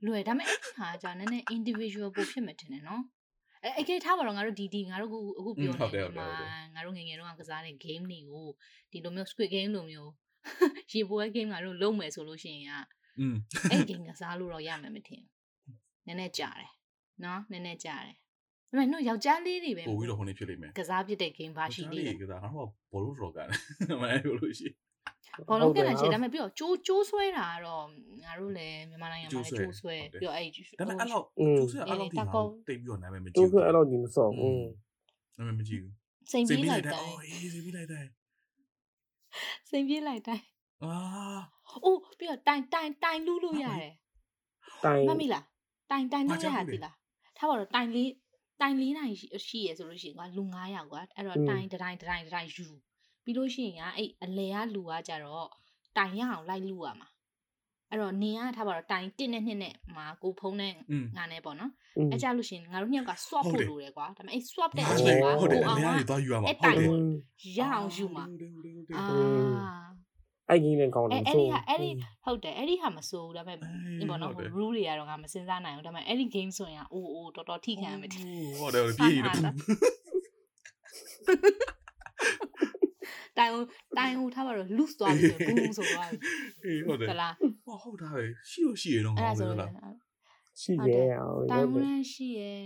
[0.08, 3.04] လွယ်ဒါပေမဲ့အဲ့ဒီဟာကြာနည်းနည်း individual ပိုဖြစ်မှတင်တယ်နော်
[3.64, 6.28] အဲအကေထားပါတော့ငါတို့ဒီဒီငါတို့အခုအခုပြောနေတယ်မှာ
[6.76, 8.48] ငါတို့ငငယ်တော့ကစားတဲ့ game တွေကို
[8.92, 10.12] ဒီလိုမျိုး squid game လိုမျိုး
[10.92, 12.74] ရေပွဲ game ငါတို့လုံးမယ်ဆိုလို့ရှိရင်က
[13.20, 13.36] อืม
[13.72, 15.76] အဲ့ game ကစားလို့တော့ရမယ်မထင်ဘူး
[16.06, 16.72] နည်းနည်းကြာတယ်
[17.24, 18.16] နော်နည်းနည်းကြာတယ်
[18.70, 23.48] ဒါပေမဲ့တို့ယောက်ျားလေးတွေပဲပို့ပြီးတော့ဟိုနေဖြစ်လိမ့်မယ်ကစားပြတဲ့ game ဘာရှိသေးလဲကစားငါတို့ဘောလုံးတော့ကန်
[24.02, 24.70] မအဲ့လိုလို့ရှိ
[25.50, 27.86] ဘောလုံးကန်ရှိဒါပေမဲ့ပြီးတော့ကျိုးကျိုးဆွဲတာကတော့
[28.24, 30.48] ငါတို့လည်းမြန်မာနိုင်ငံမှာလည်းကျိုးဆွဲပြီးတော့အဲ့
[30.80, 32.26] ဒါပေမဲ့အဲ့လောက်ကျိုးဆွဲအဲ့လောက်ဒီမှာ
[32.68, 34.68] တိတ်ပြီးတော့နာမည်မကြည့်ဘူးကျိုးဆွဲအဲ့လောက်ဒီမစော့ဘူး
[35.38, 35.94] နာမည်မကြည့်ဘူး
[36.32, 38.06] စိန်ပြေးလိုက်တယ်အော်အေးစိန်ပြေးလိုက်တယ်
[39.70, 40.40] စိန်ပြေးလိုက်တယ်
[40.84, 40.94] အာ
[41.86, 43.94] အိုးပြီးတော့တိုင်တိုင်တိုင်လူးလို့ရတယ်
[44.86, 45.46] တိုင်မမီလား
[45.92, 46.96] တိုင်တိုင်လို့ရသည်လား
[47.38, 48.10] ထားပါတော့တိုင်လေး
[48.62, 49.14] တိုင်၄နိုင်
[49.48, 52.68] ရှိရဆိုလို့ရှိရင်ကွာလူ900ကွာအဲ့တော့တိုင်တတိုင်းတတိုင်းတတိုင်းယူ
[53.24, 55.50] ပြီးလို့ရှိရင်ကအဲ့အလဲကလူကကြတော့
[55.98, 57.10] တိုင်ရအောင်လိုက်လူရမှာ
[57.90, 60.74] အဲ့တော့နေရထားပါတော့တိုင်1နဲ့2နဲ့မှာကိုဖုံးနဲ့
[61.18, 61.72] ငါနဲ့ပေါ့နော်
[62.12, 66.76] အဲ့ကြလို့ရှိရင်ငါတို့ညောက်က swap ဖို့လိုတယ်ကွာဒါပေမဲ့အဲ့ swap တဲ့အချိန်ကဟုတ်တယ်အလဲရသွားယူရမှာဟုတ်တယ်
[67.58, 68.26] ရအောင်ယူမှာ
[68.98, 69.06] အာ
[70.50, 71.90] အဲ့ကြီးလည်းကောင်းတယ်အဲ့ဒီဟာအဲ့ဒီ
[72.26, 73.58] ဟုတ်တယ်အဲ့ဒီဟာမစိုးဘူးဒါပေမဲ့
[74.00, 78.10] ဒီပေါ့နော် rule တွေကတော့ငါမစင်စားနိုင်ဘူးဒါပေမဲ့အဲ့ဒီ game ဆိုရင်အိုးအိုးတော်တော်ထိခံရမယ်
[78.60, 79.54] ဟုတ်တယ်ပြေးနေတယ်
[83.38, 83.52] တိုင်
[83.98, 86.18] တိုင်ဟိုထားပါတော့ loose သွားပြီဘူးဆိုသွားပြီ
[86.66, 87.34] အေးဟုတ်တယ်ဟုတ်လား
[87.84, 89.72] ဟုတ်တာပဲရှိလို့ရှိရတော့ငါပဲလား
[90.62, 92.64] ရှိရဲ့အောင်တိုင်ဝင်ရှိရဲ့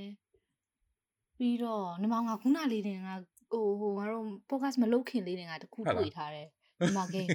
[1.38, 3.14] ပြီးတော့နမောင်ကခုနလေးတင်ငါ
[3.52, 6.48] ဟိုဟိုငါတို့ podcast မလုပ်ခင်လေးတင်ငါတခုတွေ့ထားတယ်
[6.80, 7.30] ဒီမှာ game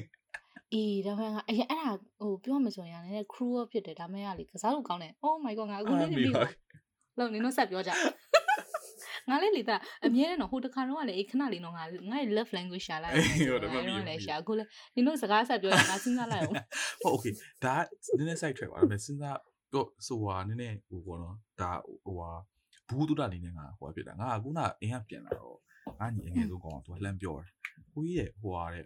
[0.75, 6.43] အေးဒါပေမဲ့အရင်အဲ့ဒါဟိုပြောမှဆိုရင်လည်း cruel ဖြစ်တယ်ဒါမဲ့ရလေကစားလို့ကောင်းတယ် Oh my god ငါအခုလေးပြီးပါ
[7.19, 7.93] လောက်နေတော့ဆက်ပြောကြ
[9.29, 14.65] ငါလေးလေတာအမြဲတမ်းတော့ဟိုတခါတော့ကလည်းအေးခဏလေးတော့ငါငါ love language ရှာလိုက်တယ်ဟုတ်တယ်မမီးလည်းရှာအခုလေ
[14.95, 16.55] နင်တို့စကားဆက်ပြောရတာစဉ်းစားလိုက်အောင်
[17.03, 17.33] ဟုတ် okay
[17.65, 17.75] ဒါ
[18.19, 19.39] နည်းနည်း side track ပါဒါပေမဲ့စဉ်းစား
[19.75, 21.73] တော့ဆိုဟာနည်းနည်းဟိုပေါ့နော်ဒါ
[22.05, 22.31] ဟိုဟာ
[22.89, 25.57] ဘူးတူတာလေးနဲ့ငါဟိုဖြစ်တာငါကခုနအင်းကပြန်လာတော့
[26.01, 27.51] ငါညီအငယ်ဆုံးကောင်ကသူကလှမ်းပြောတယ်
[27.93, 28.85] ကိုကြီးရဲ့ဟိုဟာတဲ့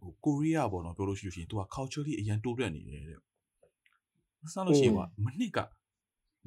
[0.06, 3.20] ိုကိုရီးယားပေါ့နော်ပြောလို့ရှိလို့ရှိရင်သူက culturally အရင်တိုးတက်နေတယ်တဲ့။
[4.52, 5.58] ဆက်လို့ရှိရင်ကမနစ်က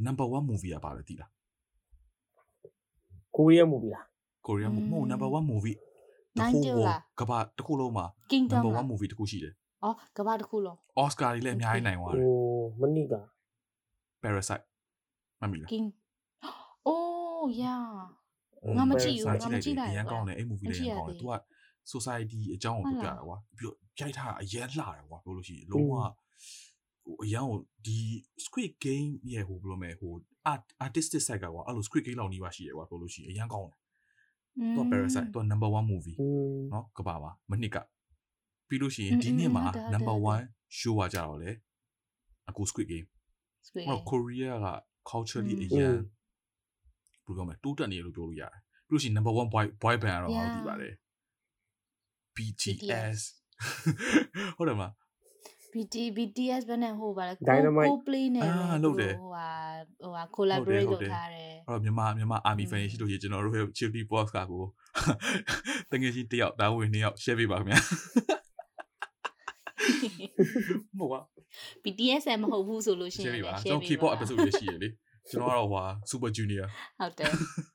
[0.05, 1.31] number 1 movie อ่ะပါလေတိလား
[3.35, 4.05] ကိုရီးယား movie လား
[4.47, 5.77] ကိုရီးယား movie မဟုတ် number 1 movie
[6.37, 6.59] တခု
[7.19, 8.05] ကဘာတခုလုံးမှာ
[8.53, 9.53] number 1 movie တခုရှိတယ်။
[9.83, 12.35] အော်ကဘာတခုလုံး Oscar တွေလည်းအများကြီးနိုင်သွားတယ်ဟို
[12.81, 13.15] မနစ်က
[14.23, 14.65] Parasite
[15.39, 15.87] မှတ်မိလား King
[16.89, 17.85] Oh yeah
[18.77, 21.33] ငါမကြည့်ဘူးငါမကြည့်လိုက်ဘူးအရင်ကောင်းတယ်အဲ့ movie လည်းကောင်းတယ် तू က
[21.93, 27.99] society အကြောင်းကိုပြတာကွာပြီးတော့ရိုက်ထားအရင်လှတယ်ကွာပြောလို့ရှိရင်လုံးဝဟိုအရင်ကိုဒီ
[28.45, 30.11] squid game ရဲ့ဟိုဘယ်လိုမဲဟို
[30.51, 33.77] art artistic side ကကွာအဲ့လို squid game လောက်နီးပါရှိတယ်ကွာပြောလို့ရှိရင်အရင်ကောင်းတယ်
[34.75, 37.77] သူက Parasite သူက number 1 movie อืม เนาะကဘာပါမနစ်က
[38.67, 41.51] ပြီးလို့ရှိရင်ဒီနှစ်မှာ number 1 show ကကြတော့လေ
[42.49, 43.07] အခု Squid Game
[43.67, 44.67] ဆွေး ဟော Korea က
[45.09, 45.95] culturally အရန်
[47.25, 48.53] ဘယ်လိုပြောမလဲတိုးတက်နေလို့ပြောလို့ရတယ်
[48.87, 50.93] ပြီးလို့ရှိရင် number 1 boy boy band ကတော့ဟောဒီပါတယ်
[52.36, 53.18] BTS
[54.56, 54.92] ဟုတ်တယ်မလား
[55.72, 59.48] BT BTS ဘယ်နဲ့ဟိုပါလဲ Dynamite play နဲ့အာလုပ်တယ်ဟိုဟာ
[60.02, 64.62] ဟိုဟာ collaborate ဟုတ်တယ်လုပ်ထားတယ်အဲ့တော့မြန်မာမြန်မာ army fan ရှိလို့ရှိရင်ကျွန်တော်တို့ရဲ့ chili box ကကို
[65.90, 67.78] တကယ်ချင်းတယောက်တာဝန်နှစ်ယောက် share ပေးပါခင်ဗျာ
[70.98, 71.20] မဟုတ်ပါ
[71.82, 74.88] BTS လည်းမဟုတ်ဘူးဆိုလို့ရှိရင် share ပေးပါလည်းကျွန်တော်ပေး K-pop episode တွေရှိရလေ
[75.30, 76.66] ကျွန်တော်ကတော့ဟိုဟာ super junior
[77.00, 77.73] ဟုတ်တယ် Oh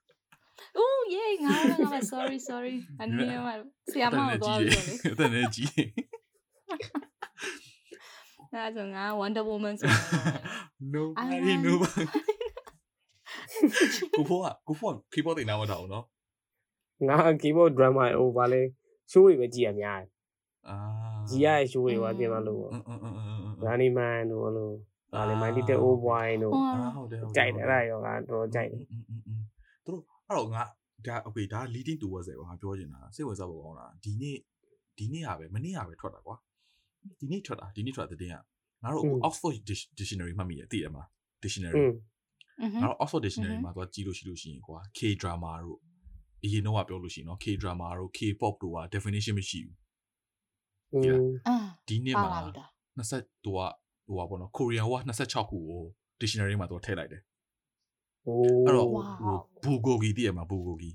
[1.15, 3.55] yay ငါလည်းငါလည်း sorry sorry အနည်းမှာ
[3.91, 5.69] ဆရာမတော်သွားပြီလေတနေကြီး
[8.53, 9.87] နာဆိုငါ Wonder Woman ဆို
[10.93, 11.77] No I know
[14.15, 16.05] ကိုဖောကိုဖော keyboard တွေနားမထောင်နော်
[17.07, 18.61] ငါ keyboard drama ဟိုဗာလဲ
[19.11, 20.09] show တွေပဲကြည့်ရများတယ်
[20.67, 20.75] အာ
[21.29, 22.71] ကြီးရ show တွေပါတင်မလို့ပေါ့
[23.63, 24.75] ဒါနေမန်တို့လို့
[25.13, 26.53] ဒါလေ mighty the old boy တို့
[26.95, 28.83] ဟုတ်တယ်ကြိုက်တယ်အဲ့ဒါရောငါတော်တော်ကြိုက်တယ်
[29.85, 30.63] သူတို့အဲ့တော့ငါ
[31.06, 34.36] ဒါ okay ဒါ leading towards ပဲငါပြောချင်တာစိတ်ဝင်စားဖို့ကောင်းတာဒီနေ့
[34.98, 36.36] ဒီနေ့ကပဲမနေ့ကပဲထွက်တာကွာ
[37.20, 38.34] ဒီနေ့ထွက်တာဒီနေ့ထွက်တဲ့တင်က
[38.82, 41.08] ငါတို့အခု Oxford Dic- Dictionary မှတ်မိရသိရမလား
[41.42, 41.76] Dictionary
[42.60, 45.78] อืม ငါတို့ Oxford Dictionary မှာသွားကြည့်လို့ရှိလို့ရှိရင်ကွာ K drama တို့
[46.44, 49.76] အရင်တော့ကပြောလို့ရှိရင်နော် K drama တို့ K pop တို့က definition မရှိဘူး
[50.92, 51.56] อืม အာ
[51.88, 52.68] ဒီနေ့ ပါ မှာ လာပြီလား
[52.98, 53.58] 20တူက
[54.06, 55.82] ဟိုပါဘောနော် Korean ဟိုက26ခုကို
[56.20, 57.27] dictionary မှာတော့ထည့်လိုက်တယ် โอ้
[58.65, 60.91] အဲ့တော့ Wow ဟို bulgogi တည်ရမှာ bulgogi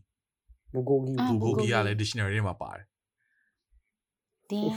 [0.72, 2.86] ဘူကိုကြီးအာ bulgogi က bulgogi လည်း dictionary မှာပါတယ်
[4.50, 4.70] damn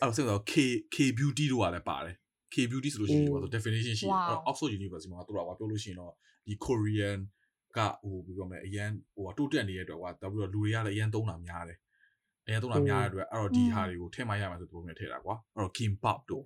[0.00, 0.52] အဲ့တော့ဆက်တော့ K
[0.94, 2.14] K beauty တို့ကလည်းပါတယ်
[2.54, 6.12] K beauty ဆိုလို့ရှိရင်ဟို definition ရှိတယ်အဲ့တော့ Oxford University မှာတို့ကပြောလို့ရှိရင်တော့
[6.46, 7.18] ဒီ Korean
[7.76, 11.78] ကဟိုဘယ်လိုပြောမလဲအရန်ဟိုကတိုးတက်နေတဲ့အတွက်ကွာတော်ပြီးတော့လူတွေကလည်းအရန်သုံးတာများတယ်
[12.46, 16.44] အရန်သုံးတာများတဲ့အတွက်အဲ့တော့ဒီဟာတွေကိုထည့်မှရမှာဆိုပုံနဲ့ထည့်တာကွာအဲ့တော့ kimbap တို့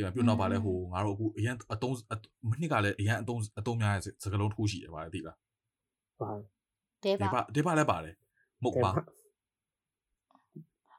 [0.00, 1.94] ဒီမှာပြုတ်တော့ပါလဲဟိုငါတို့အခုအရန်အတုံး
[2.48, 5.36] မနှစ်ကလည်းအရန်အတုံးအတုံးများတဲ့စကလုံးတစ်ခုရှိတယ်ဗါလေသိလား
[6.20, 6.30] ပါ
[7.02, 8.14] တဲဒီပါပါဒီပါလည်းပါတယ်
[8.62, 8.90] မုတ်ပါ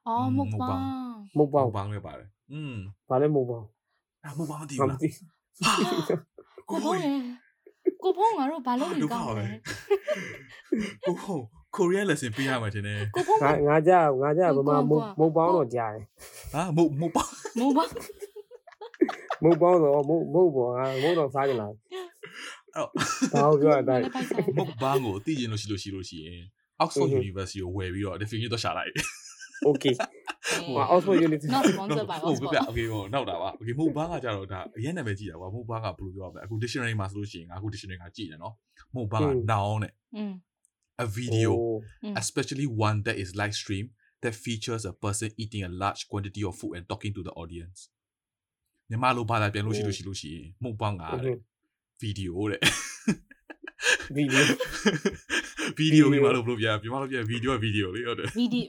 [0.08, 0.68] အော်မုတ်ပါ
[1.38, 2.76] မုတ်ပေါမုတ်ပါလည်းပါတယ်อืม
[3.10, 3.62] ဘာလဲမုတ်ပေါ
[4.24, 5.10] အဲ့မုတ်ပါမသိငါဘူးမလားသိ
[6.70, 7.12] ကိုဖုန်းလေ
[8.04, 9.46] ကိုဖုန်းငါတို့ဘာလို့နေကောင်းလဲ
[11.06, 11.40] ကိုဟို
[11.76, 16.06] Korean lesson ပေးရမှာတင်တယ်ကိုဖုန်းငါငါကြောက်ငါကြောက်ကိုဗမာမုတ်ကိုမုတ်ပေါင်းတော့ကြားတယ်
[16.54, 17.24] ဟာမုတ်မုတ်ပါ
[17.60, 17.86] မုတ်ပါ
[19.43, 21.79] မုတ်ပေါင်းတော့မုတ်မုတ်ပေါ်ငါမုတ်တော့စားကြလား အဲ့
[23.33, 26.43] ဘာလို့ပြောရတဲ့ လည်းပိုက်ဆိုင် မုတ်ဘာကိုသိကျင်လို့ရှိလို့ရှိလို့ရှိရင်
[26.83, 28.93] Oxford University ကိုဝယ်ပြီးတော့ definition တော့ရှာလိုက်
[29.69, 29.95] okay
[30.67, 37.69] ဟို Oxford University not sponsored by ဟုတ် Oxford ပြ okay ဟိုနောက်တာပါ okay မုတ်ဘာကကြတော့ဒါအရင်နာမည်ကြည့်တာကွာမုတ်ဘာကဘယ်လိုပြောရမလဲအခု dictionary မှာဆိုလို့ရှိရင်ငါအခု
[37.75, 38.55] dictionary ကကြည့်တယ်နော်
[38.95, 39.23] မုတ်ဘာက
[39.53, 40.33] noun နဲ့ อืม
[41.05, 41.53] a video
[42.05, 42.15] Mm.
[42.23, 43.87] especially one that is live stream
[44.23, 47.79] that features a person eating a large quantity of food and talking to the audience
[48.92, 51.36] မြန်မာလိုဘာသာပြန်လို့ရှိလို့ရှိလို့ရှိရင်မုတ်ဘာကတဲ့
[52.04, 52.62] video တဲ့
[54.16, 54.46] ဗီဒီယို
[55.78, 58.62] ဗီဒီယိုမြန်မာလိုဘယ်လိုပြမြန်မာလိုပြဗီဒီယိုဗီဒီယိုလေဟုတ်တယ်ဗီဒီ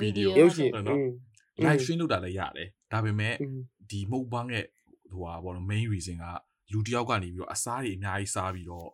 [0.00, 0.98] ဗီဒီယိုရုပ်ရှင်နော်
[1.64, 3.58] live stream လုပ်တာလည်းရတယ်ဒါပေမဲ့อืม
[3.90, 4.66] ဒီမုတ်ဘန်းရဲ့
[5.10, 6.24] ဟိုဟာဘောနော် main reason က
[6.72, 8.88] လူတစ်ယောက်ကနေပြီးတော့အစားတွေအများကြီးစားပြီးတော့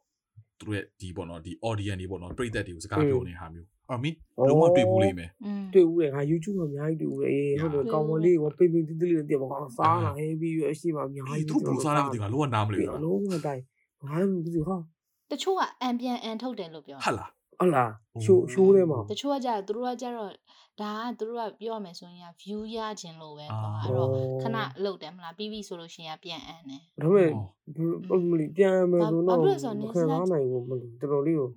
[0.58, 4.16] သူတို့ရဲ့ဒီပေါ့နော်ဒီ audience တွေပေါ့နော်ပြိသက်တွေကိုစကားပြောနေတာမျိုး အော်မင်း
[4.48, 13.62] လုံးဝတွေ့ဘူးလိမ့်မယ်อืมတွေ့ဦးတယ်ငါ YouTube မှာအများကြီးတွေ့ဦးတယ်အေးဟုတ်တယ်ကောင်မလေးကပိတ်ပိတ်တိတိလေးတက်ပါကောင်စားလာဟဲပြီးရရှိမှာအများအေးကြီးသူတို့ဘယ်လိုစားလဲမသိဘူးငါလုံးဝနားမလည်ပြီဘူးအလုံးမတိုင်း
[14.06, 14.76] ငါလည်းမသိဘူးဟာ
[15.30, 17.90] တချို့ကအန်ပြန်အန်ထုတ်တယ်လို့ပြောဟုတ်လားဟုတ်လား
[18.24, 20.30] ရှိုးရှိုးထဲမှာတချို့ကကြတော့သူတို့ကကြတော့
[20.80, 24.08] ဒါကသူတို့ကပြောရမယ်ဆိုရင် view ရခြင်းလို့ပဲကွာအဲ့တော့
[24.42, 27.24] ခဏလုတ်တယ်မလားပြီးပြီဆိုလို့ရှိရင်ပြန်အန်တယ်ဒါပေ
[28.08, 31.48] မဲ့မလီပြန်မယ်ဆိုတော့ဘာဖြစ်လို့လဲဆိုတော့မခံစားနိုင်ဘူးမလီတော်တော်လေးကို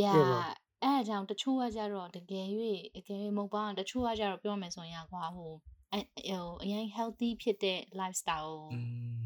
[0.00, 0.42] ရာဟုတ်ပါ
[0.84, 2.46] အဲအကြောင်းတချို့ကကြတော့တကယ်၍
[2.96, 8.56] အကယ်၍မဟုတ်ပါတချို့ကကြတော့ပြောမယ်ဆိုရင်ကွာဟိုဟိုအရင် healthy ဖြစ်တဲ့ lifestyle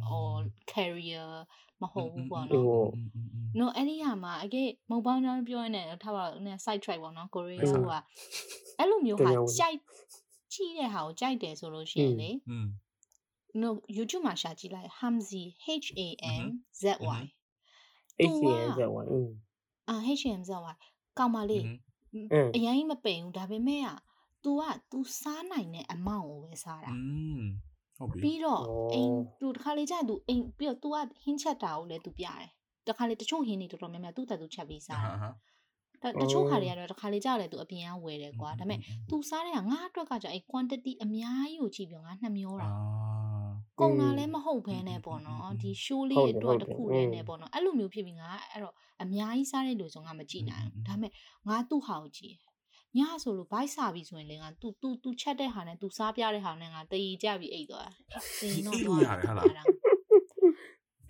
[0.08, 0.28] ဟို
[0.72, 1.28] career
[1.82, 2.88] မဟုတ်ဘူးပေါ့နော်။
[3.58, 7.92] နော်အဲ့ဒီဟာမှာအကဲမုံပေါင်းကြောင်းပြောရတဲ့ထားပါတော့ side track ပေါ့နော်ကိုရီးယားက
[8.78, 9.78] အဲ့လိုမျိုးဟာကြိုက်
[10.52, 12.30] ကြည့်တဲ့ဟာကိုကြိုက်တယ်ဆိုလို့ရှိရင်လေ။
[13.62, 15.44] no YouTube မှာရှာကြည့်လိုက် Hamzy
[15.84, 16.08] H A
[16.42, 16.44] M
[16.80, 16.84] Z
[17.20, 17.22] Y
[18.34, 19.04] H A M Z Y
[19.88, 20.76] အာ H A M Z Y
[21.17, 21.69] ကောင်းပါလေ အင်း
[22.55, 23.97] အရင်မပိန်ဘူးဒါပေမဲ့อ่ะ
[24.43, 27.01] तू อ่ะ तू စားနိုင်တဲ့အမောင့်ကိုပဲစားတာ อื
[27.39, 27.41] ม
[27.97, 32.47] ဟုတ်ပြီ ပြီးတော့ ဩ အိမ် तू တခါလေကြာ तू အိမ်ပြီးတော့ तू อ่ะဟင်းချက်တာကိုလည်း तू ပြတယ်
[32.87, 35.29] တခါလေတချို့ဟင်းတွေတော်တော်များများသူ့တက်သူချက်ပြီးစားတာ ဟာ
[36.01, 43.06] ဒါတချို့ခါတွေကတော့တစ်ခါလေကြာလဲသူအပြင်ကဝယ်တယ်ကွာဒါပေမဲ့ तू စားတဲ့ကငါအတွက်ကကြာအဲ့ quantity အများကြီးကိုကြည့်ပြီးတော့ငါနှမျောတာ အာ
[43.79, 51.11] ကုန်တာလည်းမဟုတ်ဘဲနဲ့ပေါ့နော်ဒီ show လေးအတွက်တစ်ခုတည်းနဲ့ပေါ့နော်အဲ့လိုမျိုးဖြစ်ပြီးငါအဲ့တော့အများကြီးစားတဲ့လူဆိုငါမကြည့်နိုင်ဘူးဒါပေမဲ့
[51.47, 52.35] ငါသူ့ဟာကိုကြည့်
[52.97, 59.45] ညဆိုလို့ဘိုက်စားပြီဆိုရင်လည်းငါ तू तू तू ချက်တဲ့ဟာနဲ့ तू စားပြတဲ့ဟာနဲ့ငါတည်ကြပြီးအိတ်သွားတယ်တင်တော့တော့ရတယ်ဟာလား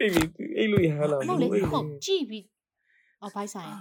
[0.01, 0.11] အေး
[0.57, 2.45] အဲ့လိုရဟလား ဟုတ်လေဟုတ်ကြည့်ပြီး
[3.21, 3.79] အော်ဘိုက်စားရင်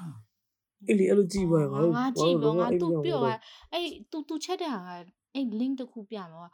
[0.89, 3.27] အေးလေအဲ့လိုကြည့်ပါငါတို့ ငါကြည့်ပြီးငါ तू ပြောက
[3.73, 4.91] အဲ့ तू तू ချက်တဲ့ဟာက
[5.35, 6.49] အဲ့ link တစ်ခုပြမှာ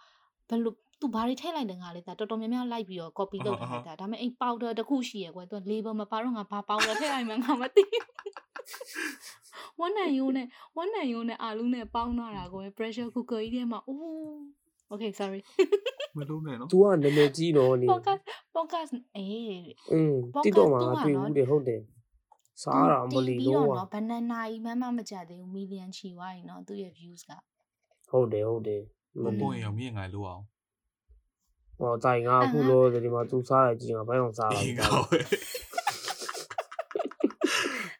[0.48, 7.83] ဘယ်လို သူဘာတွေထည့်လိုက်လဲငါလေဒါတော်တော်များများလိုက်ပြီးတော့ copy လုပ်ထားတာဒါပေမဲ့အဲ့ powder တစ်ခုရှိရယ်ကွယ်သူ label မပါတော့ငါဘာ powder ထည့်လိုက်မှငါမသိ
[9.79, 10.47] ဝမ်းနံယိုးနဲ့
[10.77, 14.03] ဝမ်းနံယိုးနဲ့အာလူးနဲ့ပေါင်းထားတာကွယ် pressure cooker ကြီးထဲမှာအိုး
[14.91, 15.41] okay sorry
[16.17, 18.21] မလုံးနဲ့နော် तू ကနာမည်ကြီးနော်နေ podcast
[18.55, 21.81] podcast အေးอืม TikTok မှာတွေ့ဘူးတယ်ဟုတ်တယ်
[22.63, 27.31] စားတာမလီလို့อ่ะဘနနာကြီးမမမကြသေးဘူး million ချီွားရင်เนาะသူ့ရဲ့ views က
[28.09, 28.81] ဟုတ်တယ်ဟုတ်တယ်
[29.23, 30.43] မပွင့်ရောမြင်ငါလို့အောင်
[31.79, 35.19] ဟောတိုင်ငါအခုလို့ဒီမှာ तू စားရကြည့်ငါဘယ်အောင်စားတာအေးလဲကောင်းပဲ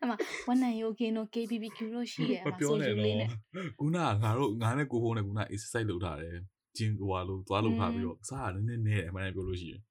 [0.02, 0.12] အမ
[0.48, 6.36] ဝန်နိုင်ယိုကင်းတို့ KBBQ တို့ရှိရဲ့အမမပြောဆိုနဲ့ရှယ်လေးနော်နဲ့ခုနကငါတို့ငါနဲ့ကိုဖုန်းနဲ့ခုန exercise လုပ်ထားတယ်
[6.78, 9.82] ဂျင်းဟိုဟာလို့သွားလုပ်ထားပြီးတော့စားရနည်းနည်းနဲ့အမှန်တည်းပြောလို့ရှိရင်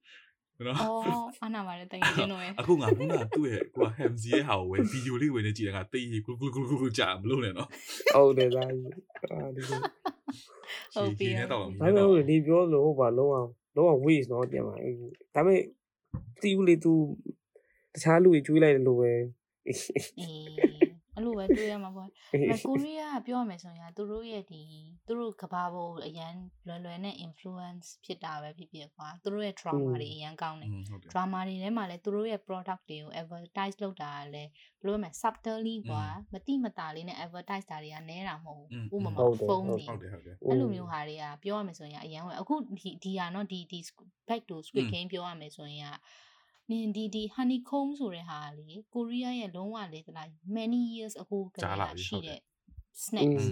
[0.67, 1.03] နော်အော်
[1.45, 7.69] အနာပါတယ်တကယ်ချင်းတို့ရဲ့အခုငါခုနကသူ့ရဲ့ကိုက Hamzy ရဲ့ဟာကိုဝယ်ဗီဒီယိုလေးဝယ်နေကြည့်တယ်ငါတိတ်ဂလူဂလူဂလူဂလူကြာမလို့နဲ့နော်
[8.15, 8.93] ဟုတ်တယ်ဒါကြီး
[9.31, 9.81] အာဒီလို
[10.95, 14.91] ဟုတ်ပြီနဲ့တော့ဒါပေမဲ့ဟုတ်တယ်ဒီပြောလို့ဟုတ်ပါလုံးအောင် လုံးအောင် waste တော့ပြန်ပါဒါပေ
[15.47, 15.61] မဲ့
[16.41, 16.93] တီးဦးလေ तू
[17.95, 19.13] တခြားလူကြီးကျွေးလိုက်တယ်လို့ပဲ
[21.23, 22.13] အေးအဲ့လိုပဲတွေ့ရမှာပေါ့ဒါ
[22.67, 24.63] ကိုရီးယားကပြောရမယ်ဆိုရင်သူတို့ရဲ့ဒီ
[25.07, 26.35] သူတို့ကဘာပေါ်အရန်
[26.67, 34.51] လွယ်လွယ်နဲ့ influence ဖြစ်တာပဲဖြစ်ဖြစ်ကွာသူတို့ရဲ့ drama တွေအရန်ကောင်းတယ်ဟုတ်တယ် drama တွေထဲမှာလည်းသူတို့ရဲ့ product တွေကို advertise လုပ်တာကလည်း
[34.81, 38.59] ဘယ်လိုလဲ subtly ကွာမတိမတာလေးနဲ့ advertise တာတွေကနဲတာမဟုတ်
[38.91, 39.11] ဘူးဥပမာ
[39.49, 43.79] ဖုန်းတွေဟုတ်တယ်ဟုတ်တယ်အဲ့လိုမျိုးဟာတွေကပြောရမယ်ဆိုရင်အရန်ဝင်အခုဒီဒီဟာနော်ဒီဒီ
[44.29, 45.93] back to squid game ပြောရမယ်ဆိုရင်က
[46.73, 51.57] နင်ဒီဒီ honeycomb ဆိုတဲ့ဟာလေကိုရီးယားရဲ့လုံးဝလေသလား many years ago က
[52.07, 52.41] ရှိတဲ့
[53.05, 53.47] snacks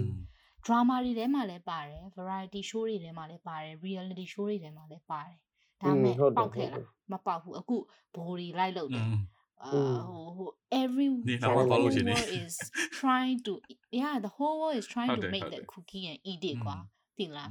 [0.65, 5.37] drama တွေထဲမှာလည်းပါတယ် variety show တွေထဲမှာလည်းပါတယ် reality show တွေထဲမှာလည်းပါတယ်
[5.81, 7.77] ဒါမဲ့ပေါက်ခဲ့လားမပေါက်ဘူးအခု
[8.15, 9.07] ဘိုးတွေလိုက်လို့တယ်
[9.63, 9.71] အာ
[10.07, 10.49] ဟိုဟို
[10.83, 11.27] every world
[12.41, 12.53] is
[12.99, 13.51] trying to
[14.01, 16.77] yeah the whole world is trying to make that cookie and eat it ကွာ
[17.17, 17.49] သိလား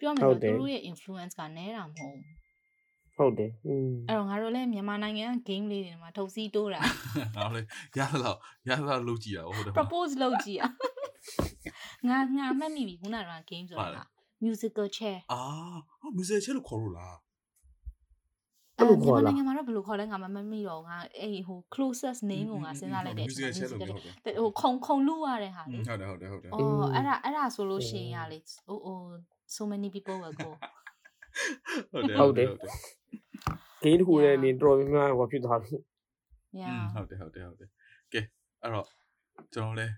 [0.00, 2.16] ပြောမယ်ဆိုသူတို့ရဲ့ influence ကနဲတာမဟုတ်
[3.18, 6.80] ဟုတ်တယ်อืมအဲ့တော့ငါတို့လည်းမြန်မာနိုင်ငံ game လေးတွေမှာထုတ်စီးတိုးတာ
[7.36, 7.62] ဟာလေ
[7.98, 8.30] ရလာ
[8.68, 10.62] ရလာလုပ်ကြည့်ရဟုတ်တယ် propose လုပ်ကြည့်ရ
[12.08, 14.02] ငါငါမှတ်မိပြီခုနက game ဆိုတာ
[14.44, 15.40] musical chair အာ
[16.16, 17.16] musical chair လို့ခေါ်လို့လား
[18.78, 28.98] အဲ့ဒီမှာနိုင်ငံမှာတော့ဘယ်လိုခေါ်လဲငါမမမိတော့ငါအဲ့ဟို closest name ကိုငါစဉ်းစားလိုက်တယ်ဟိုခုံခုံလူရတဲ့ဟာလေဟုတ်တယ်ဟုတ်တယ်ဟုတ်တယ်အော်အဲ့ဒါအဲ့ဒါဆိုလို့ရှိရင်ရလေဟိုဟို
[29.56, 30.50] so many people will go
[31.92, 32.48] ဟုတ်တယ်ဟုတ်တယ်
[33.83, 35.73] ဂိမ်းတစ်ခုလည်းနေတော်များများဟောဖြစ်သွားပြီ
[36.59, 37.69] yeah ဟုတ်တယ်ဟုတ်တယ်ဟုတ်တယ်
[38.13, 38.21] ကဲ
[38.61, 38.87] အဲ့တော့
[39.53, 39.93] ကျွန်တော်လည်း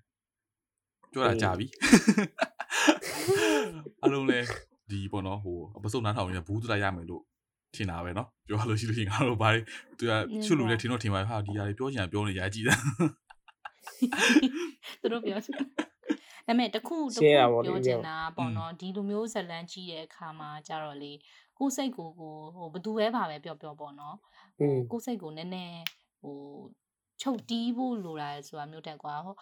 [1.12, 1.66] ပြောတာကြာပြီ
[4.04, 4.40] အလုံးလဲ
[4.92, 7.24] ဒီပေါ့နော်ဟိုအပစုံနားထောင်နေတဲ့ဘူးတူလာရမယ်လို့
[7.76, 9.62] ထင်တာပဲเนาะပြောရလို့ရှိလို့ရှိရင်ငါတို့ဘာတွေ
[9.98, 10.12] သူက
[10.46, 12.76] ချွတ်လို့လည်းထင်တော့ထင်ပါဟာဒီຢာတွေပြောချင်ပြောနေရကြည့်တာ
[15.02, 15.64] သူတို့ပြောချင်ဒါ
[16.48, 17.20] ပေမဲ့တခုတခု
[17.66, 21.12] ပြောချင်တာပေါ့နော်ဒီလိုမျိုးဇလန်းကြီးတဲ့အခါမှာကြတော့လေ
[21.50, 24.17] ဟ ကိုယ်စိတ်ကိုကိုဟိုဘသူပဲပါပဲပြောပြောပေါ့နော်
[24.61, 25.81] อืมကိုယ်စိတ်ကိုနည်းနည်း
[26.23, 26.37] ဟို
[27.23, 29.35] ချုပ်တီးဖို့လိုတာဆိုတာမျိုးတက်ကွာဟို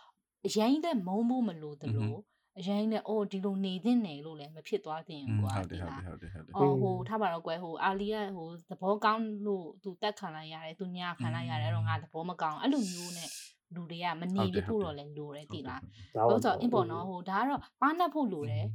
[0.46, 2.18] အရင်တဲ့မုံဖို့မလိုတလို့
[2.58, 13.30] အရင်နဲ့အိုးဒီလိုနေသင့်တယ်လို့လည်းမဖြစ်သွားသင့်ဘူးကွာဟုတ်တယ်ဟုတ်တယ်ဟုတ်တယ်ဟုတ်တယ်အော်ဟိုထားပါတော့ကွယ်ဟိုအာလီကဟိုသဘောကောင်းလို့သူတက်ခံလိုက်ရတယ်သူညာခံလိုက်ရတယ်အဲ့တော့ငါသဘောမကောင်းအဲ့လိုမျိုးနဲ့
[13.74, 15.80] လူတွေကမနေပြဖို့တော့လည်းလိုတယ်တိလား
[16.16, 18.66] ဒါဟုတ်ဆိုအင်ပေါ်နော်ဟိုဒါကတော့ပါနှက်ဖို့လိုတယ်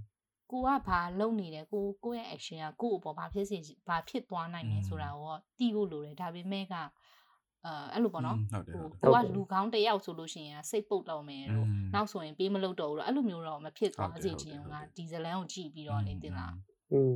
[0.54, 6.76] ကိုကဘာလုပ်နေတယ်ကိုကိုရဲ့ action ကကို့အပေါ်ဘာဖြစ်စေဘာဖြစ်သွားနိုင်လဲဆိုတာကိုတီးဖို့လိုတယ်ဒါပေမဲ့က
[7.66, 16.54] အဲအဲ့လိုပေါ့နော်ဟုတ်တယ်ဟိုဟုတ်တယ်ကိုကလူကောင်းတစ်ယောက်ဆိုလို့ရှိရင်စိတ်ပုတ်တော့မယ်လို့နောက်ဆိုရင်ပေးမလုပ်တော့ဘူးတော့အဲ့လိုမျိုးတော့မဖြစ်သွားစေချင်ဘူးကဒီဇလန်ကိုကြည့်ပြီးတော့လေတင်လား
[16.92, 17.16] อืม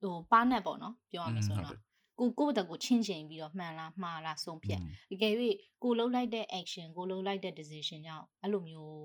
[0.00, 1.76] ဟိုပါနှက်ပေါ့နော်ပြောရမယ်ဆိုတော့
[2.18, 4.80] ကိုကိုယ့်ဘက်ကိုချင်းချင်းပြီးတော့မှန်လားမှားလားဆုံးဖြတ်
[5.10, 5.34] တကယ်၍
[5.82, 8.96] ကိုလှုပ်လိုက်တဲ့ action ကိုလှုပ်လိုက်တဲ့ decision ကြောင့်အဲ့လိုမျိုး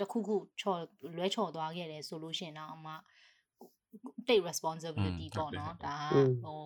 [0.00, 0.80] တစ်ခုခုချော်
[1.16, 2.88] လွဲချော်သွားခဲ့တယ်ဆိုလို့ရှိရင်တော့အမ
[4.26, 5.96] take responsibility ပေါ့နော်ဒါ
[6.44, 6.60] ဟို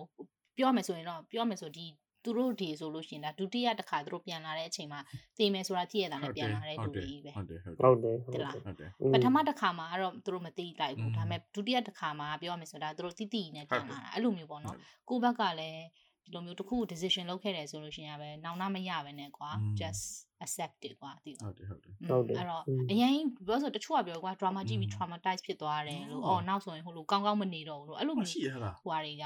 [0.57, 1.87] ပြောမယ်ဆိုရင်တော့ပြောမယ်ဆိုဒီ
[2.23, 4.99] သူတို့ဒီဆိုလို့ရှိရင်ဒါဒုတိယတစ်ခါသူတို့ပြန်လာတဲ့အချိန်မှာ
[5.37, 14.77] သိမယ်ဆိုတာသိရတာနဲ့ပြန်လာတဲ့လူတွေပဲဟုတ်တယ်ဟုတ်ဟုတ်တယ်ဟုတ်တတယ်လားဟုတ်တယ်ပထမတစ်ခါမှာကတော့သူတို့မသိလိုက်ဘူးဒါပေမဲ့ဒုတိယတစ်ခါမှာပြောရမယ်ဆိုတာသူတို့တိတိနဲ့ပြန်လာတာအဲ့လိုမျိုးပေါ့နော်
[15.09, 15.83] ကိုယ့်ဘက်ကလည်း
[16.25, 19.49] ဒီလိုမျိုးတစ်ခု decision လုပ်ခဲ့တယ်ဆိုလို့ရှိရင်ပဲနောင်နာမရပဲနဲ့ကွာ
[19.79, 20.03] just
[20.43, 23.13] accept it ကွာဒီဟုတ်တယ်ဟုတ်တယ်ဟုတ်တယ်အဲ့တော့အရင်
[23.47, 29.25] ပြောဆိုတချို့ကပြောကွာ drama ကြည့်ပြီး traumatize ဖြစ်သွားတယ်လို့အော်နောက်ဆိုရင်ဟိုလိုကောင်းကောင်းမနေတော့ဘူးလို့အဲ့လိုမျိုးရှိရလားဟိုဟာတွေကရ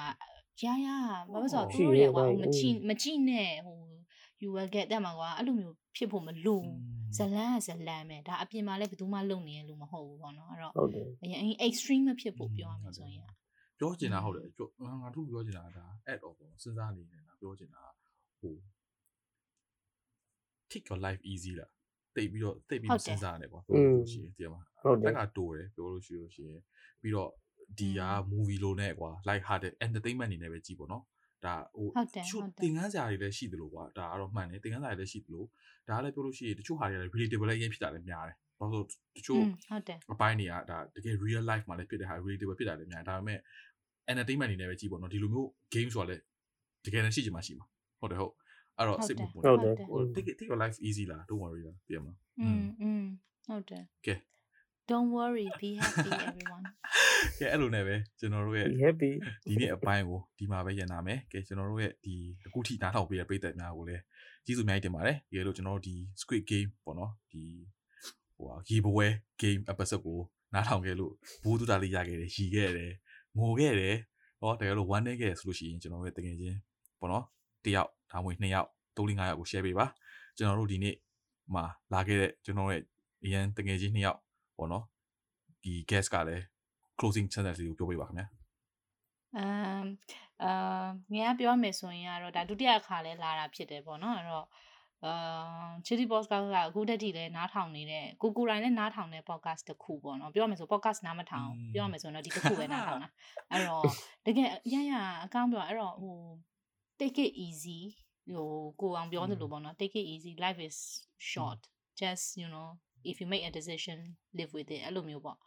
[0.85, 0.87] ရ
[1.31, 3.77] ဘာလို့ဆိုတော့သူတို့တွေကဟိုမချိမချိနဲ့ဟို
[4.41, 6.61] you will get တဲ့မှာကွာအဲ့လိုမျိုးဖြစ်ဖို့မလို
[7.17, 13.25] ဇလန်းကဇလန်းပဲဒါအပြင်မှာလည်းဘယ်သူမှလုံနေရလို့မဟုတ်ဘူးပေါ့နော်အဲ့တော့ဟုတ်တယ်အရင် extreme မဖြစ်ဖို့ပြောရမယ်ဆိုရင်
[13.79, 14.43] ပြောချင်တာဟုတ်တယ်
[15.01, 17.83] ငါတို့ပြောချင်တာဒါ add on ပေါ့စဉ်းစားနေနေတာပြောချင်တာ
[18.41, 18.55] ဟို
[20.71, 21.71] take your life easy လား
[22.15, 26.61] တိတ်ပြီးတော့တိတ်ပြီးစဉ်းစားရတယ်ကွာပြောလို့ရှိရင်တရားမှာဟုတ်တယ်တက်ကတိုးတယ်ပြောလို့ရှိလို့ရှိရင်
[27.01, 27.29] ပြီးတော့
[27.79, 28.01] ဒီက
[28.31, 31.03] movie လိုနဲ့ကွာ light hearted entertainment အနေနဲ့ပဲကြည့်ပေါ့နော်
[31.45, 31.87] ဒါဟို
[32.29, 35.43] ချို့သင်ခန်းစာတွေလည်းရှိသလိုကွာဒါကတော့မှန်တယ်သင်ခန်းစာတွေလည်းရှိသလို
[35.87, 38.85] ဒါကလည်းပြောလို့ရှိရင်တချို့ဟာတွေလည်း relatable လည်းရင်ဖြစ်တာလည်းများတယ်ဘာလို့
[39.17, 43.39] တချို့ဟုတ်တယ်အပိုင်းတွေကဒါတကယ် real life မှာလည်းဖြစ်တဲ့ဟာ relatable ဖြစ်တာလည်းများတယ်ဒါပေမဲ့
[44.10, 46.22] entertainment အနေနဲ့ပဲကြည့်ပေါ့နော်ဒီလိုမျိုး game ဆိုတာလည်း
[46.84, 47.66] တကယ်လည်းရှိချင်မှရှိမှာ
[48.00, 48.34] ဟုတ်တယ်ဟုတ်
[48.78, 49.74] အဲ့တော့စိတ်မပူဟုတ်တယ်
[50.14, 53.04] take it take your life easy လား don't worry လားပြမလားอืมอืม
[53.46, 54.14] ဟုတ်တယ်ကဲ
[54.90, 56.64] Don't worry be happy everyone
[57.38, 59.10] ကဲအဲ့လိုနဲ့ပဲကျွန်တော်တို့ရဲ့ be happy
[59.46, 62.14] ဒီနေ့အပိုင်းကိုဒီမှာပဲရန်နာမယ်ကဲကျွန်တော်တို့ရဲ့ဒီ
[62.46, 64.02] အခုထိနားထောင်ပေးတဲ့ပရိသတ်များကိုလည်း
[64.44, 67.42] ကျေးဇူးအများကြီးတင်ပါတယ်ဒီလိုကျွန်တော်တို့ဒီ Squid Game ပေါ့နော်ဒီ
[68.36, 69.06] ဟိုဟာရေပွဲ
[69.42, 70.20] game episode ကို
[70.54, 71.12] နားထောင်ခဲ့လို့
[71.42, 72.92] ဘူးတူတာလေးရခဲ့တယ်ရီခဲ့တယ်
[73.37, 73.97] ငိုခဲ့တယ်
[74.39, 76.57] ဟောတကယ်လို့ one day ခဲ့ဆိုလို့ရှိရင်ကျွန်တော်တို့ရဲ့တကယ်ချင်း
[76.99, 77.25] ပေါ့နော်
[77.65, 78.67] တယောက်ဒါမှမဟုတ်နှစ်ယောက်
[78.97, 79.85] ၃လ၅ယောက်ကို share ပေးပါ
[80.37, 80.95] ကျွန်တော်တို့ဒီနေ့
[81.53, 81.63] မှာ
[81.93, 82.81] လာခဲ့တဲ့ကျွန်တော်ရဲ့
[83.23, 84.19] အရန်တကယ်ချင်းနှစ်ယောက်
[84.57, 84.83] ပေါ့နော်
[85.63, 86.43] ဒီ guest ကလည်း
[86.99, 88.27] closing sentence လေးကိုပြောပေးပါခင်ဗျာ
[89.37, 89.85] အမ်
[90.43, 94.47] အာငါပြောမယ်ဆိုရင်ကတော့ဒါဒုတိယအခါလဲလာတာဖြစ်တယ်ပေါ့နော်အဲ့တော့
[95.05, 95.13] အာ
[95.85, 103.09] Chili Boss ကအခုတက်ထိလည်းနားထောင်နေတဲ့ကိုကိုတိုင်းလည်းနားထောင်တဲ့ podcast တစ်ခုပေါ့နော်ပြောရမယ်ဆို podcast နားမထောင်ပြောရမယ်ဆိုတော့ဒီတစ်ခုပဲနားထောင်တာ
[103.51, 103.83] အဲ့တော့
[104.25, 104.93] တကယ်ရရ
[105.25, 106.17] အကောင်းပြောအဲ့တော့ဟို
[106.99, 107.79] take it easy
[108.33, 108.49] ဟို
[108.81, 110.77] ကိုအောင်ပြောသလိုပေါ့နော် take it easy life is
[111.31, 111.59] short
[111.99, 112.67] just you know
[113.09, 113.97] if you make a decision
[114.37, 115.37] live with it အဲ့လိုမျိုးပေါ့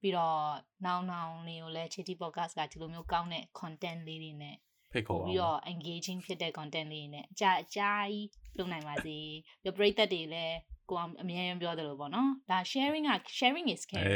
[0.00, 0.38] ပြီးတော့
[0.86, 4.56] နောင်နောင်လေးကိုလည်း Chitty Podcast ကဒီလိုမျိုးကောင်းတဲ့ content လေးတွေနဲ့
[4.94, 8.26] ဖိတ်ခေါ်ပြီးတော့ engaging ဖြစ်တဲ့ content လေးတွေနဲ့အကြအကြာကြီး
[8.58, 9.16] လုပ်နိုင်ပါစေ
[9.62, 10.56] ပြီးပရိသတ်တွေလည်း
[10.90, 14.12] ကိုအောင်အမြဲတမ်းပြောတယ်လို့ပေါ့နော်ဒါ sharing က sharing is caring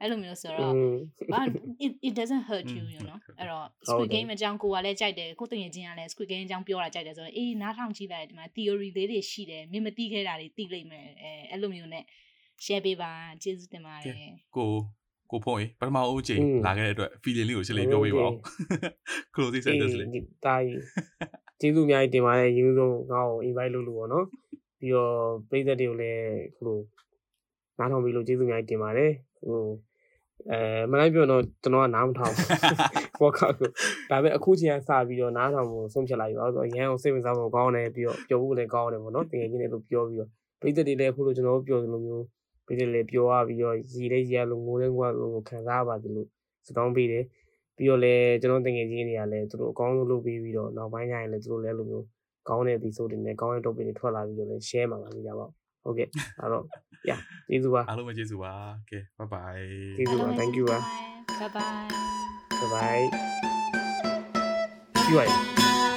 [0.00, 0.72] အဲ့လိုမျိုးဆိုတော့
[1.84, 8.88] it it doesn't hurt you you know အဲ့တော့ squid game အကြောင်းကိုကလည်းကြိုက်တယ်ကိုတငယ်ချင်းကလည်း squid game အကြောင်းပြောတာကြိုက်တယ်ဆိုတော့အေးနားထောင်ကြည့်လိုက်ဒီမှာ theory
[8.96, 12.04] လေးတွေရှိတယ်မြင်မသိခဲ့တာတွေသိလိမ့်မယ်အဲအဲ့လိုမျိုးနဲ့
[12.64, 13.10] share ပေးပါ
[13.42, 14.14] ကျေးဇူးတင်ပါတယ်
[14.56, 14.72] ကို
[15.32, 18.34] ကိုဖုန်းရေပထမအဦးချိန်လာခဲ့တဲ့အတွက် feeling လေးကိုရှင်းလေးပြောပေးပါဦး
[19.34, 20.08] closing sentence လေး
[20.46, 20.80] တာကြီး
[21.60, 24.26] ကျေးဇူးအများကြီးတင်ပါတယ်ရင်းဆုံးငါ့ကို invite လုပ်လို့ပေါ့နော်
[24.80, 25.14] ပြီးတော့
[25.50, 26.24] ပြည်သက်တွေကိုလည်း
[26.56, 26.78] ဟို
[27.78, 29.12] နားထောင်ပြီးလို့ကျေးဇူးအများကြီးတင်ပါတယ်
[29.46, 29.62] ဟို
[30.50, 30.60] အဲ
[30.90, 32.34] မလိုက်ပြောတော့ကျွန်တော်ကနားမထောင်
[33.20, 33.68] ပေါ့ကောက်ကို
[34.10, 40.30] ဒါပေမဲ့အခုချိန်ကစပြီးတော့နားထောင်ဖို့ဆုံးဖြတ်လိုက်ပါတော့ရန်အောင်စိတ်ဝင်စားဖို့ကောင်းတယ်ပြီးတော့ပျော်ဖို့လည်းကောင်းတယ်ပေါ့နော်တကယ်ကြီးလည်းလို့ပြောပြီးတော့
[40.60, 42.24] ပြည်သက်တွေလည်းအခုလိုကျွန်တော်တို့ပြောသလိုမျိုး
[42.72, 46.26] ပြည်သက်လည်းပြောရပြီးတော့ရည်လေးရလို့ငိုတဲ့ကွာလို့ခံစားပါသလို
[46.66, 47.24] စတောင်းပေးတယ်
[47.76, 52.06] ပြီးတော့လည်းကျွန်တော်တကယ်ကြီးတွေကလည်းသူတို့အကောင်းဆုံးလုပ်ပြီးပြီးတော့နောက်ပိုင်းကျရင်လည်းသူတို့လည်းလိုမျိုး
[52.48, 55.46] ကောင်းတဲ့ episode တွေနဲ့ကောင်းတဲ့ topic တွေထွက်လာပြီးတော့လည်း share မှာပါကြပါ
[55.84, 56.08] ဟုတ်ကဲ့
[56.40, 56.64] အဲ့တော့
[57.08, 58.52] yeah ကျေးဇူးပါအားလုံးပဲကျေးဇူးပါ
[58.90, 59.64] ကဲ bye bye
[59.96, 60.78] ကျေးဇူးပါ thank you ပါ
[61.40, 61.86] bye bye
[62.60, 63.04] bye bye
[65.04, 65.91] ပြီးပါ